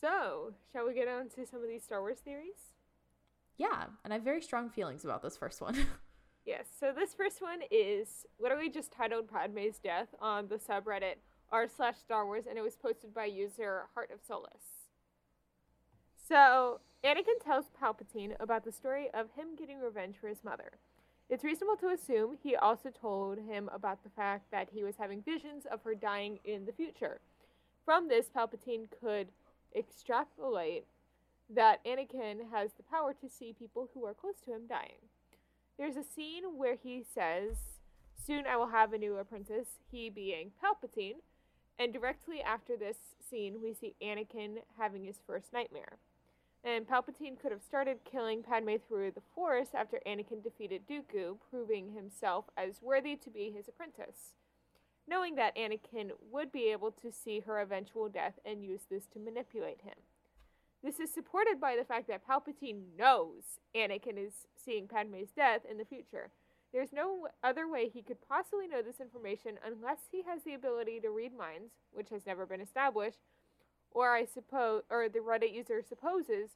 So, 0.00 0.54
shall 0.72 0.86
we 0.86 0.94
get 0.94 1.08
on 1.08 1.28
to 1.30 1.44
some 1.44 1.62
of 1.62 1.68
these 1.68 1.82
Star 1.82 2.00
Wars 2.00 2.18
theories? 2.20 2.72
Yeah, 3.56 3.86
and 4.04 4.12
I 4.12 4.16
have 4.16 4.24
very 4.24 4.40
strong 4.40 4.70
feelings 4.70 5.04
about 5.04 5.22
this 5.22 5.36
first 5.36 5.60
one. 5.60 5.76
Yes, 6.48 6.68
so 6.80 6.94
this 6.96 7.12
first 7.12 7.42
one 7.42 7.58
is 7.70 8.24
literally 8.40 8.70
just 8.70 8.90
titled 8.90 9.28
Padme's 9.28 9.78
Death 9.78 10.08
on 10.18 10.48
the 10.48 10.56
subreddit 10.56 11.16
r 11.52 11.68
slash 11.68 11.98
Star 11.98 12.24
Wars, 12.24 12.44
and 12.48 12.56
it 12.56 12.62
was 12.62 12.74
posted 12.74 13.12
by 13.12 13.26
user 13.26 13.82
Heart 13.92 14.12
of 14.14 14.20
Solace. 14.26 14.88
So, 16.16 16.80
Anakin 17.04 17.44
tells 17.44 17.66
Palpatine 17.68 18.34
about 18.40 18.64
the 18.64 18.72
story 18.72 19.10
of 19.12 19.32
him 19.36 19.56
getting 19.58 19.78
revenge 19.78 20.16
for 20.18 20.28
his 20.28 20.42
mother. 20.42 20.78
It's 21.30 21.44
reasonable 21.44 21.76
to 21.76 21.88
assume 21.88 22.38
he 22.42 22.56
also 22.56 22.90
told 22.90 23.38
him 23.38 23.68
about 23.72 24.02
the 24.02 24.10
fact 24.10 24.50
that 24.50 24.68
he 24.72 24.82
was 24.82 24.96
having 24.96 25.22
visions 25.22 25.66
of 25.70 25.82
her 25.82 25.94
dying 25.94 26.38
in 26.44 26.64
the 26.64 26.72
future. 26.72 27.20
From 27.84 28.08
this, 28.08 28.30
Palpatine 28.34 28.86
could 29.00 29.28
extrapolate 29.76 30.86
that 31.50 31.84
Anakin 31.84 32.50
has 32.50 32.70
the 32.72 32.82
power 32.82 33.12
to 33.14 33.28
see 33.28 33.54
people 33.58 33.90
who 33.92 34.06
are 34.06 34.14
close 34.14 34.40
to 34.44 34.52
him 34.52 34.62
dying. 34.68 35.00
There's 35.78 35.96
a 35.96 36.02
scene 36.02 36.44
where 36.56 36.76
he 36.76 37.04
says, 37.14 37.56
Soon 38.26 38.46
I 38.46 38.56
will 38.56 38.68
have 38.68 38.92
a 38.92 38.98
new 38.98 39.16
apprentice, 39.16 39.68
he 39.90 40.10
being 40.10 40.50
Palpatine. 40.62 41.20
And 41.78 41.92
directly 41.92 42.40
after 42.42 42.76
this 42.76 42.96
scene, 43.30 43.62
we 43.62 43.72
see 43.72 43.94
Anakin 44.02 44.56
having 44.78 45.04
his 45.04 45.20
first 45.26 45.52
nightmare. 45.52 45.98
And 46.64 46.86
Palpatine 46.86 47.40
could 47.40 47.52
have 47.52 47.62
started 47.62 47.98
killing 48.04 48.42
Padme 48.42 48.76
through 48.86 49.12
the 49.12 49.22
Force 49.34 49.68
after 49.74 50.00
Anakin 50.06 50.42
defeated 50.42 50.82
Dooku, 50.88 51.36
proving 51.50 51.92
himself 51.92 52.46
as 52.56 52.82
worthy 52.82 53.16
to 53.16 53.30
be 53.30 53.50
his 53.50 53.68
apprentice. 53.68 54.34
Knowing 55.06 55.36
that 55.36 55.56
Anakin 55.56 56.10
would 56.30 56.52
be 56.52 56.70
able 56.70 56.90
to 56.90 57.10
see 57.12 57.40
her 57.40 57.60
eventual 57.60 58.08
death 58.08 58.38
and 58.44 58.64
use 58.64 58.82
this 58.90 59.06
to 59.06 59.18
manipulate 59.18 59.82
him. 59.82 59.94
This 60.82 61.00
is 61.00 61.12
supported 61.12 61.60
by 61.60 61.74
the 61.76 61.84
fact 61.84 62.08
that 62.08 62.26
Palpatine 62.26 62.96
knows 62.96 63.60
Anakin 63.74 64.18
is 64.18 64.46
seeing 64.54 64.86
Padme's 64.86 65.30
death 65.30 65.62
in 65.68 65.78
the 65.78 65.84
future. 65.84 66.30
There's 66.72 66.92
no 66.92 67.28
other 67.42 67.66
way 67.66 67.88
he 67.88 68.02
could 68.02 68.18
possibly 68.28 68.68
know 68.68 68.82
this 68.82 69.00
information 69.00 69.58
unless 69.64 70.00
he 70.12 70.22
has 70.22 70.42
the 70.44 70.54
ability 70.54 71.00
to 71.00 71.10
read 71.10 71.36
minds, 71.36 71.72
which 71.92 72.10
has 72.10 72.26
never 72.26 72.44
been 72.44 72.60
established, 72.60 73.20
or 73.90 74.14
I 74.14 74.24
suppose 74.24 74.82
or 74.90 75.08
the 75.08 75.20
Reddit 75.20 75.52
user 75.54 75.82
supposes 75.86 76.50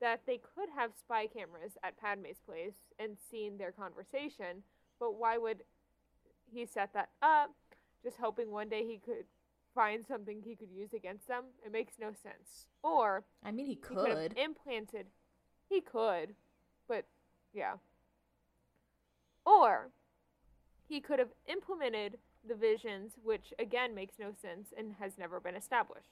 that 0.00 0.22
they 0.26 0.38
could 0.38 0.68
have 0.76 0.92
spy 0.98 1.26
cameras 1.26 1.72
at 1.82 1.96
Padme's 1.98 2.40
place 2.44 2.74
and 2.98 3.16
seen 3.30 3.56
their 3.58 3.72
conversation, 3.72 4.62
but 4.98 5.14
why 5.18 5.38
would 5.38 5.62
he 6.52 6.66
set 6.66 6.92
that 6.94 7.10
up 7.22 7.54
just 8.02 8.16
hoping 8.18 8.50
one 8.50 8.68
day 8.68 8.84
he 8.84 8.98
could 8.98 9.24
find 9.74 10.04
something 10.06 10.42
he 10.42 10.56
could 10.56 10.70
use 10.70 10.92
against 10.92 11.26
them? 11.28 11.44
It 11.64 11.72
makes 11.72 11.94
no 11.98 12.08
sense. 12.08 12.68
Or 12.82 13.24
I 13.42 13.50
mean, 13.50 13.66
he 13.66 13.72
he 13.72 13.76
could 13.76 14.08
have 14.08 14.18
could. 14.18 14.38
implanted. 14.38 15.06
He 15.68 15.80
could, 15.80 16.34
but 16.88 17.06
yeah. 17.52 17.74
Or 19.46 19.90
he 20.86 21.00
could 21.00 21.18
have 21.18 21.32
implemented 21.46 22.18
the 22.46 22.54
visions, 22.54 23.12
which 23.22 23.52
again 23.58 23.94
makes 23.94 24.18
no 24.18 24.32
sense 24.32 24.72
and 24.76 24.94
has 25.00 25.16
never 25.18 25.40
been 25.40 25.54
established. 25.54 26.10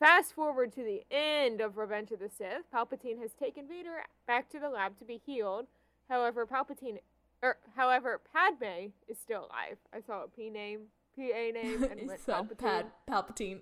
Fast 0.00 0.34
forward 0.34 0.72
to 0.72 0.82
the 0.82 1.02
end 1.10 1.60
of 1.60 1.76
Revenge 1.76 2.10
of 2.10 2.20
the 2.20 2.30
Sith, 2.30 2.64
Palpatine 2.74 3.20
has 3.20 3.32
taken 3.34 3.68
Vader 3.68 4.02
back 4.26 4.48
to 4.50 4.58
the 4.58 4.70
lab 4.70 4.98
to 4.98 5.04
be 5.04 5.20
healed. 5.24 5.66
However, 6.08 6.46
Palpatine, 6.46 6.98
er, 7.44 7.58
however, 7.76 8.18
Padme 8.32 8.92
is 9.06 9.18
still 9.18 9.40
alive. 9.40 9.76
I 9.94 10.00
saw 10.00 10.24
a 10.24 10.28
P 10.28 10.48
name, 10.48 10.86
P 11.14 11.32
A 11.34 11.52
name, 11.52 11.82
and 11.84 12.00
went 12.08 12.20
son, 12.20 12.48
Palpatine. 12.48 12.58
Pad, 12.58 12.86
Palpatine. 13.08 13.58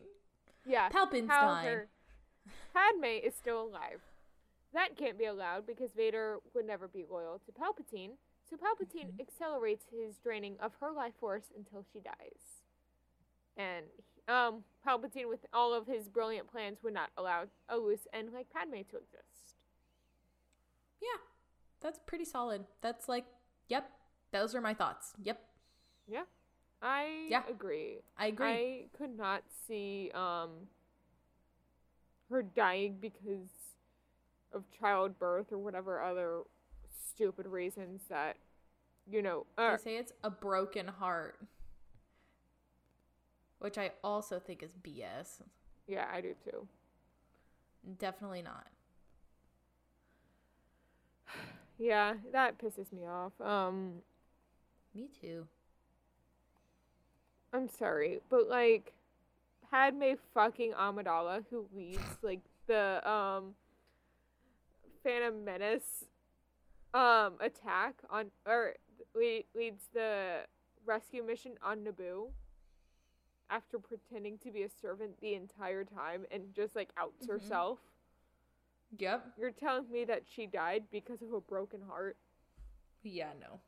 Yeah. 0.65 0.89
Palpinstein. 0.91 1.29
However, 1.29 1.89
Padme 2.73 3.05
is 3.27 3.35
still 3.35 3.63
alive. 3.63 4.01
That 4.73 4.97
can't 4.97 5.19
be 5.19 5.25
allowed 5.25 5.67
because 5.67 5.91
Vader 5.93 6.39
would 6.55 6.67
never 6.67 6.87
be 6.87 7.05
loyal 7.11 7.41
to 7.47 7.53
Palpatine. 7.53 8.13
So 8.49 8.57
Palpatine 8.57 9.13
Mhm. 9.15 9.21
accelerates 9.21 9.87
his 9.91 10.19
draining 10.19 10.57
of 10.61 10.75
her 10.77 10.93
life 10.93 11.15
force 11.19 11.51
until 11.57 11.83
she 11.93 11.99
dies. 12.01 12.63
And 13.57 13.87
um, 14.29 14.63
Palpatine, 14.87 15.29
with 15.29 15.45
all 15.53 15.75
of 15.75 15.87
his 15.87 16.09
brilliant 16.09 16.51
plans, 16.51 16.79
would 16.83 16.95
not 16.95 17.11
allow 17.17 17.45
a 17.69 17.77
loose 17.77 18.07
end 18.13 18.33
like 18.33 18.49
Padme 18.51 18.75
to 18.91 18.97
exist. 18.97 19.57
Yeah, 21.01 21.19
that's 21.81 21.99
pretty 22.07 22.25
solid. 22.25 22.65
That's 22.81 23.09
like, 23.09 23.25
yep, 23.69 23.91
those 24.33 24.55
are 24.55 24.61
my 24.61 24.75
thoughts. 24.75 25.13
Yep, 25.23 25.41
Yeah, 26.07 26.25
I 26.83 27.27
Yeah. 27.29 27.43
agree. 27.49 28.03
I 28.17 28.27
agree. 28.27 28.47
I 28.47 28.89
could 28.97 29.17
not 29.17 29.43
see 29.67 30.11
um 30.15 30.69
her 32.31 32.43
dying 32.43 32.99
because 33.01 33.51
of 34.53 34.65
childbirth 34.71 35.53
or 35.53 35.59
whatever 35.59 36.03
other 36.03 36.43
stupid 36.91 37.47
reasons 37.47 38.03
that 38.09 38.37
you 39.11 39.23
know. 39.23 39.47
Uh, 39.57 39.77
they 39.77 39.83
say 39.83 39.97
it's 39.97 40.13
a 40.25 40.31
broken 40.31 40.87
heart, 40.89 41.39
which 43.61 43.79
I 43.79 43.93
also 44.05 44.39
think 44.39 44.63
is 44.63 44.73
BS. 44.83 45.43
yeah, 45.87 46.07
I 46.13 46.21
do 46.21 46.35
too. 46.45 46.67
Definitely 47.99 48.43
not. 48.43 48.67
Yeah, 51.79 52.15
that 52.33 52.59
pisses 52.59 52.93
me 52.93 53.07
off. 53.07 53.41
Um, 53.41 54.03
Me 54.95 55.09
too. 55.21 55.47
I'm 57.53 57.69
sorry, 57.69 58.21
but 58.29 58.49
like 58.49 58.93
Padme 59.71 60.15
fucking 60.35 60.73
Amidala, 60.73 61.45
who 61.51 61.67
leads 61.75 62.03
like 62.23 62.41
the 62.67 63.09
um 63.09 63.55
Phantom 65.05 65.45
Menace 65.45 66.05
um 66.95 67.35
attack 67.41 67.95
on 68.11 68.31
or 68.47 68.75
leads 69.15 69.85
the 69.95 70.41
rescue 70.85 71.23
mission 71.23 71.53
on 71.63 71.79
Naboo 71.85 72.29
after 73.51 73.79
pretending 73.79 74.39
to 74.39 74.51
be 74.51 74.63
a 74.63 74.69
servant 74.69 75.21
the 75.21 75.35
entire 75.35 75.85
time 75.85 76.27
and 76.31 76.53
just 76.55 76.77
like 76.77 76.91
outs 76.97 77.27
Mhm. 77.27 77.31
herself. 77.31 77.79
Yep. 78.99 79.35
You're 79.39 79.51
telling 79.51 79.91
me 79.91 80.05
that 80.05 80.27
she 80.29 80.47
died 80.47 80.91
because 80.91 81.21
of 81.23 81.33
a 81.33 81.41
broken 81.41 81.83
heart? 81.83 82.17
Yeah, 83.03 83.33
no. 83.41 83.61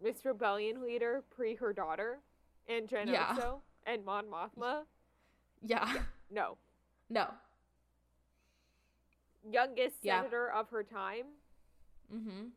Miss 0.00 0.24
Rebellion 0.24 0.82
leader 0.82 1.22
pre 1.30 1.54
her 1.56 1.72
daughter 1.72 2.20
and 2.66 2.88
Jyn 2.88 3.06
Yeah. 3.08 3.34
Erso 3.36 3.60
and 3.84 4.04
Mon 4.04 4.26
Mothma? 4.26 4.86
Yeah. 5.62 6.04
No. 6.30 6.58
no. 7.08 7.32
youngest 9.48 9.98
Yeah. 10.02 10.18
senator 10.22 10.50
of 10.50 10.70
her 10.70 10.82
time. 10.82 11.26
Mm-hmm. 12.12 12.48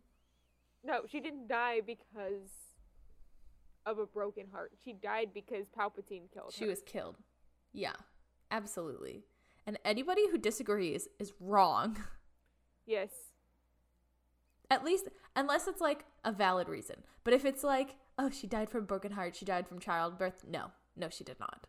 No, 0.84 1.06
she 1.06 1.20
didn't 1.20 1.48
die 1.48 1.82
because 1.82 2.69
of 3.86 4.00
a 4.00 4.06
broken 4.06 4.46
heart. 4.52 4.72
She 4.84 4.94
died 4.94 5.30
because 5.34 5.66
Palpatine 5.78 6.32
killed 6.34 6.54
She 6.54 6.62
her. 6.62 6.66
She 6.66 6.70
was 6.70 6.82
killed. 6.86 7.18
Yeah, 7.74 7.94
absolutely. 8.52 9.24
And 9.66 9.78
anybody 9.86 10.24
who 10.32 10.38
disagrees 10.38 11.08
is 11.20 11.34
wrong. 11.40 11.98
Yes. 12.86 13.12
At 14.72 14.84
least, 14.84 15.10
unless 15.36 15.68
it's 15.68 15.80
like 15.80 16.04
a 16.26 16.32
valid 16.32 16.68
reason. 16.68 17.04
But 17.24 17.34
if 17.36 17.46
it's 17.46 17.64
like, 17.64 17.98
oh, 18.18 18.32
she 18.32 18.48
died 18.48 18.72
from 18.72 18.86
broken 18.86 19.12
heart, 19.12 19.36
she 19.36 19.46
died 19.46 19.68
from 19.68 19.80
childbirth, 19.80 20.44
no, 20.50 20.72
no, 20.96 21.08
she 21.10 21.24
did 21.24 21.40
not. 21.40 21.68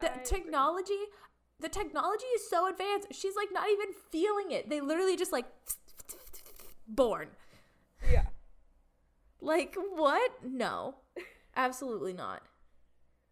The 0.00 0.10
I 0.10 0.12
agree. 0.12 0.24
technology, 0.26 0.98
the 1.58 1.70
technology 1.70 2.26
is 2.34 2.50
so 2.50 2.68
advanced. 2.68 3.08
She's 3.12 3.34
like 3.34 3.48
not 3.50 3.70
even 3.70 3.94
feeling 4.10 4.50
it. 4.50 4.68
They 4.68 4.82
literally 4.82 5.16
just 5.16 5.32
like 5.32 5.46
born. 6.86 7.28
Like 9.40 9.76
what? 9.94 10.32
No, 10.44 10.96
absolutely 11.56 12.12
not. 12.12 12.42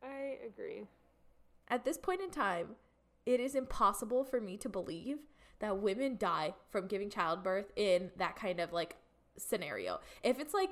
I 0.03 0.37
agree. 0.47 0.87
At 1.69 1.85
this 1.85 1.97
point 1.99 2.21
in 2.21 2.31
time, 2.31 2.77
it 3.27 3.41
is 3.41 3.55
impossible 3.55 4.23
for 4.25 4.41
me 4.41 4.57
to 4.59 4.69
believe 4.69 5.19
that 5.61 5.79
women 5.79 6.17
die 6.19 6.55
from 6.71 6.87
giving 6.87 7.09
childbirth 7.09 7.73
in 7.77 8.11
that 8.19 8.37
kind 8.37 8.61
of 8.61 8.73
like 8.73 8.97
scenario. 9.39 10.01
If 10.23 10.39
it's 10.39 10.53
like 10.55 10.71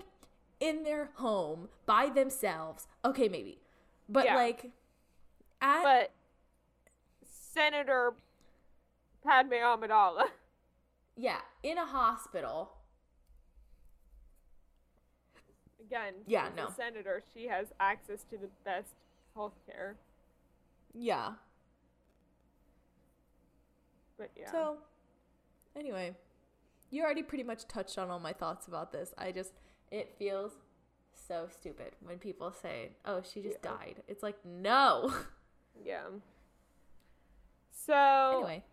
in 0.61 0.85
their 0.85 1.11
home 1.15 1.69
by 1.87 2.09
themselves. 2.09 2.87
Okay, 3.05 3.29
maybe. 3.29 3.59
But 4.09 4.27
Yeah. 4.27 4.37
like 4.37 4.71
at 5.61 5.83
But 5.83 6.13
Senator 7.25 8.15
Padme 9.25 9.55
Amidala. 9.55 10.27
yeah, 11.17 11.41
in 11.65 11.79
a 11.79 11.85
hospital. 11.87 12.75
Again, 15.93 16.15
Yeah, 16.27 16.49
no. 16.57 16.69
a 16.69 16.73
senator. 16.73 17.23
She 17.35 17.47
has 17.49 17.67
access 17.79 18.25
to 18.31 18.39
the 18.39 18.49
best 18.65 18.95
health 19.35 19.53
care. 19.67 19.97
Yeah. 20.95 21.33
But 24.19 24.31
yeah. 24.35 24.51
So, 24.51 24.79
anyway, 25.77 26.15
you 26.91 27.03
already 27.03 27.23
pretty 27.23 27.45
much 27.45 27.67
touched 27.69 27.99
on 27.99 28.09
all 28.11 28.19
my 28.19 28.33
thoughts 28.33 28.67
about 28.69 28.91
this. 28.93 29.13
I 29.19 29.33
just, 29.33 29.53
it 29.91 30.15
feels 30.19 30.53
so 31.15 31.47
stupid 31.55 31.93
when 32.03 32.19
people 32.19 32.53
say, 32.53 32.93
oh, 33.05 33.21
she 33.23 33.43
just 33.43 33.59
Yeah. 33.63 33.71
died. 33.73 34.03
It's 34.09 34.23
like, 34.23 34.37
no. 34.47 35.13
yeah. 35.85 36.05
So 37.71 38.37
anyway, 38.39 38.65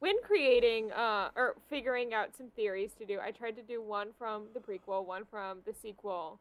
when 0.00 0.16
creating 0.22 0.92
uh, 0.92 1.30
or 1.34 1.56
figuring 1.70 2.12
out 2.12 2.36
some 2.36 2.48
theories 2.50 2.92
to 2.98 3.06
do, 3.06 3.20
I 3.20 3.30
tried 3.30 3.56
to 3.56 3.62
do 3.62 3.80
one 3.80 4.08
from 4.18 4.48
the 4.52 4.60
prequel, 4.60 5.06
one 5.06 5.24
from 5.24 5.60
the 5.64 5.72
sequel, 5.72 6.40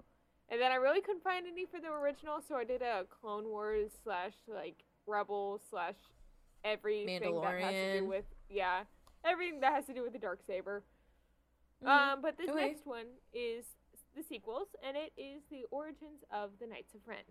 and 0.50 0.60
then 0.62 0.72
I 0.72 0.76
really 0.76 1.02
couldn't 1.02 1.24
find 1.24 1.46
any 1.48 1.66
for 1.66 1.80
the 1.80 1.92
original, 1.92 2.42
so 2.48 2.56
I 2.56 2.64
did 2.64 2.82
a 2.82 3.06
Clone 3.22 3.46
Wars 3.46 3.92
slash 4.04 4.34
like 4.48 4.76
Rebel 5.06 5.62
slash 5.70 5.96
everything 6.64 7.20
that 7.42 7.60
has 7.62 7.74
to 7.74 8.00
do 8.02 8.06
with 8.08 8.26
yeah 8.50 8.84
everything 9.24 9.60
that 9.62 9.74
has 9.74 9.86
to 9.86 9.94
do 9.94 10.04
with 10.04 10.14
the 10.14 10.20
dark 10.20 10.40
saber. 10.46 10.84
Mhm. 11.84 11.88
Um, 11.88 12.22
but 12.22 12.38
this 12.38 12.50
Okay. 12.50 12.68
next 12.68 12.86
one 12.86 13.06
is 13.34 13.66
the 14.16 14.24
sequels, 14.24 14.70
and 14.82 14.98
it 14.98 15.14
is 15.18 15.44
the 15.50 15.66
origins 15.70 16.24
of 16.32 16.58
the 16.60 16.66
Knights 16.68 16.94
of 16.96 17.08
Ren. 17.08 17.24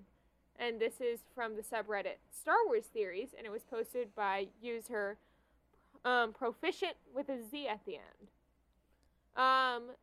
And 0.59 0.81
this 0.81 1.01
is 1.01 1.21
from 1.35 1.57
the 1.57 1.63
subreddit 1.63 2.17
Star 2.31 2.65
Wars 2.67 2.87
Theories, 2.87 3.35
and 3.37 3.47
it 3.47 3.51
was 3.51 3.65
posted 3.65 4.15
by 4.15 4.49
user 4.61 5.19
um, 6.05 6.33
Proficient 6.33 6.97
with 7.13 7.29
a 7.29 7.43
Z 7.43 7.67
at 7.69 7.85
the 7.85 7.97
end. 7.97 8.31
Um, 9.37 9.97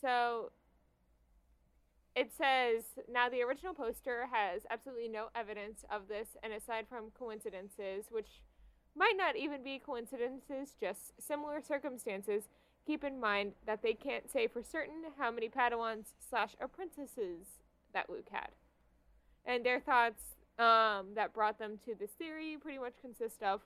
so 0.00 0.52
it 2.16 2.32
says 2.36 2.82
now 3.12 3.28
the 3.28 3.42
original 3.42 3.74
poster 3.74 4.26
has 4.32 4.62
absolutely 4.70 5.08
no 5.08 5.26
evidence 5.36 5.84
of 5.90 6.08
this, 6.08 6.28
and 6.42 6.52
aside 6.52 6.86
from 6.88 7.10
coincidences, 7.16 8.06
which 8.10 8.40
might 8.96 9.16
not 9.18 9.36
even 9.36 9.62
be 9.62 9.78
coincidences, 9.78 10.74
just 10.80 11.12
similar 11.20 11.60
circumstances, 11.60 12.44
keep 12.86 13.04
in 13.04 13.20
mind 13.20 13.52
that 13.66 13.82
they 13.82 13.92
can't 13.92 14.30
say 14.30 14.46
for 14.46 14.62
certain 14.62 15.02
how 15.18 15.30
many 15.30 15.50
Padawans 15.50 16.14
slash 16.18 16.56
apprentices 16.58 17.46
that 17.92 18.08
Luke 18.08 18.28
had. 18.30 18.48
And 19.44 19.64
their 19.64 19.80
thoughts 19.80 20.22
um, 20.58 21.08
that 21.14 21.34
brought 21.34 21.58
them 21.58 21.78
to 21.84 21.94
this 21.94 22.12
theory 22.12 22.56
pretty 22.58 22.78
much 22.78 22.94
consist 23.02 23.42
of 23.42 23.60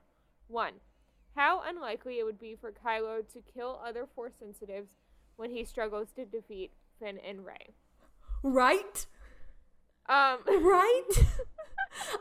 one, 0.49 0.75
how 1.37 1.63
unlikely 1.65 2.19
it 2.19 2.25
would 2.25 2.41
be 2.41 2.57
for 2.61 2.73
Kylo 2.73 3.21
to 3.33 3.43
kill 3.55 3.81
other 3.87 4.07
Force 4.13 4.35
sensitives 4.41 4.91
when 5.37 5.53
he 5.53 5.65
struggles 5.65 6.09
to 6.17 6.25
defeat 6.25 6.73
Finn 6.99 7.19
and 7.19 7.47
Rey. 7.47 7.75
Right? 8.43 9.07
Um, 10.09 10.39
Right? 10.47 11.03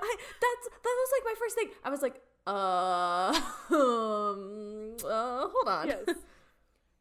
I 0.01 0.15
that's 0.41 0.69
that 0.83 0.95
was 0.97 1.09
like 1.13 1.25
my 1.25 1.33
first 1.37 1.55
thing. 1.55 1.69
I 1.83 1.89
was 1.89 2.01
like, 2.01 2.21
uh, 2.47 3.39
um, 3.75 4.95
uh 5.05 5.47
hold 5.47 5.67
on. 5.67 5.87
yes. 5.87 6.05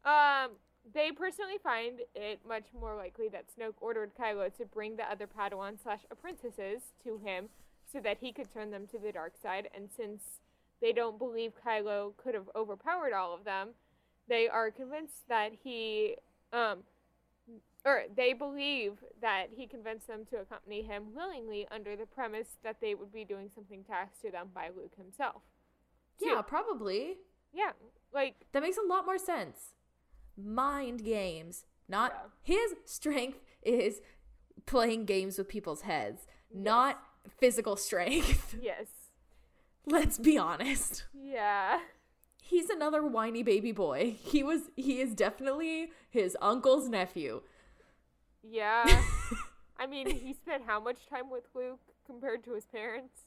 Um, 0.05 0.51
they 0.93 1.11
personally 1.11 1.57
find 1.61 1.99
it 2.15 2.39
much 2.47 2.63
more 2.79 2.95
likely 2.95 3.27
that 3.29 3.45
Snoke 3.47 3.75
ordered 3.81 4.11
Kylo 4.15 4.51
to 4.55 4.65
bring 4.65 4.95
the 4.95 5.03
other 5.03 5.27
Padawan 5.27 5.77
slash 5.81 5.99
apprentices 6.09 6.93
to 7.03 7.17
him 7.17 7.49
so 7.91 7.99
that 7.99 8.17
he 8.19 8.31
could 8.31 8.51
turn 8.51 8.71
them 8.71 8.87
to 8.87 8.97
the 8.97 9.11
dark 9.11 9.33
side. 9.41 9.67
And 9.75 9.89
since 9.95 10.39
they 10.81 10.93
don't 10.93 11.19
believe 11.19 11.51
Kylo 11.63 12.15
could 12.17 12.33
have 12.33 12.49
overpowered 12.55 13.13
all 13.13 13.33
of 13.35 13.43
them, 13.43 13.69
they 14.27 14.47
are 14.47 14.71
convinced 14.71 15.27
that 15.27 15.51
he, 15.63 16.15
um, 16.53 16.79
or 17.85 18.03
they 18.15 18.33
believe 18.33 18.93
that 19.21 19.47
he 19.55 19.65
convinced 19.67 20.07
them 20.07 20.25
to 20.29 20.37
accompany 20.37 20.81
him 20.81 21.13
willingly 21.15 21.67
under 21.71 21.95
the 21.95 22.05
premise 22.05 22.57
that 22.63 22.77
they 22.81 22.93
would 22.95 23.11
be 23.13 23.23
doing 23.25 23.49
something 23.53 23.83
tasked 23.83 24.21
to 24.21 24.31
them 24.31 24.49
by 24.53 24.69
Luke 24.75 24.93
himself. 24.97 25.41
yeah, 26.19 26.41
probably. 26.41 27.17
Yeah, 27.53 27.71
like 28.13 28.35
That 28.51 28.61
makes 28.63 28.77
a 28.77 28.87
lot 28.87 29.05
more 29.05 29.17
sense. 29.17 29.73
Mind 30.37 31.03
games. 31.03 31.65
Not 31.87 32.11
Yeah. 32.13 32.55
his 32.55 32.75
strength 32.85 33.39
is 33.63 34.01
playing 34.65 35.05
games 35.05 35.37
with 35.37 35.47
people's 35.47 35.81
heads, 35.81 36.27
not 36.53 37.01
physical 37.39 37.75
strength. 37.75 38.55
yes, 38.61 38.87
Let's 39.85 40.19
be 40.19 40.37
honest. 40.37 41.05
yeah. 41.13 41.79
He's 42.43 42.69
another 42.69 43.05
whiny 43.05 43.43
baby 43.43 43.71
boy. 43.71 44.15
He 44.21 44.43
was 44.43 44.69
he 44.75 44.99
is 45.01 45.13
definitely 45.15 45.91
his 46.09 46.35
uncle's 46.41 46.89
nephew. 46.89 47.41
Yeah. 48.43 48.85
I 49.79 49.87
mean, 49.87 50.09
he 50.09 50.33
spent 50.33 50.63
how 50.65 50.79
much 50.79 51.07
time 51.07 51.29
with 51.29 51.43
Luke 51.53 51.79
compared 52.05 52.43
to 52.45 52.53
his 52.53 52.65
parents? 52.65 53.21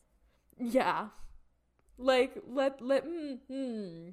Yeah. 0.59 1.09
Like 1.99 2.37
let 2.47 2.81
let 2.83 3.07
mm, 3.07 3.39
hmm. 3.49 4.11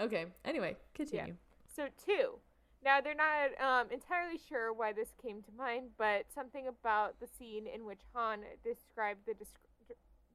Okay. 0.00 0.26
Anyway, 0.44 0.76
continue. 0.94 1.34
So, 1.74 1.88
two. 2.04 2.38
Now, 2.84 3.00
they're 3.00 3.14
not 3.14 3.60
um, 3.62 3.86
entirely 3.92 4.38
sure 4.48 4.72
why 4.72 4.92
this 4.92 5.10
came 5.22 5.40
to 5.42 5.50
mind, 5.56 5.90
but 5.96 6.26
something 6.34 6.66
about 6.66 7.20
the 7.20 7.28
scene 7.38 7.66
in 7.72 7.84
which 7.86 8.00
Han 8.12 8.40
described 8.64 9.20
the, 9.26 9.34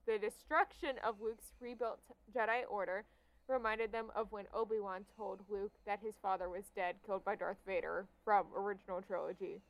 the 0.05 0.17
destruction 0.17 0.95
of 1.03 1.15
Luke's 1.21 1.51
rebuilt 1.59 1.99
Jedi 2.33 2.61
Order 2.69 3.03
reminded 3.49 3.91
them 3.91 4.11
of 4.15 4.31
when 4.31 4.45
Obi 4.53 4.79
Wan 4.79 5.05
told 5.17 5.41
Luke 5.49 5.71
that 5.85 5.99
his 6.01 6.15
father 6.21 6.49
was 6.49 6.63
dead, 6.75 6.95
killed 7.05 7.23
by 7.23 7.35
Darth 7.35 7.57
Vader 7.65 8.05
from 8.23 8.47
original 8.55 9.01
trilogy. 9.01 9.61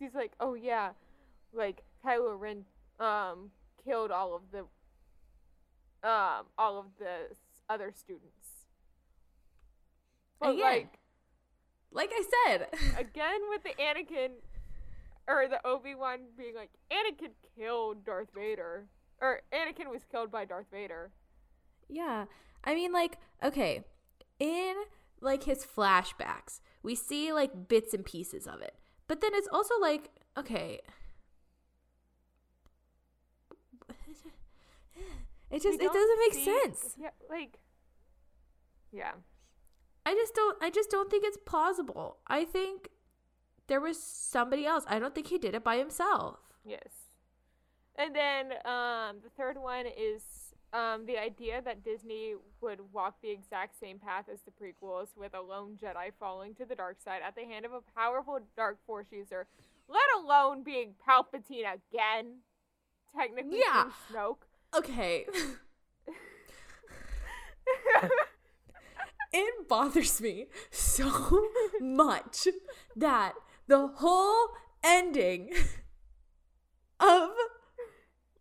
He's 0.00 0.14
like, 0.14 0.32
oh 0.40 0.54
yeah, 0.54 0.90
like 1.52 1.82
Kylo 2.04 2.38
Ren 2.38 2.64
um, 2.98 3.50
killed 3.84 4.10
all 4.10 4.34
of 4.34 4.42
the 4.50 4.60
um, 6.02 6.46
all 6.58 6.78
of 6.78 6.86
the 6.98 7.36
other 7.68 7.92
students. 7.94 8.66
But 10.40 10.54
Again. 10.54 10.62
like 10.62 10.98
Like 11.92 12.10
I 12.12 12.24
said. 12.46 12.66
again 12.98 13.40
with 13.50 13.62
the 13.62 13.74
Anakin 13.80 14.30
or 15.28 15.46
the 15.46 15.64
Obi 15.64 15.94
Wan 15.94 16.20
being 16.36 16.54
like 16.54 16.70
Anakin 16.90 17.30
killed 17.56 18.04
Darth 18.04 18.28
Vader 18.34 18.86
or 19.20 19.42
Anakin 19.52 19.90
was 19.90 20.02
killed 20.10 20.32
by 20.32 20.44
Darth 20.46 20.66
Vader. 20.72 21.10
Yeah. 21.88 22.24
I 22.64 22.74
mean 22.74 22.92
like 22.92 23.18
okay, 23.42 23.84
in 24.38 24.74
like 25.20 25.44
his 25.44 25.64
flashbacks, 25.66 26.60
we 26.82 26.94
see 26.94 27.32
like 27.32 27.68
bits 27.68 27.92
and 27.92 28.04
pieces 28.04 28.46
of 28.46 28.62
it. 28.62 28.74
But 29.10 29.20
then 29.20 29.32
it's 29.34 29.48
also 29.52 29.74
like 29.80 30.08
okay, 30.38 30.78
it 35.50 35.60
just 35.60 35.80
it 35.80 35.92
doesn't 35.92 36.18
make 36.20 36.34
see- 36.34 36.44
sense. 36.44 36.94
Yeah, 36.96 37.10
like 37.28 37.58
yeah. 38.92 39.14
I 40.06 40.14
just 40.14 40.32
don't 40.36 40.62
I 40.62 40.70
just 40.70 40.90
don't 40.92 41.10
think 41.10 41.24
it's 41.26 41.38
plausible. 41.44 42.18
I 42.28 42.44
think 42.44 42.90
there 43.66 43.80
was 43.80 44.00
somebody 44.00 44.64
else. 44.64 44.84
I 44.86 45.00
don't 45.00 45.12
think 45.12 45.26
he 45.26 45.38
did 45.38 45.56
it 45.56 45.64
by 45.64 45.78
himself. 45.78 46.38
Yes. 46.64 47.10
And 47.96 48.14
then 48.14 48.52
um, 48.64 49.16
the 49.24 49.30
third 49.36 49.58
one 49.58 49.86
is 49.86 50.49
um, 50.72 51.06
the 51.06 51.18
idea 51.18 51.60
that 51.64 51.82
Disney 51.84 52.34
would 52.60 52.80
walk 52.92 53.16
the 53.22 53.30
exact 53.30 53.78
same 53.78 53.98
path 53.98 54.26
as 54.32 54.40
the 54.42 54.50
prequels 54.50 55.16
with 55.16 55.34
a 55.34 55.40
lone 55.40 55.76
Jedi 55.82 56.12
falling 56.18 56.54
to 56.56 56.64
the 56.64 56.74
dark 56.74 57.00
side 57.02 57.20
at 57.26 57.34
the 57.34 57.44
hand 57.44 57.64
of 57.64 57.72
a 57.72 57.80
powerful 57.96 58.38
dark 58.56 58.78
force 58.86 59.06
user, 59.10 59.46
let 59.88 60.02
alone 60.16 60.62
being 60.62 60.94
Palpatine 61.06 61.64
again. 61.72 62.40
Technically, 63.16 63.58
Yeah. 63.58 63.90
Snoke. 64.12 64.46
Okay. 64.76 65.26
it 69.32 69.68
bothers 69.68 70.20
me 70.20 70.46
so 70.70 71.48
much 71.80 72.46
that 72.96 73.34
the 73.66 73.86
whole 73.88 74.48
ending 74.84 75.50
of 77.00 77.30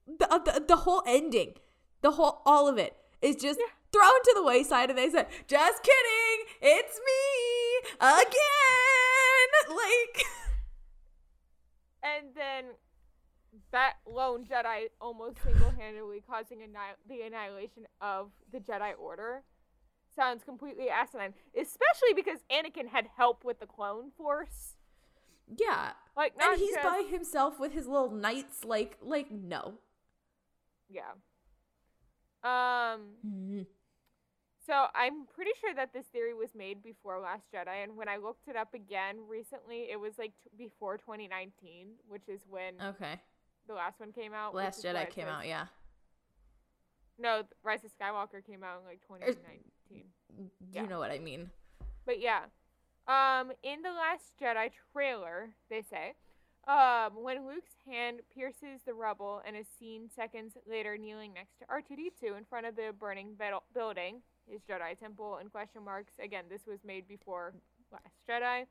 the, 0.08 0.34
of 0.34 0.46
the 0.46 0.64
the 0.68 0.76
whole 0.78 1.04
ending, 1.06 1.54
the 2.02 2.12
whole 2.12 2.42
all 2.46 2.68
of 2.68 2.78
it 2.78 2.96
is 3.22 3.36
just 3.36 3.60
thrown 3.92 4.22
to 4.24 4.34
the 4.36 4.44
wayside, 4.44 4.90
and 4.90 4.98
they 4.98 5.10
said, 5.10 5.28
"Just 5.48 5.84
kidding, 5.84 6.46
it's 6.62 7.00
me 7.00 7.90
again." 8.00 8.36
Like, 9.70 10.26
and 12.02 12.34
then 12.34 12.66
that 13.72 13.96
lone 14.08 14.46
Jedi 14.46 14.86
almost 15.00 15.38
single-handedly 15.44 16.24
causing 16.28 16.62
anni- 16.64 16.98
the 17.08 17.22
annihilation 17.22 17.86
of 18.02 18.32
the 18.52 18.60
Jedi 18.60 18.94
Order 19.00 19.44
sounds 20.16 20.44
completely 20.44 20.90
asinine, 20.90 21.34
especially 21.56 22.14
because 22.16 22.40
Anakin 22.52 22.88
had 22.88 23.08
help 23.16 23.44
with 23.44 23.60
the 23.60 23.66
clone 23.68 24.12
force. 24.18 24.76
Yeah. 25.58 25.92
Like 26.16 26.38
not 26.38 26.54
And 26.54 26.60
he's 26.60 26.76
just, 26.76 26.88
by 26.88 27.04
himself 27.10 27.60
with 27.60 27.74
his 27.74 27.88
little 27.88 28.12
knights 28.12 28.64
like 28.66 28.98
like 29.02 29.32
no. 29.32 29.76
yeah. 30.90 31.12
Um. 32.44 33.66
So 34.66 34.86
I'm 34.94 35.26
pretty 35.34 35.52
sure 35.60 35.74
that 35.74 35.94
this 35.94 36.06
theory 36.08 36.34
was 36.36 36.54
made 36.54 36.84
before 36.84 37.20
Last 37.20 37.52
Jedi, 37.52 37.84
and 37.84 37.98
when 37.98 38.08
I 38.08 38.18
looked 38.18 38.48
it 38.48 38.56
up 38.56 38.74
again 38.76 39.16
recently, 39.28 39.90
it 39.90 40.00
was 40.00 40.20
like 40.20 40.34
t- 40.44 40.50
before 40.58 40.98
2019, 40.98 41.88
which 42.08 42.30
is 42.30 42.42
when 42.48 42.80
Okay. 42.80 43.20
the 43.68 43.74
last 43.74 44.00
one 44.00 44.12
came 44.12 44.32
out. 44.34 44.54
Last 44.54 44.84
Jedi 44.84 45.10
came 45.10 45.28
out, 45.28 45.48
yeah. 45.48 45.66
No, 47.18 47.44
Rise 47.64 47.84
of 47.84 47.92
Skywalker 47.98 48.46
came 48.46 48.64
out 48.64 48.82
in 48.82 48.86
like 48.86 49.02
2019. 49.08 50.04
You 50.38 50.50
Yeah. 50.72 50.86
know 50.86 51.00
what 51.00 51.10
I 51.10 51.18
mean. 51.18 51.50
But 52.06 52.20
yeah, 52.20 52.46
um, 53.08 53.52
in 53.64 53.82
the 53.82 53.92
Last 53.92 54.34
Jedi 54.40 54.70
trailer, 54.94 55.50
they 55.70 55.82
say, 55.82 56.14
um, 56.68 57.24
when 57.24 57.48
Luke's 57.48 57.74
hand 57.88 58.20
pierces 58.34 58.82
the 58.86 58.94
rubble 58.94 59.42
and 59.46 59.56
is 59.56 59.66
seen 59.80 60.10
seconds 60.16 60.54
later 60.70 60.98
kneeling 60.98 61.34
next 61.34 61.58
to 61.60 61.66
R2D2 61.66 62.38
in 62.38 62.46
front 62.46 62.66
of 62.68 62.76
the 62.76 62.94
burning 63.00 63.36
building, 63.74 64.22
his 64.50 64.62
Jedi 64.70 64.98
temple, 65.00 65.38
and 65.38 65.52
question 65.52 65.84
marks. 65.84 66.14
Again, 66.24 66.46
this 66.50 66.62
was 66.68 66.80
made 66.86 67.08
before 67.08 67.54
Last 67.92 68.14
Jedi. 68.28 68.62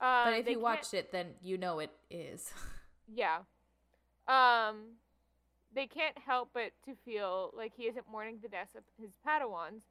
Um, 0.00 0.24
But 0.24 0.32
if 0.34 0.38
you 0.46 0.52
can't- 0.52 0.60
watched 0.62 0.94
it, 0.94 1.12
then 1.12 1.34
you 1.42 1.58
know 1.58 1.80
it 1.80 1.90
is. 2.10 2.52
yeah, 3.14 3.40
um, 4.26 4.96
they 5.74 5.86
can't 5.86 6.16
help 6.18 6.50
but 6.54 6.72
to 6.86 6.94
feel 7.04 7.52
like 7.54 7.72
he 7.76 7.84
isn't 7.84 8.08
mourning 8.10 8.38
the 8.40 8.48
deaths 8.48 8.74
of 8.74 8.84
his 8.98 9.10
Padawans, 9.26 9.82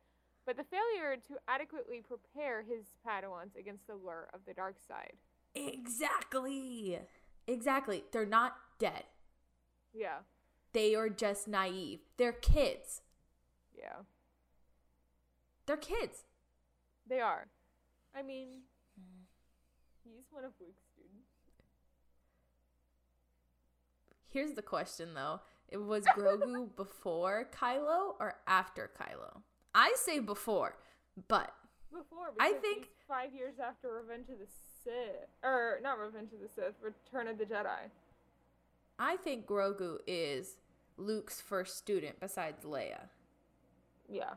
but 0.45 0.55
the 0.57 0.63
failure 0.63 1.17
to 1.27 1.37
adequately 1.47 2.01
prepare 2.01 2.63
his 2.63 2.85
Padawans 3.05 3.55
against 3.59 3.85
the 3.85 3.95
lure 3.95 4.27
of 4.33 4.39
the 4.47 4.53
dark 4.53 4.77
side. 4.87 5.13
exactly. 5.53 6.99
Exactly. 7.47 8.03
They're 8.11 8.25
not 8.25 8.55
dead. 8.79 9.03
Yeah, 9.93 10.19
They 10.73 10.93
are 10.95 11.09
just 11.09 11.47
naive. 11.47 11.99
They're 12.17 12.33
kids. 12.33 13.01
yeah, 13.75 14.01
They're 15.65 15.77
kids. 15.77 16.23
they 17.07 17.19
are. 17.19 17.47
I 18.15 18.21
mean, 18.21 18.61
he's 20.03 20.25
one 20.31 20.43
of 20.43 20.51
Luke's 20.59 20.83
students. 20.93 21.29
Here's 24.29 24.53
the 24.53 24.61
question 24.61 25.13
though. 25.13 25.41
It 25.69 25.77
was 25.77 26.05
Grogu 26.05 26.69
before 26.75 27.49
Kylo 27.53 28.13
or 28.19 28.35
after 28.47 28.89
Kylo? 28.99 29.41
I 29.73 29.93
say 29.95 30.19
before, 30.19 30.77
but 31.27 31.51
Before, 31.91 32.33
I 32.39 32.53
think- 32.53 32.85
he's 32.85 33.05
five 33.07 33.33
years 33.33 33.55
after 33.65 33.89
Revenge 33.93 34.29
of 34.29 34.39
the 34.39 34.47
Sith, 34.87 35.27
or 35.43 35.79
not 35.83 35.99
Revenge 35.99 36.31
of 36.31 36.39
the 36.39 36.47
Sith, 36.55 36.75
Return 36.81 37.27
of 37.27 37.37
the 37.37 37.43
Jedi. 37.45 37.89
I 38.97 39.17
think 39.17 39.45
Grogu 39.45 39.97
is 40.07 40.55
Luke's 40.95 41.41
first 41.41 41.77
student 41.77 42.19
besides 42.21 42.63
Leia. 42.63 43.09
Yeah, 44.09 44.35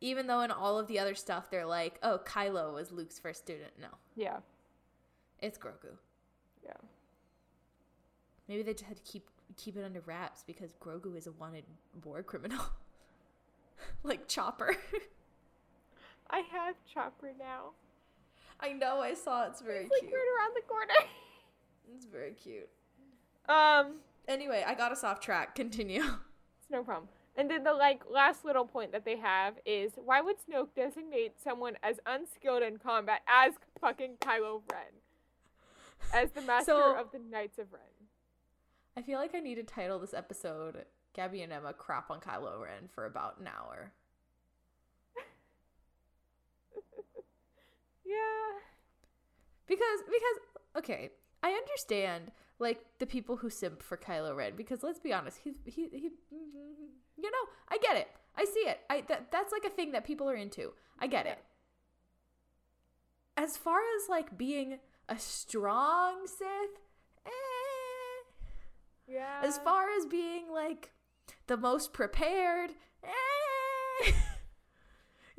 Even 0.00 0.26
though 0.26 0.40
in 0.40 0.50
all 0.50 0.78
of 0.78 0.86
the 0.88 0.98
other 0.98 1.14
stuff 1.14 1.50
they're 1.50 1.66
like, 1.66 1.98
"Oh, 2.02 2.18
Kylo 2.24 2.72
was 2.74 2.90
Luke's 2.90 3.18
first 3.18 3.42
student." 3.42 3.72
No, 3.78 3.88
yeah, 4.16 4.38
it's 5.40 5.58
Grogu. 5.58 5.98
yeah. 6.64 6.72
Maybe 8.48 8.62
they 8.62 8.72
just 8.72 8.84
had 8.86 8.96
to 8.96 9.02
keep 9.02 9.28
keep 9.58 9.76
it 9.76 9.84
under 9.84 10.00
wraps 10.00 10.42
because 10.46 10.72
Grogu 10.80 11.14
is 11.16 11.26
a 11.26 11.32
wanted 11.32 11.64
war 12.04 12.22
criminal. 12.22 12.64
like 14.02 14.26
Chopper. 14.26 14.74
I 16.30 16.38
have 16.50 16.76
Chopper 16.92 17.32
now. 17.38 17.72
I 18.62 18.72
know, 18.72 19.00
I 19.00 19.14
saw 19.14 19.46
it's 19.46 19.60
very 19.60 19.82
He's 19.82 19.90
like 19.90 20.00
cute. 20.00 20.12
right 20.12 20.38
around 20.38 20.54
the 20.56 20.62
corner. 20.68 20.94
It's 21.96 22.06
very 22.06 22.32
cute. 22.32 22.68
um, 23.48 23.94
Anyway, 24.28 24.62
I 24.64 24.74
got 24.74 24.92
us 24.92 25.02
off 25.02 25.18
track. 25.18 25.56
Continue. 25.56 26.02
it's 26.60 26.70
no 26.70 26.84
problem. 26.84 27.08
And 27.36 27.50
then 27.50 27.64
the 27.64 27.72
like 27.72 28.02
last 28.08 28.44
little 28.44 28.64
point 28.64 28.92
that 28.92 29.04
they 29.04 29.16
have 29.16 29.54
is 29.66 29.92
why 29.96 30.20
would 30.20 30.36
Snoke 30.38 30.68
designate 30.76 31.40
someone 31.42 31.74
as 31.82 31.98
unskilled 32.06 32.62
in 32.62 32.76
combat 32.78 33.22
as 33.28 33.54
fucking 33.80 34.16
Kylo 34.20 34.62
Ren, 34.70 34.92
as 36.14 36.30
the 36.30 36.42
master 36.42 36.66
So- 36.72 36.96
of 36.96 37.10
the 37.12 37.18
Knights 37.18 37.58
of 37.58 37.72
Ren? 37.72 37.82
I 38.96 39.02
feel 39.02 39.18
like 39.18 39.34
I 39.34 39.40
need 39.40 39.56
to 39.56 39.62
title 39.64 39.98
this 39.98 40.14
episode 40.14 40.84
Gabby 41.14 41.42
and 41.42 41.52
Emma 41.52 41.72
crap 41.72 42.10
on 42.10 42.20
Kylo 42.20 42.62
Ren 42.62 42.88
for 42.94 43.04
about 43.06 43.38
an 43.40 43.48
hour. 43.48 43.90
Yeah, 48.10 48.58
Because 49.66 50.00
because 50.06 50.84
okay, 50.84 51.10
I 51.42 51.50
understand 51.52 52.32
like 52.58 52.84
the 52.98 53.06
people 53.06 53.36
who 53.36 53.48
simp 53.50 53.82
for 53.82 53.96
Kylo 53.96 54.34
Ren 54.36 54.52
because 54.56 54.82
let's 54.82 55.00
be 55.00 55.12
honest, 55.12 55.38
he's 55.44 55.54
he 55.64 55.88
he 55.92 56.10
you 57.16 57.30
know, 57.30 57.44
I 57.68 57.78
get 57.78 57.96
it. 57.96 58.08
I 58.36 58.44
see 58.44 58.60
it. 58.60 58.80
I 58.88 59.02
that 59.08 59.30
that's 59.30 59.52
like 59.52 59.64
a 59.64 59.74
thing 59.74 59.92
that 59.92 60.04
people 60.04 60.28
are 60.28 60.34
into. 60.36 60.72
I 60.98 61.06
get 61.06 61.26
it. 61.26 61.38
As 63.36 63.56
far 63.56 63.78
as 63.78 64.08
like 64.08 64.36
being 64.36 64.78
a 65.08 65.18
strong 65.18 66.26
Sith, 66.26 66.78
eh, 67.26 67.30
yeah. 69.08 69.40
as 69.42 69.58
far 69.58 69.86
as 69.98 70.06
being 70.06 70.50
like 70.52 70.92
the 71.46 71.56
most 71.56 71.92
prepared, 71.92 72.70
eh, 73.02 74.12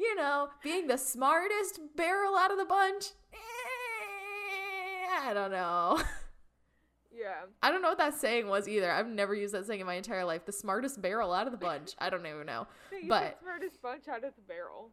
you 0.01 0.15
know, 0.15 0.49
being 0.63 0.87
the 0.87 0.97
smartest 0.97 1.79
barrel 1.95 2.35
out 2.35 2.51
of 2.51 2.57
the 2.57 2.65
bunch, 2.65 3.05
eh, 3.33 3.37
I 5.27 5.33
don't 5.33 5.51
know. 5.51 6.01
yeah. 7.15 7.41
I 7.61 7.69
don't 7.71 7.81
know 7.81 7.89
what 7.89 7.97
that 7.99 8.15
saying 8.15 8.47
was 8.47 8.67
either. 8.67 8.91
I've 8.91 9.07
never 9.07 9.35
used 9.35 9.53
that 9.53 9.65
saying 9.67 9.79
in 9.79 9.85
my 9.85 9.93
entire 9.95 10.25
life. 10.25 10.45
The 10.45 10.51
smartest 10.51 11.01
barrel 11.01 11.31
out 11.33 11.45
of 11.45 11.51
the 11.51 11.57
bunch. 11.65 11.93
I 11.99 12.09
don't 12.09 12.25
even 12.25 12.45
know. 12.45 12.67
But- 13.07 13.37
smartest 13.41 13.81
bunch 13.81 14.07
out 14.07 14.23
of 14.23 14.33
the 14.35 14.41
barrel. 14.47 14.89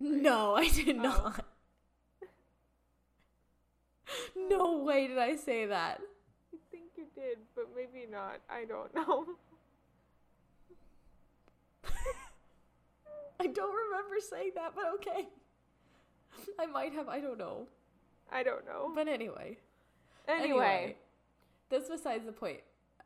No, 0.00 0.54
I 0.56 0.68
did 0.68 0.96
Oh. 0.98 1.02
not. 1.02 1.44
No 4.36 4.78
way 4.84 5.08
did 5.08 5.18
I 5.18 5.34
say 5.34 5.66
that. 5.66 6.00
I 6.54 6.56
think 6.70 6.84
you 6.96 7.06
did, 7.14 7.38
but 7.56 7.66
maybe 7.74 8.06
not. 8.08 8.38
I 8.48 8.64
don't 8.64 8.94
know. 8.94 9.26
I 13.40 13.46
don't 13.46 13.74
remember 13.74 14.16
saying 14.20 14.52
that, 14.54 14.72
but 14.74 14.84
okay. 14.94 15.28
I 16.58 16.66
might 16.66 16.92
have, 16.92 17.08
I 17.08 17.20
don't 17.20 17.38
know. 17.38 17.66
I 18.30 18.42
don't 18.42 18.64
know. 18.66 18.90
But 18.94 19.08
anyway. 19.08 19.58
anyway, 20.28 20.96
That's 21.70 21.88
besides 21.88 22.24
the 22.26 22.32
point. 22.32 22.60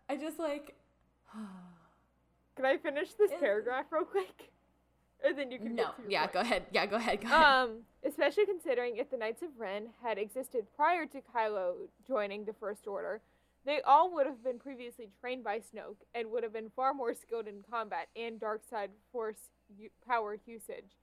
I 0.08 0.16
just 0.16 0.38
like 0.38 0.74
can 2.56 2.64
I 2.64 2.76
finish 2.76 3.12
this 3.14 3.30
Is- 3.30 3.40
paragraph 3.40 3.86
real 3.90 4.04
quick? 4.04 4.50
And 5.22 5.36
then 5.38 5.50
you 5.50 5.58
can 5.58 5.74
No. 5.74 5.90
Yeah, 6.08 6.20
point. 6.22 6.32
go 6.32 6.40
ahead. 6.40 6.62
Yeah, 6.72 6.86
go 6.86 6.96
ahead. 6.96 7.20
Go 7.20 7.26
ahead. 7.28 7.42
Um, 7.68 7.70
especially 8.06 8.46
considering 8.46 8.96
if 8.96 9.10
the 9.10 9.18
Knights 9.18 9.42
of 9.42 9.50
Ren 9.58 9.88
had 10.02 10.16
existed 10.16 10.64
prior 10.74 11.04
to 11.06 11.18
Kylo 11.20 11.74
joining 12.08 12.46
the 12.46 12.54
First 12.54 12.86
Order, 12.86 13.20
they 13.64 13.80
all 13.82 14.12
would 14.14 14.26
have 14.26 14.42
been 14.42 14.58
previously 14.58 15.08
trained 15.20 15.44
by 15.44 15.58
Snoke 15.58 16.02
and 16.14 16.30
would 16.30 16.42
have 16.42 16.52
been 16.52 16.70
far 16.74 16.94
more 16.94 17.14
skilled 17.14 17.46
in 17.46 17.62
combat 17.70 18.08
and 18.16 18.40
dark 18.40 18.62
side 18.68 18.90
force 19.12 19.50
u- 19.76 19.90
power 20.06 20.38
usage. 20.46 20.96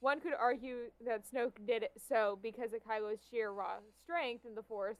One 0.00 0.20
could 0.20 0.34
argue 0.38 0.90
that 1.06 1.22
Snoke 1.24 1.66
did 1.66 1.82
it 1.82 1.92
so 2.08 2.38
because 2.42 2.72
of 2.72 2.84
Kylo's 2.84 3.20
sheer 3.30 3.50
raw 3.50 3.76
strength 4.02 4.44
in 4.44 4.54
the 4.54 4.62
Force, 4.62 4.98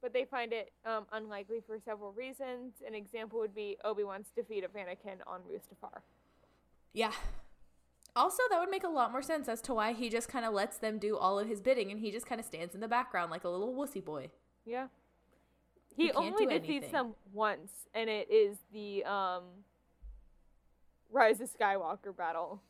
but 0.00 0.12
they 0.12 0.24
find 0.24 0.52
it 0.52 0.72
um, 0.84 1.06
unlikely 1.12 1.58
for 1.66 1.78
several 1.84 2.12
reasons. 2.12 2.74
An 2.86 2.94
example 2.94 3.40
would 3.40 3.54
be 3.54 3.76
Obi 3.84 4.04
Wan's 4.04 4.30
defeat 4.36 4.62
of 4.62 4.72
Anakin 4.72 5.18
on 5.26 5.40
Mustafar. 5.40 6.00
Yeah. 6.92 7.12
Also, 8.14 8.42
that 8.48 8.60
would 8.60 8.70
make 8.70 8.84
a 8.84 8.88
lot 8.88 9.10
more 9.10 9.20
sense 9.20 9.48
as 9.48 9.60
to 9.62 9.74
why 9.74 9.92
he 9.92 10.08
just 10.08 10.28
kind 10.28 10.44
of 10.46 10.54
lets 10.54 10.78
them 10.78 10.98
do 10.98 11.16
all 11.16 11.38
of 11.38 11.48
his 11.48 11.60
bidding 11.60 11.90
and 11.90 12.00
he 12.00 12.10
just 12.10 12.26
kind 12.26 12.40
of 12.40 12.46
stands 12.46 12.74
in 12.74 12.80
the 12.80 12.88
background 12.88 13.30
like 13.30 13.44
a 13.44 13.48
little 13.48 13.74
wussy 13.74 14.02
boy. 14.02 14.30
Yeah. 14.64 14.86
He, 15.96 16.12
only 16.12 16.46
defeats 16.46 16.90
them 16.92 17.14
once, 17.32 17.70
and 17.94 18.10
it 18.10 18.30
is 18.30 18.58
the 18.72 19.04
um 19.04 19.44
Rise 21.10 21.40
of 21.40 21.48
Skywalker 21.50 22.14
battle 22.14 22.60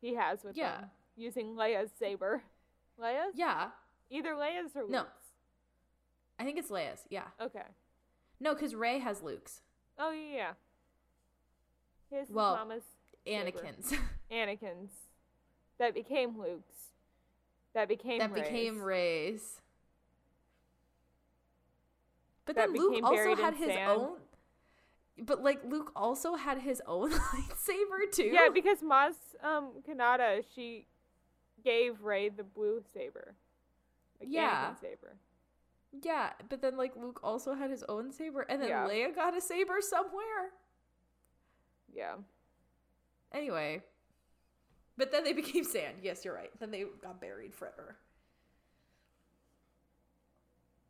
he 0.00 0.14
has 0.14 0.42
with 0.42 0.56
Yeah. 0.56 0.80
them 0.80 0.90
using 1.16 1.54
Leia's 1.54 1.90
saber. 1.98 2.42
Leia's? 3.00 3.34
Yeah. 3.36 3.68
Either 4.10 4.34
Leia's 4.34 4.74
or 4.74 4.82
Luke's. 4.82 4.92
No. 4.92 5.04
I 6.38 6.44
think 6.44 6.58
it's 6.58 6.70
Leia's. 6.70 7.06
Yeah. 7.08 7.26
Okay. 7.40 7.62
No, 8.40 8.54
because 8.54 8.74
Rey 8.74 8.98
has 8.98 9.22
Luke's. 9.22 9.60
Oh 9.98 10.10
yeah. 10.10 10.36
yeah. 12.10 12.18
His 12.18 12.28
is 12.28 12.34
Well, 12.34 12.56
Mama's 12.56 12.82
Saber. 13.24 13.50
Anakin's. 13.50 13.94
Anakin's. 14.30 14.90
That 15.78 15.94
became 15.94 16.38
Luke's. 16.38 16.74
That 17.74 17.88
became 17.88 18.18
that 18.18 18.32
Rey's. 18.32 18.42
became 18.44 18.82
Rey's. 18.82 19.60
But 22.44 22.56
then 22.56 22.72
Luke 22.72 23.02
also 23.04 23.36
had 23.36 23.54
his 23.54 23.68
sand. 23.68 23.90
own. 23.90 24.16
But 25.18 25.42
like 25.42 25.60
Luke 25.64 25.92
also 25.94 26.34
had 26.36 26.58
his 26.58 26.82
own 26.86 27.10
lightsaber 27.34 28.10
too. 28.12 28.24
Yeah, 28.24 28.48
because 28.52 28.78
Maz 28.78 29.14
um 29.42 29.82
Kanata, 29.88 30.42
she 30.54 30.86
gave 31.64 32.02
Rey 32.02 32.28
the 32.28 32.42
blue 32.44 32.82
saber. 32.92 33.34
Like 34.20 34.28
Yeah. 34.32 34.74
Saber. 34.76 35.16
Yeah, 36.02 36.30
but 36.48 36.62
then 36.62 36.76
like 36.76 36.96
Luke 36.96 37.20
also 37.22 37.54
had 37.54 37.70
his 37.70 37.84
own 37.88 38.10
saber, 38.12 38.42
and 38.48 38.60
then 38.62 38.70
Yeah. 38.70 38.88
Leia 38.88 39.14
got 39.14 39.36
a 39.36 39.40
saber 39.40 39.80
somewhere. 39.80 40.50
Yeah. 41.94 42.14
Anyway, 43.32 43.82
but 44.96 45.12
then 45.12 45.24
they 45.24 45.32
became 45.42 45.64
sand. 45.64 45.98
Yes, 46.02 46.24
you're 46.24 46.34
right. 46.34 46.50
Then 46.58 46.70
they 46.70 46.84
got 47.02 47.20
buried 47.20 47.54
forever. 47.54 47.96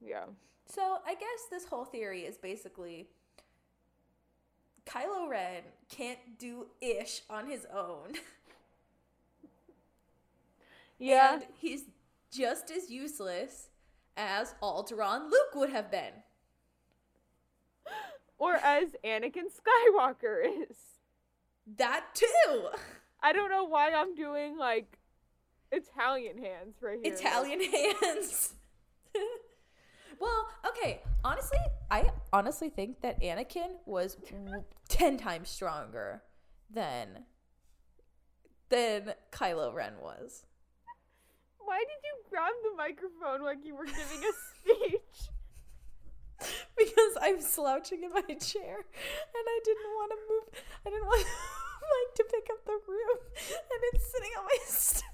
Yeah. 0.00 0.24
So 0.72 0.98
I 1.06 1.14
guess 1.14 1.46
this 1.50 1.66
whole 1.66 1.84
theory 1.84 2.22
is 2.22 2.38
basically 2.38 3.08
Kylo 4.86 5.28
Ren 5.28 5.62
can't 5.88 6.38
do 6.38 6.66
ish 6.80 7.22
on 7.28 7.48
his 7.48 7.66
own. 7.72 8.12
Yeah. 11.02 11.34
And 11.34 11.46
he's 11.58 11.86
just 12.30 12.70
as 12.70 12.88
useless 12.88 13.70
as 14.16 14.54
Alderaan 14.62 15.24
Luke 15.32 15.54
would 15.56 15.70
have 15.70 15.90
been. 15.90 16.12
or 18.38 18.54
as 18.54 18.90
Anakin 19.04 19.48
Skywalker 19.50 20.44
is. 20.44 20.76
That 21.76 22.04
too. 22.14 22.68
I 23.20 23.32
don't 23.32 23.50
know 23.50 23.64
why 23.64 23.90
I'm 23.90 24.14
doing 24.14 24.56
like 24.56 24.96
Italian 25.72 26.38
hands 26.38 26.76
right 26.80 27.00
here. 27.02 27.14
Italian 27.14 27.60
hands. 28.02 28.54
Well, 30.20 30.48
okay. 30.66 31.02
Honestly, 31.24 31.58
I 31.90 32.10
honestly 32.32 32.68
think 32.68 33.00
that 33.02 33.20
Anakin 33.22 33.76
was 33.86 34.16
ten 34.88 35.16
times 35.16 35.48
stronger 35.48 36.22
than 36.70 37.24
than 38.68 39.14
Kylo 39.30 39.72
Ren 39.72 39.94
was. 40.00 40.44
Why 41.58 41.78
did 41.78 42.02
you 42.04 42.30
grab 42.30 42.52
the 42.62 42.76
microphone 42.76 43.44
like 43.44 43.64
you 43.64 43.76
were 43.76 43.84
giving 43.84 44.00
a 44.00 44.32
speech? 44.32 45.28
because 46.76 47.14
I'm 47.20 47.40
slouching 47.40 48.02
in 48.02 48.10
my 48.10 48.34
chair 48.34 48.76
and 48.76 49.44
I 49.46 49.60
didn't 49.64 49.90
want 49.94 50.12
to 50.12 50.18
move. 50.28 50.62
I 50.86 50.90
didn't 50.90 51.06
want 51.12 51.26
Mike 51.26 52.14
to 52.16 52.24
pick 52.24 52.48
up 52.50 52.64
the 52.64 52.78
room, 52.88 53.18
and 53.36 53.80
it's 53.92 54.10
sitting 54.10 54.30
on 54.38 54.44
my. 54.44 55.02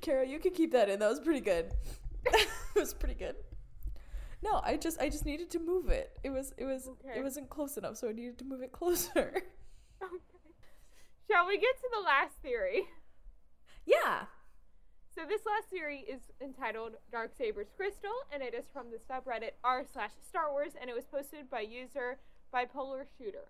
Kara, 0.00 0.26
you 0.26 0.38
can 0.38 0.52
keep 0.52 0.72
that 0.72 0.88
in. 0.88 0.98
That 1.00 1.08
was 1.10 1.20
pretty 1.20 1.40
good. 1.40 1.72
it 2.26 2.48
was 2.76 2.94
pretty 2.94 3.14
good. 3.14 3.36
No, 4.42 4.60
I 4.62 4.76
just 4.76 5.00
I 5.00 5.08
just 5.08 5.24
needed 5.24 5.50
to 5.52 5.58
move 5.58 5.88
it. 5.88 6.18
It 6.22 6.30
was 6.30 6.52
it 6.58 6.64
was 6.64 6.88
Okay. 6.88 7.18
it 7.18 7.22
wasn't 7.22 7.48
close 7.48 7.76
enough, 7.76 7.96
so 7.96 8.08
I 8.08 8.12
needed 8.12 8.38
to 8.38 8.44
move 8.44 8.62
it 8.62 8.72
closer. 8.72 9.32
okay. 10.02 10.14
Shall 11.30 11.46
we 11.46 11.58
get 11.58 11.76
to 11.80 11.88
the 11.94 12.00
last 12.04 12.34
theory? 12.42 12.82
yeah. 13.86 14.24
So 15.14 15.22
this 15.28 15.46
last 15.46 15.70
theory 15.70 16.04
is 16.08 16.20
entitled 16.40 16.94
Dark 17.12 17.30
Saber's 17.38 17.70
Crystal, 17.76 18.10
and 18.32 18.42
it 18.42 18.52
is 18.52 18.64
from 18.72 18.86
the 18.90 18.98
subreddit 18.98 19.52
r 19.62 19.84
slash 19.92 20.10
Star 20.28 20.50
Wars, 20.50 20.72
and 20.80 20.90
it 20.90 20.96
was 20.96 21.04
posted 21.04 21.48
by 21.48 21.60
user 21.60 22.18
Bipolar 22.52 23.06
Shooter. 23.16 23.46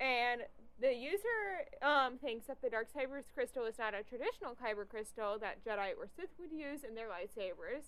And 0.00 0.42
the 0.80 0.92
user 0.92 1.70
um, 1.82 2.18
thinks 2.18 2.48
that 2.48 2.60
the 2.62 2.68
Dark 2.68 2.88
Saber's 2.92 3.26
crystal 3.32 3.64
is 3.64 3.78
not 3.78 3.94
a 3.94 4.02
traditional 4.02 4.56
kyber 4.58 4.88
crystal 4.88 5.38
that 5.38 5.64
Jedi 5.64 5.94
or 5.96 6.08
Sith 6.16 6.34
would 6.40 6.50
use 6.50 6.82
in 6.82 6.96
their 6.96 7.06
lightsabers. 7.08 7.86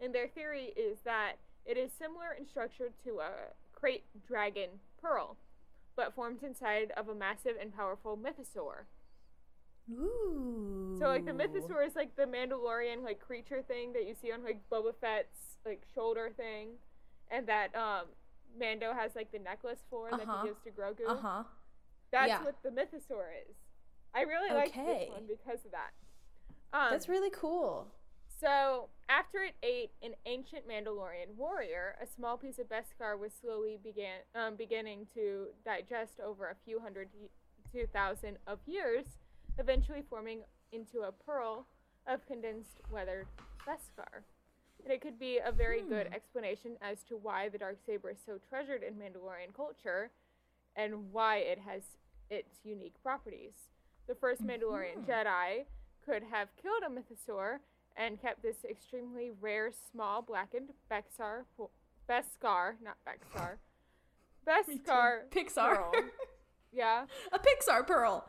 And 0.00 0.12
their 0.12 0.26
theory 0.26 0.74
is 0.76 0.98
that 1.04 1.34
it 1.64 1.78
is 1.78 1.92
similar 1.96 2.32
in 2.36 2.44
structure 2.44 2.90
to 3.04 3.20
a 3.20 3.54
krayt 3.72 4.02
dragon 4.26 4.80
pearl, 5.00 5.36
but 5.94 6.12
formed 6.12 6.42
inside 6.42 6.92
of 6.96 7.08
a 7.08 7.14
massive 7.14 7.54
and 7.60 7.74
powerful 7.74 8.18
mythosaur. 8.18 8.86
Ooh. 9.90 10.96
So 10.98 11.06
like 11.06 11.24
the 11.24 11.32
mythosaur 11.32 11.86
is 11.86 11.94
like 11.94 12.16
the 12.16 12.24
Mandalorian 12.24 13.04
like 13.04 13.20
creature 13.20 13.62
thing 13.62 13.92
that 13.92 14.06
you 14.06 14.14
see 14.20 14.32
on 14.32 14.42
like 14.44 14.60
Boba 14.70 14.92
Fett's 15.00 15.56
like 15.64 15.82
shoulder 15.94 16.30
thing, 16.36 16.70
and 17.30 17.46
that 17.46 17.74
um 17.76 18.06
Mando 18.58 18.92
has 18.92 19.14
like 19.14 19.30
the 19.32 19.38
necklace 19.38 19.80
for 19.90 20.10
that 20.10 20.20
Uh-huh. 20.22 20.42
he 20.42 20.48
gives 20.48 20.60
to 20.64 20.70
Grogu. 20.70 21.08
Uh 21.08 21.16
huh. 21.16 21.42
That's 22.10 22.28
yeah. 22.28 22.42
what 22.44 22.56
the 22.62 22.70
mythosaur 22.70 23.26
is. 23.48 23.56
I 24.14 24.22
really 24.22 24.52
like 24.54 24.72
this 24.74 25.08
one 25.10 25.26
because 25.28 25.64
of 25.64 25.72
that. 25.72 25.92
Um, 26.72 26.88
That's 26.90 27.08
really 27.08 27.30
cool. 27.30 27.86
so 28.40 28.88
after 29.08 29.38
it 29.42 29.54
ate 29.62 29.90
an 30.02 30.14
ancient 30.24 30.66
Mandalorian 30.68 31.34
warrior, 31.36 31.96
a 32.02 32.06
small 32.06 32.36
piece 32.36 32.58
of 32.58 32.66
Beskar 32.68 33.18
was 33.18 33.32
slowly 33.40 33.78
began 33.82 34.20
um, 34.34 34.56
beginning 34.56 35.06
to 35.14 35.46
digest 35.64 36.18
over 36.24 36.46
a 36.48 36.56
few 36.64 36.80
hundred 36.80 37.08
two 37.70 37.86
thousand 37.92 38.38
of 38.46 38.58
years, 38.66 39.04
eventually 39.58 40.02
forming 40.08 40.40
into 40.72 41.02
a 41.02 41.12
pearl 41.12 41.66
of 42.06 42.24
condensed 42.26 42.80
weathered 42.90 43.26
Beskar. 43.66 44.22
And 44.84 44.92
it 44.92 45.00
could 45.00 45.18
be 45.18 45.38
a 45.38 45.50
very 45.50 45.82
good 45.82 46.06
Hmm. 46.08 46.14
explanation 46.14 46.76
as 46.80 47.02
to 47.04 47.16
why 47.16 47.48
the 47.48 47.58
dark 47.58 47.78
saber 47.84 48.10
is 48.10 48.20
so 48.24 48.38
treasured 48.38 48.82
in 48.82 48.94
Mandalorian 48.94 49.52
culture, 49.54 50.10
and 50.76 51.12
why 51.12 51.38
it 51.38 51.58
has 51.58 51.82
its 52.30 52.64
unique 52.64 53.00
properties. 53.02 53.70
The 54.06 54.14
first 54.14 54.42
Mandalorian 54.46 55.04
Mhm. 55.04 55.06
Jedi 55.06 55.66
could 56.04 56.22
have 56.24 56.54
killed 56.56 56.82
a 56.84 56.88
mythosaur 56.90 57.60
and 57.96 58.20
kept 58.20 58.42
this 58.42 58.64
extremely 58.64 59.30
rare, 59.30 59.72
small, 59.72 60.22
blackened 60.22 60.74
Beskar, 60.90 61.46
Beskar, 62.08 62.78
not 62.80 62.98
Beskar, 63.04 63.58
Beskar 64.46 65.28
Pixar. 65.30 65.74
pearl. 65.76 65.92
Yeah, 66.72 67.06
a 67.32 67.38
Pixar 67.38 67.86
pearl. 67.86 68.28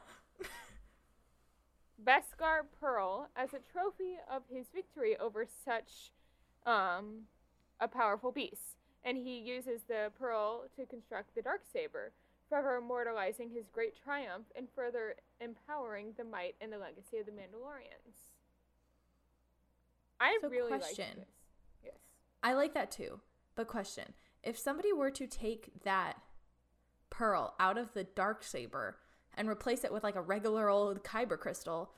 Beskar 2.04 2.62
pearl 2.80 3.30
as 3.36 3.54
a 3.54 3.60
trophy 3.72 4.18
of 4.32 4.44
his 4.50 4.68
victory 4.74 5.18
over 5.18 5.46
such 5.46 6.12
um, 6.66 7.24
a 7.80 7.88
powerful 7.88 8.32
beast, 8.32 8.78
and 9.04 9.18
he 9.18 9.40
uses 9.40 9.82
the 9.88 10.12
pearl 10.18 10.66
to 10.76 10.86
construct 10.86 11.34
the 11.36 11.42
dark 11.42 11.62
saber, 11.72 12.12
forever 12.50 12.78
immortalizing 12.78 13.50
his 13.50 13.68
great 13.72 13.96
triumph 14.02 14.46
and 14.56 14.68
further 14.76 15.16
empowering 15.42 16.14
the 16.18 16.24
might 16.24 16.56
and 16.62 16.72
the 16.72 16.78
legacy 16.78 17.18
of 17.18 17.26
the 17.26 17.32
Mandalorians. 17.32 18.34
I 20.20 20.38
So 20.42 20.50
really 20.50 20.72
like 20.72 20.82
question. 20.82 21.06
this. 21.18 21.28
Yes. 21.84 21.96
I 22.44 22.54
like 22.54 22.74
that 22.74 22.92
too. 22.92 23.22
But 23.56 23.68
question: 23.68 24.14
If 24.44 24.58
somebody 24.58 24.94
were 24.94 25.12
to 25.12 25.28
take 25.28 25.84
that 25.84 26.18
pearl 27.10 27.56
out 27.60 27.78
of 27.78 27.94
the 27.94 28.04
dark 28.04 28.44
saber 28.44 28.98
and 29.38 29.48
replace 29.50 29.84
it 29.84 29.92
with 29.94 30.04
like 30.04 30.16
a 30.16 30.22
regular 30.22 30.70
old 30.70 31.04
kyber 31.04 31.40
crystal, 31.40 31.92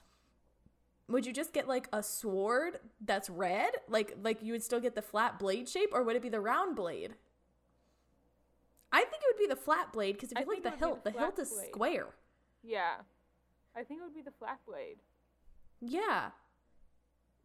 would 1.08 1.26
you 1.26 1.34
just 1.34 1.54
get 1.54 1.68
like 1.68 1.88
a 1.92 2.04
sword 2.04 2.80
that's 3.04 3.30
red? 3.30 3.72
Like 3.88 4.18
like 4.22 4.44
you 4.44 4.52
would 4.54 4.64
still 4.64 4.80
get 4.80 4.96
the 4.96 5.02
flat 5.02 5.40
blade 5.40 5.68
shape, 5.68 5.90
or 5.94 6.04
would 6.04 6.16
it 6.16 6.22
be 6.22 6.30
the 6.30 6.40
round 6.42 6.76
blade? 6.76 7.16
I 8.92 9.00
think 9.02 9.22
it 9.24 9.36
would 9.36 9.40
be 9.40 9.48
the 9.48 9.56
flat 9.60 9.94
blade 9.94 10.14
because 10.16 10.32
if 10.32 10.38
I 10.38 10.42
you 10.42 10.48
look 10.48 10.58
at 10.58 10.64
the 10.64 10.78
hilt, 10.78 11.04
the 11.04 11.12
the 11.12 11.20
hilt 11.20 11.40
is 11.40 11.50
blade. 11.50 11.70
square. 11.72 12.08
Yeah. 12.64 12.96
I 13.76 13.84
think 13.84 14.00
it 14.02 14.04
would 14.04 14.16
be 14.16 14.22
the 14.24 14.32
flat 14.32 14.60
blade. 14.68 14.98
Yeah, 15.82 16.32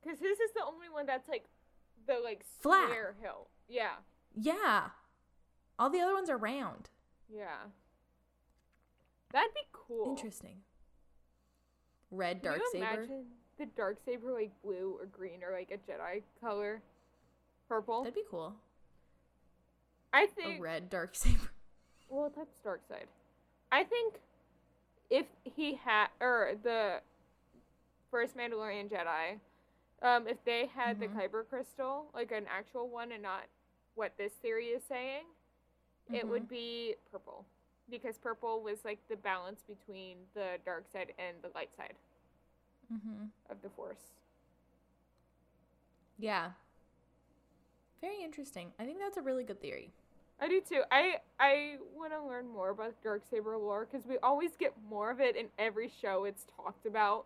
Because 0.03 0.18
his 0.18 0.38
is 0.40 0.53
the 0.55 0.64
only 0.66 0.88
one 0.88 1.07
that's 1.07 1.28
like 1.28 1.45
the 2.07 2.18
like 2.24 2.45
Flat. 2.61 2.84
square 2.88 3.14
hill. 3.22 3.47
Yeah. 3.68 3.92
yeah. 4.34 4.88
All 5.78 5.88
the 5.90 6.01
other 6.01 6.14
ones 6.14 6.28
are 6.30 6.36
round. 6.36 6.88
Yeah. 7.28 7.66
That'd 9.35 9.53
be 9.53 9.66
cool. 9.72 10.11
Interesting. 10.16 10.57
Red 12.11 12.41
Can 12.41 12.53
dark 12.53 12.61
you 12.61 12.68
saber. 12.72 12.85
imagine 12.95 13.24
the 13.59 13.66
dark 13.76 13.99
saber 14.07 14.32
like 14.32 14.51
blue 14.62 14.97
or 15.01 15.07
green 15.07 15.43
or 15.47 15.53
like 15.53 15.70
a 15.70 15.76
Jedi 15.91 16.22
color? 16.41 16.80
Purple. 17.68 18.03
That'd 18.05 18.14
be 18.14 18.22
cool. 18.30 18.55
I 20.12 20.26
think 20.26 20.59
a 20.59 20.62
red 20.62 20.89
dark 20.89 21.14
saber. 21.16 21.51
well 22.09 22.32
that's 22.35 22.59
dark 22.62 22.80
side. 22.89 23.09
I 23.72 23.82
think 23.85 24.14
if 25.11 25.26
he 25.43 25.74
had 25.74 26.07
or 26.20 26.53
the 26.62 27.01
first 28.11 28.37
Mandalorian 28.37 28.89
Jedi, 28.89 29.41
um, 30.03 30.28
if 30.28 30.37
they 30.45 30.66
had 30.66 30.97
Mhm. 30.99 31.01
the 31.01 31.07
Kyber 31.09 31.49
crystal, 31.49 32.07
like 32.14 32.30
an 32.30 32.47
actual 32.49 32.89
one 32.89 33.11
and 33.11 33.22
not 33.22 33.45
what 33.97 34.16
this 34.16 34.32
theory 34.35 34.66
is 34.68 34.85
saying, 34.85 35.24
it 36.12 36.26
would 36.28 36.49
be 36.49 36.95
purple. 37.11 37.45
Because 37.91 38.16
purple 38.18 38.62
was 38.62 38.78
like 38.85 38.99
the 39.09 39.16
balance 39.16 39.62
between 39.62 40.16
the 40.35 40.59
dark 40.64 40.85
side 40.93 41.12
and 41.18 41.37
the 41.43 41.51
light 41.55 41.70
side 41.76 41.95
Mm-hmm. 42.93 43.24
of 43.51 43.62
the 43.62 43.70
force. 43.70 44.12
Yeah. 46.18 46.51
Very 48.01 48.22
interesting. 48.22 48.72
I 48.78 48.85
think 48.85 48.99
that's 48.99 49.16
a 49.16 49.22
really 49.22 49.45
good 49.45 49.61
theory. 49.61 49.91
I 50.41 50.49
do 50.49 50.61
too. 50.61 50.82
I 50.91 51.16
I 51.41 51.76
want 51.97 52.12
to 52.12 52.22
learn 52.22 52.47
more 52.49 52.70
about 52.70 52.95
dark 53.03 53.22
saber 53.30 53.57
lore 53.57 53.87
because 53.91 54.07
we 54.07 54.18
always 54.18 54.57
get 54.57 54.74
more 54.89 55.11
of 55.11 55.20
it 55.20 55.37
in 55.37 55.47
every 55.59 55.91
show 56.03 56.24
it's 56.24 56.45
talked 56.57 56.87
about. 56.87 57.24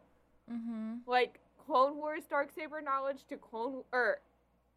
Mm-hmm. 0.51 0.99
Like 1.07 1.41
Clone 1.67 1.97
Wars 1.97 2.23
dark 2.31 2.51
saber 2.55 2.81
knowledge 2.81 3.25
to 3.31 3.37
Clone 3.37 3.83
or 3.93 4.21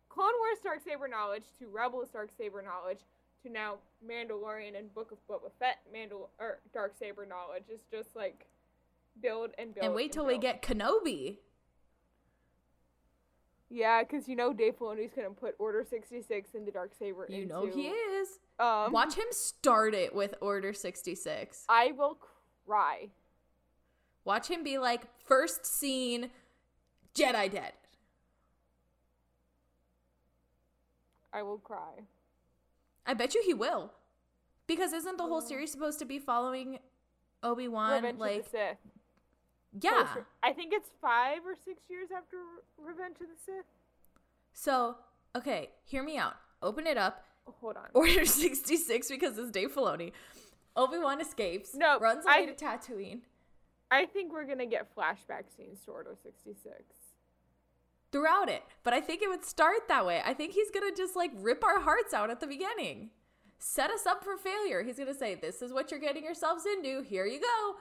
Clone 0.10 0.34
Wars 0.40 0.60
dark 0.64 0.80
saber 0.84 1.08
knowledge 1.08 1.44
to 1.60 1.68
Rebels 1.68 2.10
dark 2.10 2.32
saber 2.38 2.62
knowledge 2.62 3.00
to 3.44 3.52
now 3.52 3.76
Mandalorian 4.08 4.78
and 4.78 4.94
Book 4.94 5.12
of 5.12 5.18
Boba 5.28 5.52
Fett 5.60 5.80
Mandal 5.94 6.30
or 6.40 6.60
dark 6.74 6.94
saber 6.98 7.26
knowledge 7.26 7.66
is 7.74 7.82
just 7.92 8.16
like 8.16 8.48
build 9.22 9.52
and 9.58 9.74
build. 9.74 9.86
and 9.86 9.94
wait 9.96 10.12
till 10.12 10.26
we 10.26 10.34
build. 10.34 10.42
get 10.42 10.62
Kenobi. 10.62 11.38
Yeah, 13.70 14.04
because 14.04 14.28
you 14.28 14.36
know 14.36 14.52
Dave 14.52 14.78
Filoni's 14.78 15.14
gonna 15.16 15.30
put 15.30 15.56
Order 15.58 15.86
sixty 15.90 16.22
six 16.22 16.56
in 16.56 16.66
the 16.66 16.72
dark 16.72 16.92
saber. 16.98 17.26
You 17.30 17.44
into, 17.44 17.54
know 17.54 17.66
he 17.68 17.88
is. 17.88 18.40
Um, 18.60 18.92
Watch 18.92 19.16
him 19.16 19.26
start 19.32 19.96
it 19.96 20.14
with 20.14 20.36
Order 20.40 20.72
66. 20.72 21.66
I 21.68 21.94
will 21.94 22.20
cry. 22.68 23.08
Watch 24.24 24.50
him 24.50 24.64
be 24.64 24.78
like, 24.78 25.02
first 25.18 25.66
scene, 25.66 26.30
Jedi 27.16 27.52
dead. 27.52 27.74
I 31.34 31.42
will 31.42 31.58
cry. 31.58 32.04
I 33.12 33.14
bet 33.14 33.36
you 33.36 33.44
he 33.46 33.54
will. 33.54 33.92
Because 34.68 34.94
isn't 34.94 35.18
the 35.18 35.26
whole 35.26 35.42
mm. 35.42 35.48
series 35.48 35.70
supposed 35.70 36.00
to 36.00 36.06
be 36.06 36.18
following 36.18 36.80
Obi 37.44 37.68
Wan? 37.68 37.92
Revenge 37.92 38.20
Like, 38.20 38.40
of 38.40 38.44
the 38.46 38.50
Sith. 38.52 38.78
yeah. 39.82 40.08
I 40.42 40.54
think 40.54 40.72
it's 40.74 40.88
five 41.02 41.40
or 41.46 41.56
six 41.66 41.82
years 41.90 42.08
after 42.16 42.38
Revenge 42.78 43.16
of 43.20 43.28
the 43.28 43.36
Sith. 43.46 43.66
So, 44.54 44.96
okay, 45.36 45.72
hear 45.84 46.04
me 46.04 46.18
out. 46.18 46.36
Open 46.64 46.88
it 46.88 46.98
up. 46.98 47.26
Oh, 47.46 47.54
hold 47.60 47.76
on. 47.76 47.88
Order 47.94 48.24
66 48.26 49.10
because 49.10 49.38
it's 49.38 49.52
Dave 49.52 49.74
Filoni. 49.74 50.14
Obi 50.78 50.98
Wan 50.98 51.20
escapes. 51.20 51.76
No, 51.76 52.00
runs 52.00 52.24
away 52.24 52.34
I- 52.44 52.46
to 52.46 52.54
Tatooine. 52.54 53.20
I 53.94 54.06
think 54.06 54.32
we're 54.32 54.46
gonna 54.46 54.66
get 54.66 54.96
flashback 54.96 55.54
scenes 55.58 55.82
to 55.84 55.92
Order 55.92 56.16
sixty 56.24 56.54
six. 56.64 56.82
Throughout 58.12 58.50
it. 58.50 58.64
But 58.84 58.94
I 58.94 59.02
think 59.02 59.22
it 59.22 59.30
would 59.30 59.46
start 59.46 59.88
that 59.88 60.06
way. 60.06 60.22
I 60.26 60.34
think 60.34 60.54
he's 60.54 60.70
gonna 60.72 60.96
just 60.96 61.16
like 61.16 61.32
rip 61.36 61.64
our 61.64 61.80
hearts 61.80 62.14
out 62.14 62.30
at 62.30 62.40
the 62.40 62.48
beginning. 62.48 63.10
Set 63.60 63.92
us 63.92 64.06
up 64.08 64.24
for 64.24 64.38
failure. 64.38 64.84
He's 64.84 64.98
gonna 64.98 65.14
say, 65.14 65.36
This 65.36 65.62
is 65.62 65.72
what 65.74 65.92
you're 65.92 66.00
getting 66.00 66.24
yourselves 66.24 66.66
into. 66.66 67.02
Here 67.04 67.26
you 67.26 67.40
go. 67.40 67.76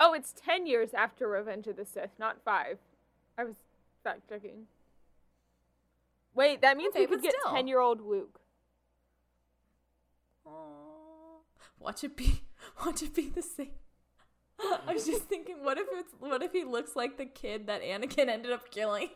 Oh, 0.00 0.14
it's 0.14 0.32
ten 0.32 0.66
years 0.66 0.94
after 0.94 1.28
Revenge 1.28 1.66
of 1.68 1.76
the 1.76 1.84
Sith, 1.84 2.10
not 2.18 2.36
five. 2.44 2.78
I 3.38 3.44
was 3.44 3.54
fact 4.02 4.28
checking. 4.28 4.66
Wait, 6.34 6.60
that 6.62 6.76
means 6.76 6.94
Okay, 6.94 7.00
we 7.00 7.06
could 7.06 7.22
get 7.22 7.34
still. 7.40 7.54
ten 7.54 7.66
year 7.68 7.80
old 7.80 8.00
Luke. 8.00 8.40
Watch 11.78 12.04
it 12.04 12.16
be 12.16 12.42
watch 12.84 13.02
it 13.02 13.14
be 13.14 13.28
the 13.28 13.42
same. 13.42 13.72
I 14.86 14.92
was 14.92 15.06
just 15.06 15.22
thinking, 15.22 15.64
what 15.64 15.78
if 15.78 15.86
it's 15.92 16.14
what 16.18 16.42
if 16.42 16.52
he 16.52 16.64
looks 16.64 16.96
like 16.96 17.16
the 17.16 17.26
kid 17.26 17.66
that 17.66 17.82
Anakin 17.82 18.28
ended 18.28 18.52
up 18.52 18.70
killing? 18.70 19.10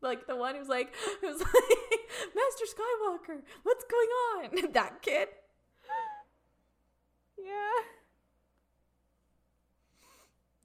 Like 0.00 0.26
the 0.26 0.36
one 0.36 0.56
who's 0.56 0.68
like 0.68 0.92
who's 1.20 1.40
like 1.40 2.00
Master 2.34 2.64
Skywalker, 2.64 3.40
what's 3.62 3.84
going 3.84 4.08
on? 4.64 4.72
That 4.72 5.02
kid. 5.02 5.28
Yeah. 7.38 7.92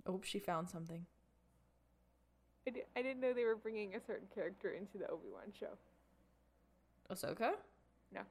Oh, 0.05 0.21
she 0.23 0.39
found 0.39 0.69
something. 0.69 1.05
I, 2.67 2.71
I 2.95 3.01
didn't 3.01 3.19
know 3.19 3.33
they 3.33 3.45
were 3.45 3.55
bringing 3.55 3.95
a 3.95 3.99
certain 3.99 4.27
character 4.33 4.71
into 4.71 4.97
the 4.97 5.09
Obi 5.09 5.27
Wan 5.31 5.51
show. 5.57 5.77
Ahsoka? 7.11 7.53
No. 8.13 8.21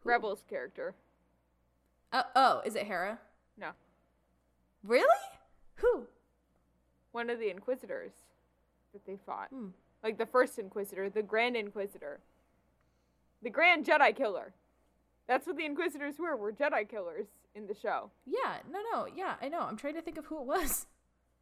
Who? 0.00 0.08
Rebels 0.08 0.42
character. 0.48 0.94
Oh, 2.12 2.22
oh, 2.34 2.62
is 2.64 2.74
it 2.74 2.86
Hera? 2.86 3.18
No. 3.58 3.70
Really? 4.84 5.06
Who? 5.76 6.06
One 7.12 7.30
of 7.30 7.38
the 7.38 7.50
Inquisitors 7.50 8.12
that 8.92 9.04
they 9.06 9.16
fought. 9.24 9.48
Hmm. 9.50 9.68
Like 10.02 10.18
the 10.18 10.26
first 10.26 10.58
Inquisitor, 10.58 11.10
the 11.10 11.22
Grand 11.22 11.56
Inquisitor. 11.56 12.20
The 13.42 13.50
Grand 13.50 13.84
Jedi 13.84 14.14
Killer. 14.16 14.54
That's 15.26 15.46
what 15.46 15.56
the 15.56 15.64
Inquisitors 15.64 16.18
were, 16.18 16.36
were 16.36 16.52
Jedi 16.52 16.88
killers 16.88 17.26
in 17.54 17.66
the 17.66 17.74
show. 17.74 18.10
Yeah, 18.26 18.58
no, 18.70 18.78
no, 18.92 19.06
yeah, 19.14 19.34
I 19.42 19.48
know. 19.48 19.60
I'm 19.60 19.76
trying 19.76 19.94
to 19.94 20.02
think 20.02 20.18
of 20.18 20.26
who 20.26 20.40
it 20.40 20.46
was. 20.46 20.86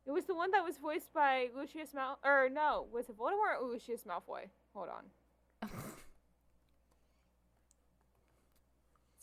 It 0.06 0.12
was 0.12 0.24
the 0.24 0.34
one 0.34 0.52
that 0.52 0.64
was 0.64 0.78
voiced 0.78 1.12
by 1.12 1.48
Lucius 1.56 1.92
Mal 1.92 2.18
or 2.24 2.48
no, 2.48 2.86
was 2.92 3.08
it 3.08 3.18
Voldemort 3.18 3.60
or 3.60 3.68
Lucius 3.68 4.02
Malfoy? 4.02 4.48
Hold 4.72 4.88
on. 4.88 5.70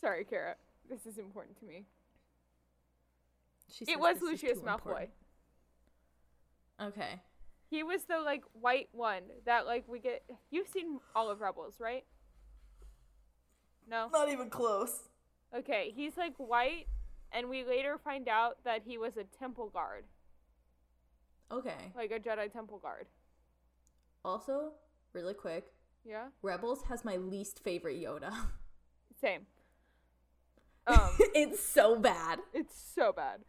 Sorry, 0.00 0.24
Kara. 0.24 0.56
This 0.88 1.06
is 1.06 1.16
important 1.16 1.58
to 1.60 1.64
me. 1.64 1.86
She 3.76 3.84
It 3.88 3.98
was 3.98 4.20
Lucius 4.22 4.58
Malfoy. 4.58 4.74
important. 4.78 5.10
Okay. 6.80 7.20
He 7.70 7.82
was 7.82 8.04
the 8.04 8.20
like 8.20 8.44
white 8.52 8.88
one 8.92 9.22
that 9.46 9.66
like 9.66 9.84
we 9.88 9.98
get 9.98 10.22
you've 10.50 10.68
seen 10.68 11.00
all 11.14 11.30
of 11.30 11.40
Rebels, 11.40 11.76
right? 11.80 12.04
No? 13.88 14.08
Not 14.12 14.28
even 14.30 14.48
close. 14.50 15.08
Okay, 15.54 15.92
he's 15.94 16.16
like 16.16 16.34
white 16.36 16.86
and 17.32 17.48
we 17.48 17.64
later 17.64 17.98
find 18.02 18.28
out 18.28 18.58
that 18.64 18.82
he 18.86 18.96
was 18.98 19.16
a 19.16 19.24
temple 19.24 19.70
guard, 19.70 20.04
Okay. 21.50 21.92
like 21.96 22.10
a 22.12 22.18
Jedi 22.20 22.52
temple 22.52 22.78
guard. 22.78 23.06
Also, 24.24 24.72
really 25.12 25.34
quick, 25.34 25.64
Yeah? 26.04 26.28
Rebels 26.42 26.82
has 26.88 27.04
my 27.04 27.16
least 27.16 27.62
favorite 27.64 28.00
Yoda. 28.00 28.32
Same. 29.20 29.46
Um 30.86 31.10
it's 31.34 31.60
so 31.64 31.98
bad. 31.98 32.40
it's 32.52 32.78
so 32.94 33.10
bad. 33.12 33.40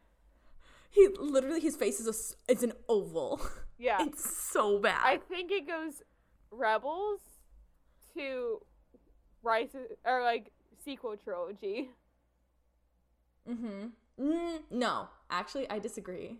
He 0.95 1.07
literally 1.19 1.59
his 1.59 1.75
face 1.75 1.99
is 1.99 2.07
a 2.07 2.51
it's 2.51 2.63
an 2.63 2.73
oval. 2.89 3.41
Yeah. 3.77 4.05
It's 4.05 4.23
so 4.51 4.79
bad. 4.79 5.01
I 5.03 5.17
think 5.17 5.51
it 5.51 5.67
goes 5.67 6.01
Rebels 6.49 7.19
to 8.13 8.61
Rise 9.43 9.75
or 10.05 10.23
like 10.23 10.51
sequel 10.85 11.17
trilogy. 11.17 11.89
mm-hmm. 13.49 13.87
Mm, 14.19 14.59
no, 14.71 15.09
actually, 15.29 15.69
I 15.69 15.79
disagree. 15.79 16.39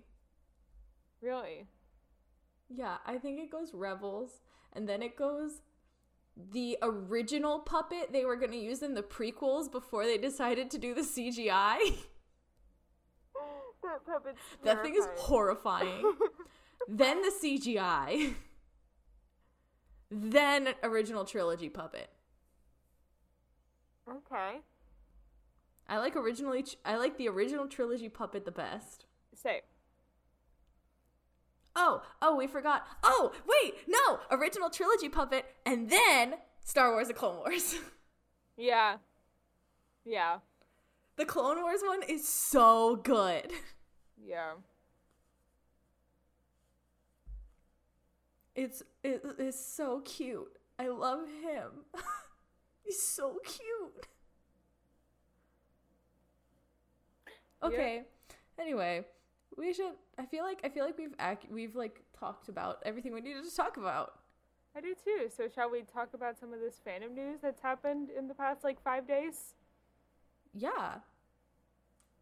Really? 1.22 1.68
Yeah, 2.70 2.98
I 3.06 3.18
think 3.18 3.40
it 3.40 3.52
goes 3.52 3.74
Rebels, 3.74 4.42
and 4.74 4.88
then 4.88 5.02
it 5.04 5.16
goes 5.18 5.62
the 6.54 6.78
original 6.82 7.60
puppet 7.60 8.12
they 8.12 8.26
were 8.26 8.36
gonna 8.36 8.56
use 8.58 8.82
in 8.84 8.94
the 8.94 9.04
prequels 9.04 9.72
before 9.72 10.06
they 10.06 10.18
decided 10.18 10.70
to 10.72 10.78
do 10.78 10.94
the 10.94 11.02
CGI. 11.02 11.78
that 13.96 14.06
puppet's 14.06 14.42
that 14.64 14.84
thing 14.84 14.96
is 14.96 15.08
horrifying. 15.18 16.14
then 16.88 17.22
the 17.22 17.32
CGI. 17.32 18.34
then 20.12 20.70
original 20.84 21.26
trilogy 21.26 21.70
puppet. 21.70 22.10
Okay. 24.10 24.60
I 25.88 25.98
like 25.98 26.16
originally. 26.16 26.66
I 26.84 26.98
like 26.98 27.18
the 27.18 27.28
original 27.28 27.68
trilogy 27.68 28.10
puppet 28.10 28.46
the 28.46 28.52
best. 28.52 29.06
Say. 29.34 29.62
Oh, 31.76 32.02
oh, 32.22 32.36
we 32.36 32.48
forgot. 32.48 32.88
Oh, 33.04 33.34
wait, 33.46 33.74
no, 33.86 34.20
original 34.32 34.70
trilogy 34.70 35.10
puppet, 35.10 35.46
and 35.66 35.90
then 35.90 36.36
Star 36.64 36.92
Wars: 36.92 37.10
The 37.10 37.14
Clone 37.14 37.38
Wars. 37.38 37.76
Yeah. 38.58 39.00
Yeah. 40.06 40.38
the 41.18 41.26
Clone 41.26 41.62
Wars 41.62 41.82
one 41.84 42.04
is 42.04 42.26
so 42.26 42.96
good. 42.96 43.52
Yeah. 44.26 44.54
It's 48.56 48.84
it, 49.04 49.24
it's 49.38 49.60
so 49.60 50.02
cute. 50.02 50.58
I 50.80 50.88
love 50.88 51.28
him. 51.44 51.72
He's 52.84 53.02
so 53.02 53.38
cute. 53.46 54.08
Okay. 57.64 58.04
Anyway, 58.60 59.04
we 59.58 59.74
should. 59.74 59.94
I 60.18 60.26
feel 60.26 60.44
like 60.44 60.62
I 60.64 60.70
feel 60.70 60.86
like 60.86 60.98
we've 60.98 61.16
ac- 61.20 61.48
we've 61.52 61.76
like 61.76 62.02
talked 62.18 62.48
about 62.48 62.80
everything 62.86 63.14
we 63.14 63.22
needed 63.22 63.44
to 63.44 63.56
talk 63.56 63.78
about. 63.78 64.20
I 64.76 64.82
do 64.82 64.94
too. 64.94 65.30
So 65.36 65.48
shall 65.54 65.70
we 65.72 65.82
talk 65.82 66.14
about 66.14 66.38
some 66.38 66.54
of 66.54 66.60
this 66.60 66.80
fandom 66.86 67.14
news 67.14 67.40
that's 67.42 67.62
happened 67.62 68.10
in 68.10 68.28
the 68.28 68.34
past 68.34 68.64
like 68.64 68.82
five 68.82 69.08
days? 69.08 69.56
Yeah. 70.54 70.96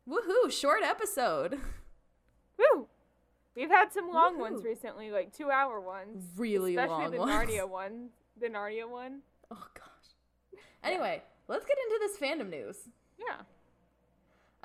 Woohoo! 0.07 0.51
Short 0.51 0.83
episode. 0.83 1.59
We've 3.55 3.69
had 3.69 3.91
some 3.93 4.11
long 4.11 4.39
ones 4.39 4.63
recently, 4.63 5.11
like 5.11 5.31
two 5.35 5.51
hour 5.51 5.79
ones. 5.79 6.23
Really 6.35 6.75
Especially 6.75 7.03
long 7.03 7.11
the 7.11 7.17
ones. 7.17 7.31
Narnia 7.31 7.69
one. 7.69 8.09
The 8.39 8.47
Narnia 8.47 8.89
one. 8.89 9.19
Oh 9.51 9.67
gosh. 9.75 10.59
Anyway, 10.83 11.21
let's 11.47 11.65
get 11.65 11.77
into 11.87 11.99
this 11.99 12.17
fandom 12.17 12.49
news. 12.49 12.89
Yeah. 13.17 13.41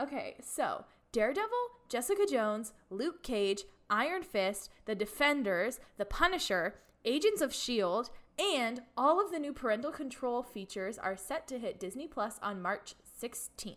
Okay, 0.01 0.37
so 0.41 0.85
Daredevil, 1.13 1.49
Jessica 1.89 2.27
Jones, 2.27 2.73
Luke 2.91 3.23
Cage, 3.23 3.65
Iron 3.91 4.23
Fist, 4.23 4.71
The 4.85 4.95
Defenders, 4.95 5.81
The 5.97 6.05
Punisher, 6.05 6.77
Agents 7.05 7.41
of 7.41 7.51
S.H.I.E.L.D., 7.51 8.11
and 8.39 8.83
all 8.97 9.21
of 9.25 9.33
the 9.33 9.39
new 9.39 9.53
parental 9.53 9.91
control 9.91 10.43
features 10.43 10.97
are 10.97 11.17
set 11.17 11.49
to 11.49 11.59
hit 11.59 11.81
Disney 11.81 12.07
Plus 12.07 12.39
on 12.41 12.63
March 12.63 12.95
16th. 13.21 13.77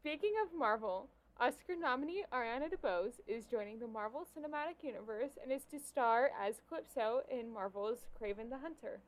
Speaking 0.00 0.32
of 0.42 0.58
Marvel, 0.58 1.10
Oscar 1.42 1.74
nominee 1.74 2.22
Ariana 2.32 2.68
DeBose 2.72 3.18
is 3.26 3.46
joining 3.46 3.80
the 3.80 3.88
Marvel 3.88 4.20
Cinematic 4.20 4.86
Universe 4.86 5.32
and 5.42 5.50
is 5.50 5.64
to 5.72 5.80
star 5.80 6.30
as 6.40 6.60
Calypso 6.68 7.22
in 7.28 7.52
Marvel's 7.52 8.06
Kraven 8.16 8.48
the 8.48 8.58
Hunter. 8.58 9.00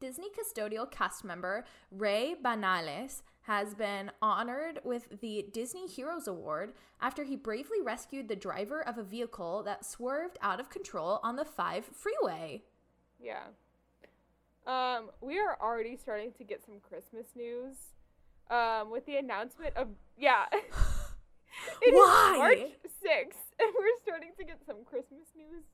Disney 0.00 0.26
custodial 0.30 0.90
cast 0.90 1.22
member 1.22 1.64
Ray 1.92 2.34
Banales 2.44 3.22
has 3.42 3.76
been 3.76 4.10
honored 4.20 4.80
with 4.82 5.20
the 5.20 5.46
Disney 5.52 5.86
Heroes 5.86 6.26
Award 6.26 6.72
after 7.00 7.22
he 7.22 7.36
bravely 7.36 7.80
rescued 7.80 8.26
the 8.26 8.34
driver 8.34 8.82
of 8.88 8.98
a 8.98 9.04
vehicle 9.04 9.62
that 9.62 9.86
swerved 9.86 10.36
out 10.42 10.58
of 10.58 10.68
control 10.68 11.20
on 11.22 11.36
the 11.36 11.44
5 11.44 11.84
freeway. 11.84 12.64
Yeah. 13.22 13.44
Um, 14.66 15.10
we 15.20 15.38
are 15.38 15.56
already 15.62 15.96
starting 15.96 16.32
to 16.38 16.42
get 16.42 16.64
some 16.64 16.80
Christmas 16.80 17.26
news. 17.36 17.76
Um, 18.50 18.90
with 18.90 19.04
the 19.06 19.16
announcement 19.16 19.76
of 19.76 19.88
yeah. 20.16 20.44
It 21.82 21.94
is 21.94 21.94
Why? 21.94 22.34
March 22.38 22.58
6th, 22.58 23.42
and 23.60 23.72
we're 23.76 23.98
starting 24.02 24.30
to 24.38 24.44
get 24.44 24.58
some 24.66 24.84
Christmas 24.84 25.26
news. 25.36 25.64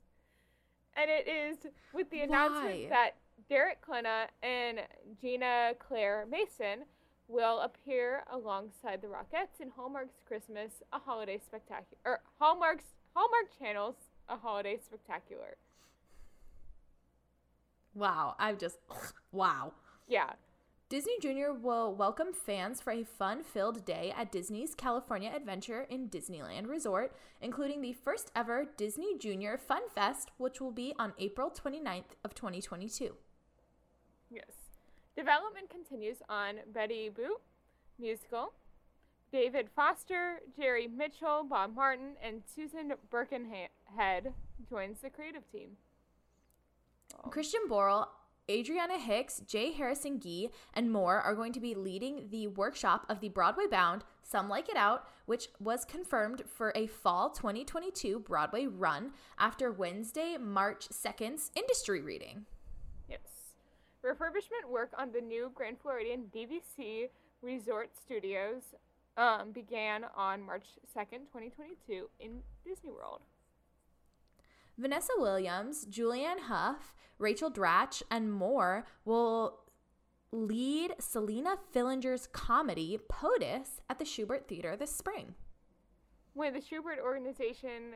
And 0.96 1.10
it 1.10 1.28
is 1.28 1.58
with 1.92 2.10
the 2.10 2.18
Why? 2.18 2.24
announcement 2.24 2.88
that 2.90 3.10
Derek 3.48 3.84
Klena 3.84 4.26
and 4.42 4.80
Ginna 5.22 5.78
Claire 5.78 6.26
Mason 6.30 6.84
will 7.26 7.60
appear 7.60 8.24
alongside 8.30 9.00
the 9.00 9.08
Rockettes 9.08 9.60
in 9.60 9.70
Hallmark's 9.70 10.20
Christmas, 10.26 10.82
a 10.92 10.98
holiday 10.98 11.38
spectacular, 11.38 11.98
or 12.04 12.20
Hallmark's 12.38 12.84
Hallmark 13.14 13.58
Channel's 13.58 13.96
a 14.28 14.36
holiday 14.36 14.78
spectacular. 14.82 15.56
Wow, 17.94 18.34
I've 18.38 18.58
just 18.58 18.78
wow. 19.32 19.72
Yeah, 20.06 20.32
Disney 20.90 21.14
Junior 21.18 21.54
will 21.54 21.94
welcome 21.94 22.34
fans 22.34 22.82
for 22.82 22.92
a 22.92 23.04
fun-filled 23.04 23.86
day 23.86 24.12
at 24.14 24.30
Disney's 24.30 24.74
California 24.74 25.32
Adventure 25.34 25.86
in 25.88 26.10
Disneyland 26.10 26.68
Resort, 26.68 27.16
including 27.40 27.80
the 27.80 27.94
first 27.94 28.30
ever 28.36 28.66
Disney 28.76 29.16
Junior 29.16 29.56
Fun 29.56 29.88
Fest, 29.94 30.30
which 30.36 30.60
will 30.60 30.70
be 30.70 30.92
on 30.98 31.14
April 31.18 31.50
29th 31.50 32.12
of 32.22 32.34
2022. 32.34 33.14
Yes. 34.30 34.44
Development 35.16 35.70
continues 35.70 36.18
on 36.28 36.56
Betty 36.74 37.08
Boop 37.08 37.40
musical. 37.98 38.52
David 39.32 39.70
Foster, 39.74 40.40
Jerry 40.54 40.86
Mitchell, 40.86 41.44
Bob 41.48 41.74
Martin, 41.74 42.12
and 42.22 42.42
Susan 42.54 42.92
Birkenhead 43.10 44.34
joins 44.68 44.98
the 45.00 45.08
creative 45.08 45.50
team. 45.50 45.70
Christian 47.30 47.62
Borle, 47.70 48.06
Adriana 48.50 48.98
Hicks, 48.98 49.40
J. 49.46 49.72
Harrison 49.72 50.18
Ghee, 50.18 50.50
and 50.74 50.92
more 50.92 51.18
are 51.18 51.34
going 51.34 51.52
to 51.54 51.60
be 51.60 51.74
leading 51.74 52.28
the 52.30 52.48
workshop 52.48 53.06
of 53.08 53.20
the 53.20 53.30
Broadway 53.30 53.66
bound 53.66 54.04
Some 54.22 54.50
Like 54.50 54.68
It 54.68 54.76
Hot, 54.76 55.08
which 55.24 55.48
was 55.60 55.86
confirmed 55.86 56.42
for 56.46 56.70
a 56.74 56.86
fall 56.86 57.30
2022 57.30 58.18
Broadway 58.18 58.66
run 58.66 59.12
after 59.38 59.72
Wednesday, 59.72 60.36
March 60.38 60.88
2nd's 60.90 61.52
industry 61.56 62.02
reading. 62.02 62.44
Yes. 63.08 63.20
Refurbishment 64.04 64.68
work 64.70 64.92
on 64.98 65.12
the 65.12 65.22
new 65.22 65.50
Grand 65.54 65.78
Floridian 65.80 66.24
DVC 66.34 67.08
Resort 67.40 67.92
Studios 67.96 68.62
um, 69.16 69.52
began 69.52 70.04
on 70.14 70.42
March 70.42 70.66
2nd, 70.94 71.28
2022 71.32 72.10
in 72.20 72.40
Disney 72.66 72.90
World. 72.90 73.22
Vanessa 74.76 75.12
Williams, 75.18 75.86
Julianne 75.86 76.40
Hough, 76.40 76.94
Rachel 77.18 77.50
Dratch, 77.50 78.02
and 78.10 78.32
more 78.32 78.84
will 79.04 79.60
lead 80.32 80.94
Selina 80.98 81.56
Fillinger's 81.72 82.26
comedy 82.26 82.98
POTUS 83.08 83.80
at 83.88 83.98
the 83.98 84.04
Shubert 84.04 84.46
Theater 84.48 84.76
this 84.76 84.94
spring. 84.94 85.34
When 86.32 86.52
the 86.52 86.60
Shubert 86.60 86.98
Organization 87.00 87.94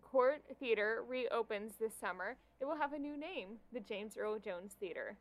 Cort 0.00 0.42
Theater 0.58 1.02
reopens 1.06 1.74
this 1.78 1.94
summer, 1.94 2.36
it 2.60 2.64
will 2.64 2.76
have 2.76 2.94
a 2.94 2.98
new 2.98 3.18
name, 3.18 3.58
the 3.72 3.80
James 3.80 4.16
Earl 4.16 4.38
Jones 4.38 4.74
Theater. 4.80 5.18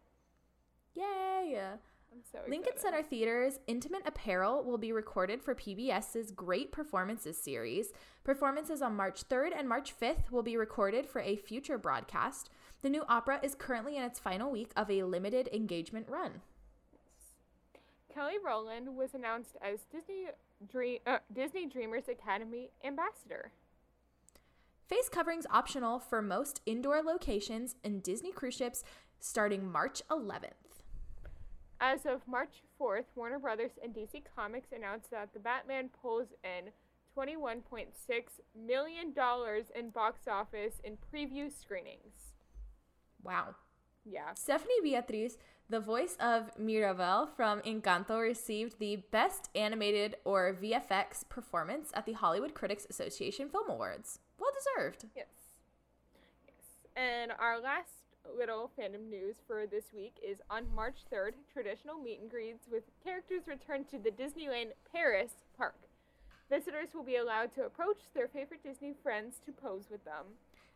Yay! 0.96 1.60
So 2.32 2.40
Lincoln. 2.48 2.74
Center 2.78 3.02
Theater's 3.02 3.60
Intimate 3.68 4.04
Apparel 4.06 4.64
will 4.64 4.78
be 4.78 4.92
recorded 4.92 5.42
for 5.42 5.56
PBS's 5.56 6.32
Great 6.32 6.72
Performances 6.72 7.38
series. 7.38 7.92
Performances 8.24 8.82
on 8.82 8.96
March 8.96 9.28
3rd 9.28 9.52
and 9.58 9.68
March 9.68 9.94
5th 10.00 10.32
will 10.32 10.44
be 10.44 10.58
recorded 10.58 11.06
for 11.06 11.22
a 11.22 11.36
future 11.36 11.78
broadcast. 11.78 12.50
The 12.82 12.90
new 12.90 13.04
opera 13.08 13.40
is 13.42 13.56
currently 13.56 13.98
in 13.98 14.04
its 14.04 14.20
final 14.20 14.52
week 14.52 14.72
of 14.76 14.92
a 14.92 15.04
limited 15.04 15.50
engagement 15.54 16.08
run. 16.10 16.42
Kelly 18.14 18.36
Rowland 18.44 18.96
was 18.96 19.14
announced 19.14 19.58
as 19.62 19.80
Disney 19.92 20.28
Dream 20.70 21.00
uh, 21.08 21.20
Disney 21.34 21.66
Dreamers 21.66 22.08
Academy 22.08 22.70
ambassador. 22.84 23.52
Face 24.88 25.10
coverings 25.10 25.48
optional 25.50 26.00
for 26.00 26.22
most 26.22 26.62
indoor 26.66 27.02
locations 27.02 27.76
in 27.84 28.02
Disney 28.02 28.32
cruise 28.32 28.54
ships 28.54 28.84
starting 29.20 29.72
March 29.72 30.02
11th. 30.12 30.73
As 31.86 32.06
of 32.06 32.26
March 32.26 32.64
4th, 32.80 33.04
Warner 33.14 33.40
Brothers 33.40 33.72
and 33.84 33.94
DC 33.94 34.24
Comics 34.34 34.70
announced 34.74 35.12
that 35.12 35.34
the 35.34 35.40
Batman 35.40 35.90
pulls 36.02 36.30
in 36.42 36.72
$21.6 37.14 37.88
million 38.56 39.14
in 39.76 39.90
box 39.90 40.22
office 40.26 40.76
in 40.82 40.94
preview 40.94 41.52
screenings. 41.52 42.32
Wow. 43.22 43.56
Yeah. 44.06 44.34
Stephanie 44.34 44.80
Beatriz, 44.82 45.38
the 45.70 45.82
voice 45.82 46.16
of 46.22 46.58
Mirabel 46.58 47.28
from 47.36 47.60
Encanto, 47.64 48.22
received 48.22 48.80
the 48.80 49.04
Best 49.12 49.50
Animated 49.54 50.16
or 50.24 50.58
VFX 50.62 51.28
performance 51.28 51.92
at 51.94 52.06
the 52.06 52.14
Hollywood 52.14 52.54
Critics 52.54 52.88
Association 52.90 53.50
Film 53.50 53.70
Awards. 53.70 54.20
Well 54.40 54.52
deserved. 54.58 55.08
Yes. 55.14 55.28
Yes. 56.48 56.56
And 56.96 57.34
our 57.38 57.60
last 57.60 58.03
little 58.32 58.72
fandom 58.80 59.10
news 59.10 59.36
for 59.48 59.66
this 59.68 59.86
week 59.96 60.16
is 60.28 60.38
on 60.50 60.64
March 60.74 60.98
3rd, 61.12 61.34
traditional 61.52 61.98
meet 61.98 62.20
and 62.22 62.30
greets 62.30 62.68
with 62.72 62.84
characters 63.04 63.44
return 63.48 63.84
to 63.86 63.98
the 64.00 64.12
Disneyland 64.12 64.72
Paris 64.92 65.32
park. 65.58 65.76
Visitors 66.50 66.90
will 66.94 67.04
be 67.04 67.16
allowed 67.18 67.52
to 67.54 67.64
approach 67.66 67.98
their 68.14 68.28
favorite 68.28 68.64
Disney 68.64 68.94
friends 69.04 69.36
to 69.46 69.52
pose 69.52 69.86
with 69.90 70.04
them, 70.06 70.26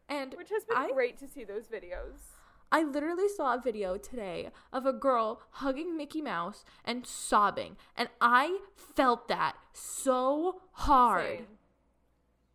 And 0.09 0.33
which 0.35 0.49
has 0.49 0.63
been 0.65 0.77
I- 0.77 0.91
great 0.91 1.17
to 1.19 1.27
see 1.27 1.43
those 1.43 1.67
videos. 1.67 2.33
I 2.69 2.83
literally 2.83 3.29
saw 3.29 3.55
a 3.55 3.61
video 3.61 3.97
today 3.97 4.49
of 4.73 4.85
a 4.85 4.91
girl 4.91 5.41
hugging 5.51 5.95
Mickey 5.95 6.21
Mouse 6.21 6.65
and 6.83 7.05
sobbing, 7.07 7.77
and 7.95 8.09
I 8.19 8.59
felt 8.75 9.29
that 9.29 9.55
so 9.73 10.61
hard. 10.73 11.25
Same. 11.39 11.47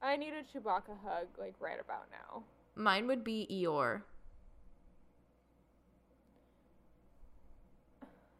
I 0.02 0.16
need 0.16 0.34
a 0.34 0.42
Chewbacca 0.42 0.98
hug 1.02 1.28
like 1.38 1.54
right 1.60 1.80
about 1.80 2.10
now. 2.10 2.42
Mine 2.74 3.06
would 3.06 3.24
be 3.24 3.46
Eeyore. 3.50 4.02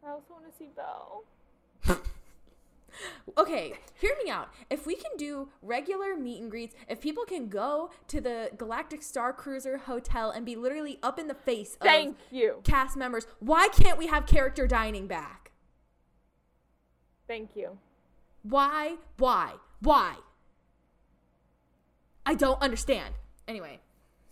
I 0.07 0.11
also 0.11 0.35
want 0.35 0.51
to 0.51 0.57
see 0.57 0.71
Belle. 0.75 1.25
Okay, 3.39 3.73
hear 3.95 4.15
me 4.23 4.31
out. 4.31 4.51
If 4.69 4.87
we 4.87 4.95
can 4.95 5.13
do 5.17 5.49
regular 5.63 6.15
meet 6.15 6.43
and 6.43 6.51
greets, 6.51 6.75
if 6.89 7.01
people 7.01 7.25
can 7.25 7.49
go 7.49 7.91
to 8.09 8.21
the 8.21 8.51
Galactic 8.59 9.03
Star 9.03 9.33
Cruiser 9.33 9.79
Hotel 9.79 10.31
and 10.31 10.45
be 10.45 10.57
literally 10.57 10.99
up 11.03 11.19
in 11.19 11.27
the 11.27 11.35
face 11.35 11.75
of 11.77 11.87
Thank 11.87 12.19
you. 12.31 12.61
cast 12.65 12.97
members, 12.97 13.27
why 13.41 13.69
can't 13.69 13.97
we 13.99 14.09
have 14.09 14.27
character 14.27 14.67
dining 14.67 15.07
back? 15.07 15.53
Thank 17.27 17.57
you. 17.57 17.79
Why? 18.43 18.97
Why? 19.17 19.55
Why? 19.81 20.17
I 22.27 22.35
don't 22.35 22.61
understand. 22.61 23.15
Anyway, 23.49 23.81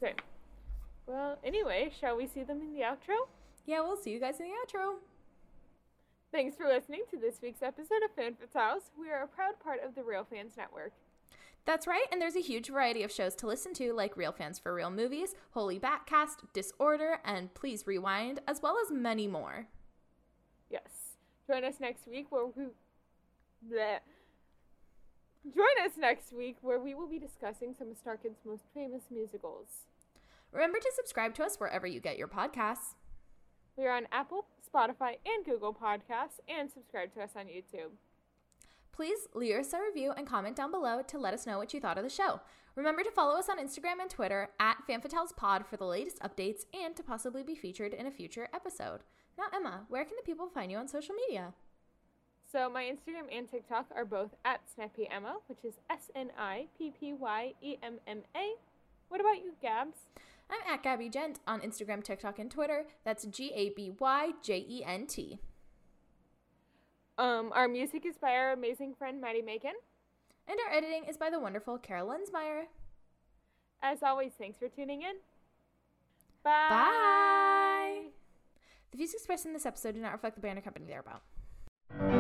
Same. 0.00 0.14
Well, 1.06 1.38
anyway, 1.42 1.90
shall 1.98 2.16
we 2.16 2.26
see 2.26 2.42
them 2.44 2.60
in 2.60 2.72
the 2.72 2.80
outro? 2.80 3.26
yeah, 3.66 3.80
we'll 3.80 3.96
see 3.96 4.10
you 4.10 4.20
guys 4.20 4.38
in 4.38 4.46
the 4.46 4.52
outro. 4.52 4.96
Thanks 6.32 6.54
for 6.56 6.68
listening 6.68 7.02
to 7.10 7.16
this 7.16 7.40
week's 7.42 7.60
episode 7.60 8.04
of 8.04 8.14
Fan 8.14 8.34
Fatales. 8.34 8.82
We 8.96 9.10
are 9.10 9.24
a 9.24 9.26
proud 9.26 9.58
part 9.58 9.80
of 9.84 9.96
the 9.96 10.04
Real 10.04 10.22
Fans 10.22 10.56
Network. 10.56 10.92
That's 11.64 11.88
right, 11.88 12.06
and 12.12 12.22
there's 12.22 12.36
a 12.36 12.40
huge 12.40 12.68
variety 12.68 13.02
of 13.02 13.10
shows 13.10 13.34
to 13.36 13.48
listen 13.48 13.74
to, 13.74 13.92
like 13.92 14.16
Real 14.16 14.30
Fans 14.30 14.56
for 14.56 14.72
Real 14.72 14.92
Movies, 14.92 15.34
Holy 15.50 15.80
Batcast, 15.80 16.36
Disorder, 16.52 17.18
and 17.24 17.52
Please 17.54 17.84
Rewind, 17.84 18.38
as 18.46 18.62
well 18.62 18.76
as 18.80 18.92
many 18.92 19.26
more. 19.26 19.66
Yes. 20.70 21.16
Join 21.48 21.64
us 21.64 21.80
next 21.80 22.06
week 22.06 22.26
where 22.30 22.46
we. 22.46 22.66
Bleh. 23.68 23.98
Join 25.52 25.84
us 25.84 25.96
next 25.98 26.32
week 26.32 26.58
where 26.62 26.78
we 26.78 26.94
will 26.94 27.08
be 27.08 27.18
discussing 27.18 27.74
some 27.76 27.90
of 27.90 27.96
Starkid's 27.96 28.44
most 28.46 28.66
famous 28.72 29.02
musicals. 29.10 29.66
Remember 30.52 30.78
to 30.78 30.92
subscribe 30.94 31.34
to 31.34 31.42
us 31.42 31.56
wherever 31.56 31.88
you 31.88 31.98
get 31.98 32.18
your 32.18 32.28
podcasts. 32.28 32.94
We 33.76 33.86
are 33.86 33.96
on 33.96 34.06
Apple, 34.12 34.46
Spotify, 34.72 35.16
and 35.26 35.44
Google 35.44 35.74
Podcasts, 35.74 36.40
and 36.48 36.70
subscribe 36.70 37.12
to 37.14 37.22
us 37.22 37.32
on 37.36 37.46
YouTube. 37.46 37.92
Please 38.92 39.28
leave 39.34 39.56
us 39.56 39.72
a 39.72 39.80
review 39.80 40.12
and 40.16 40.26
comment 40.26 40.56
down 40.56 40.70
below 40.70 41.02
to 41.02 41.18
let 41.18 41.34
us 41.34 41.46
know 41.46 41.58
what 41.58 41.72
you 41.72 41.80
thought 41.80 41.98
of 41.98 42.04
the 42.04 42.10
show. 42.10 42.40
Remember 42.76 43.02
to 43.02 43.10
follow 43.10 43.38
us 43.38 43.48
on 43.48 43.58
Instagram 43.58 44.00
and 44.00 44.10
Twitter 44.10 44.50
at 44.60 44.78
FanFatalesPod 44.88 45.66
for 45.66 45.76
the 45.76 45.84
latest 45.84 46.20
updates 46.20 46.64
and 46.72 46.94
to 46.96 47.02
possibly 47.02 47.42
be 47.42 47.54
featured 47.54 47.94
in 47.94 48.06
a 48.06 48.10
future 48.10 48.48
episode. 48.54 49.00
Now, 49.36 49.44
Emma, 49.54 49.86
where 49.88 50.04
can 50.04 50.16
the 50.16 50.26
people 50.26 50.48
find 50.48 50.70
you 50.70 50.78
on 50.78 50.88
social 50.88 51.14
media? 51.14 51.54
So 52.52 52.68
my 52.68 52.82
Instagram 52.82 53.34
and 53.34 53.48
TikTok 53.48 53.86
are 53.94 54.04
both 54.04 54.34
at 54.44 54.60
SnippyEmma, 54.66 55.34
which 55.46 55.64
is 55.64 55.74
S 55.88 56.10
N 56.14 56.30
I 56.38 56.66
P 56.76 56.92
P 56.98 57.12
Y 57.12 57.54
E 57.62 57.76
M 57.82 58.00
M 58.06 58.22
A. 58.36 58.54
What 59.08 59.20
about 59.20 59.36
you, 59.36 59.52
Gabs? 59.62 60.06
I'm 60.50 60.74
at 60.74 60.82
Gaby 60.82 61.08
Jent 61.08 61.38
on 61.46 61.60
Instagram, 61.60 62.02
TikTok, 62.02 62.38
and 62.38 62.50
Twitter. 62.50 62.86
That's 63.04 63.24
G 63.24 63.52
A 63.54 63.70
B 63.70 63.92
Y 63.98 64.32
J 64.42 64.64
E 64.68 64.84
N 64.84 65.06
T. 65.06 65.38
Um, 67.18 67.52
our 67.54 67.68
music 67.68 68.04
is 68.06 68.16
by 68.18 68.32
our 68.32 68.52
amazing 68.52 68.94
friend 68.94 69.20
Maddie 69.20 69.42
Macon. 69.42 69.74
And 70.48 70.58
our 70.66 70.76
editing 70.76 71.04
is 71.04 71.16
by 71.16 71.30
the 71.30 71.38
wonderful 71.38 71.78
Carol 71.78 72.08
Lensmeyer. 72.08 72.64
As 73.82 74.02
always, 74.02 74.32
thanks 74.36 74.58
for 74.58 74.68
tuning 74.68 75.02
in. 75.02 75.16
Bye. 76.42 76.68
Bye. 76.70 78.00
The 78.90 78.96
views 78.96 79.14
expressed 79.14 79.46
in 79.46 79.52
this 79.52 79.66
episode 79.66 79.94
do 79.94 80.00
not 80.00 80.12
reflect 80.12 80.34
the 80.34 80.42
band 80.42 80.58
or 80.58 80.62
company 80.62 80.86
they're 80.88 81.00
about. 81.00 82.19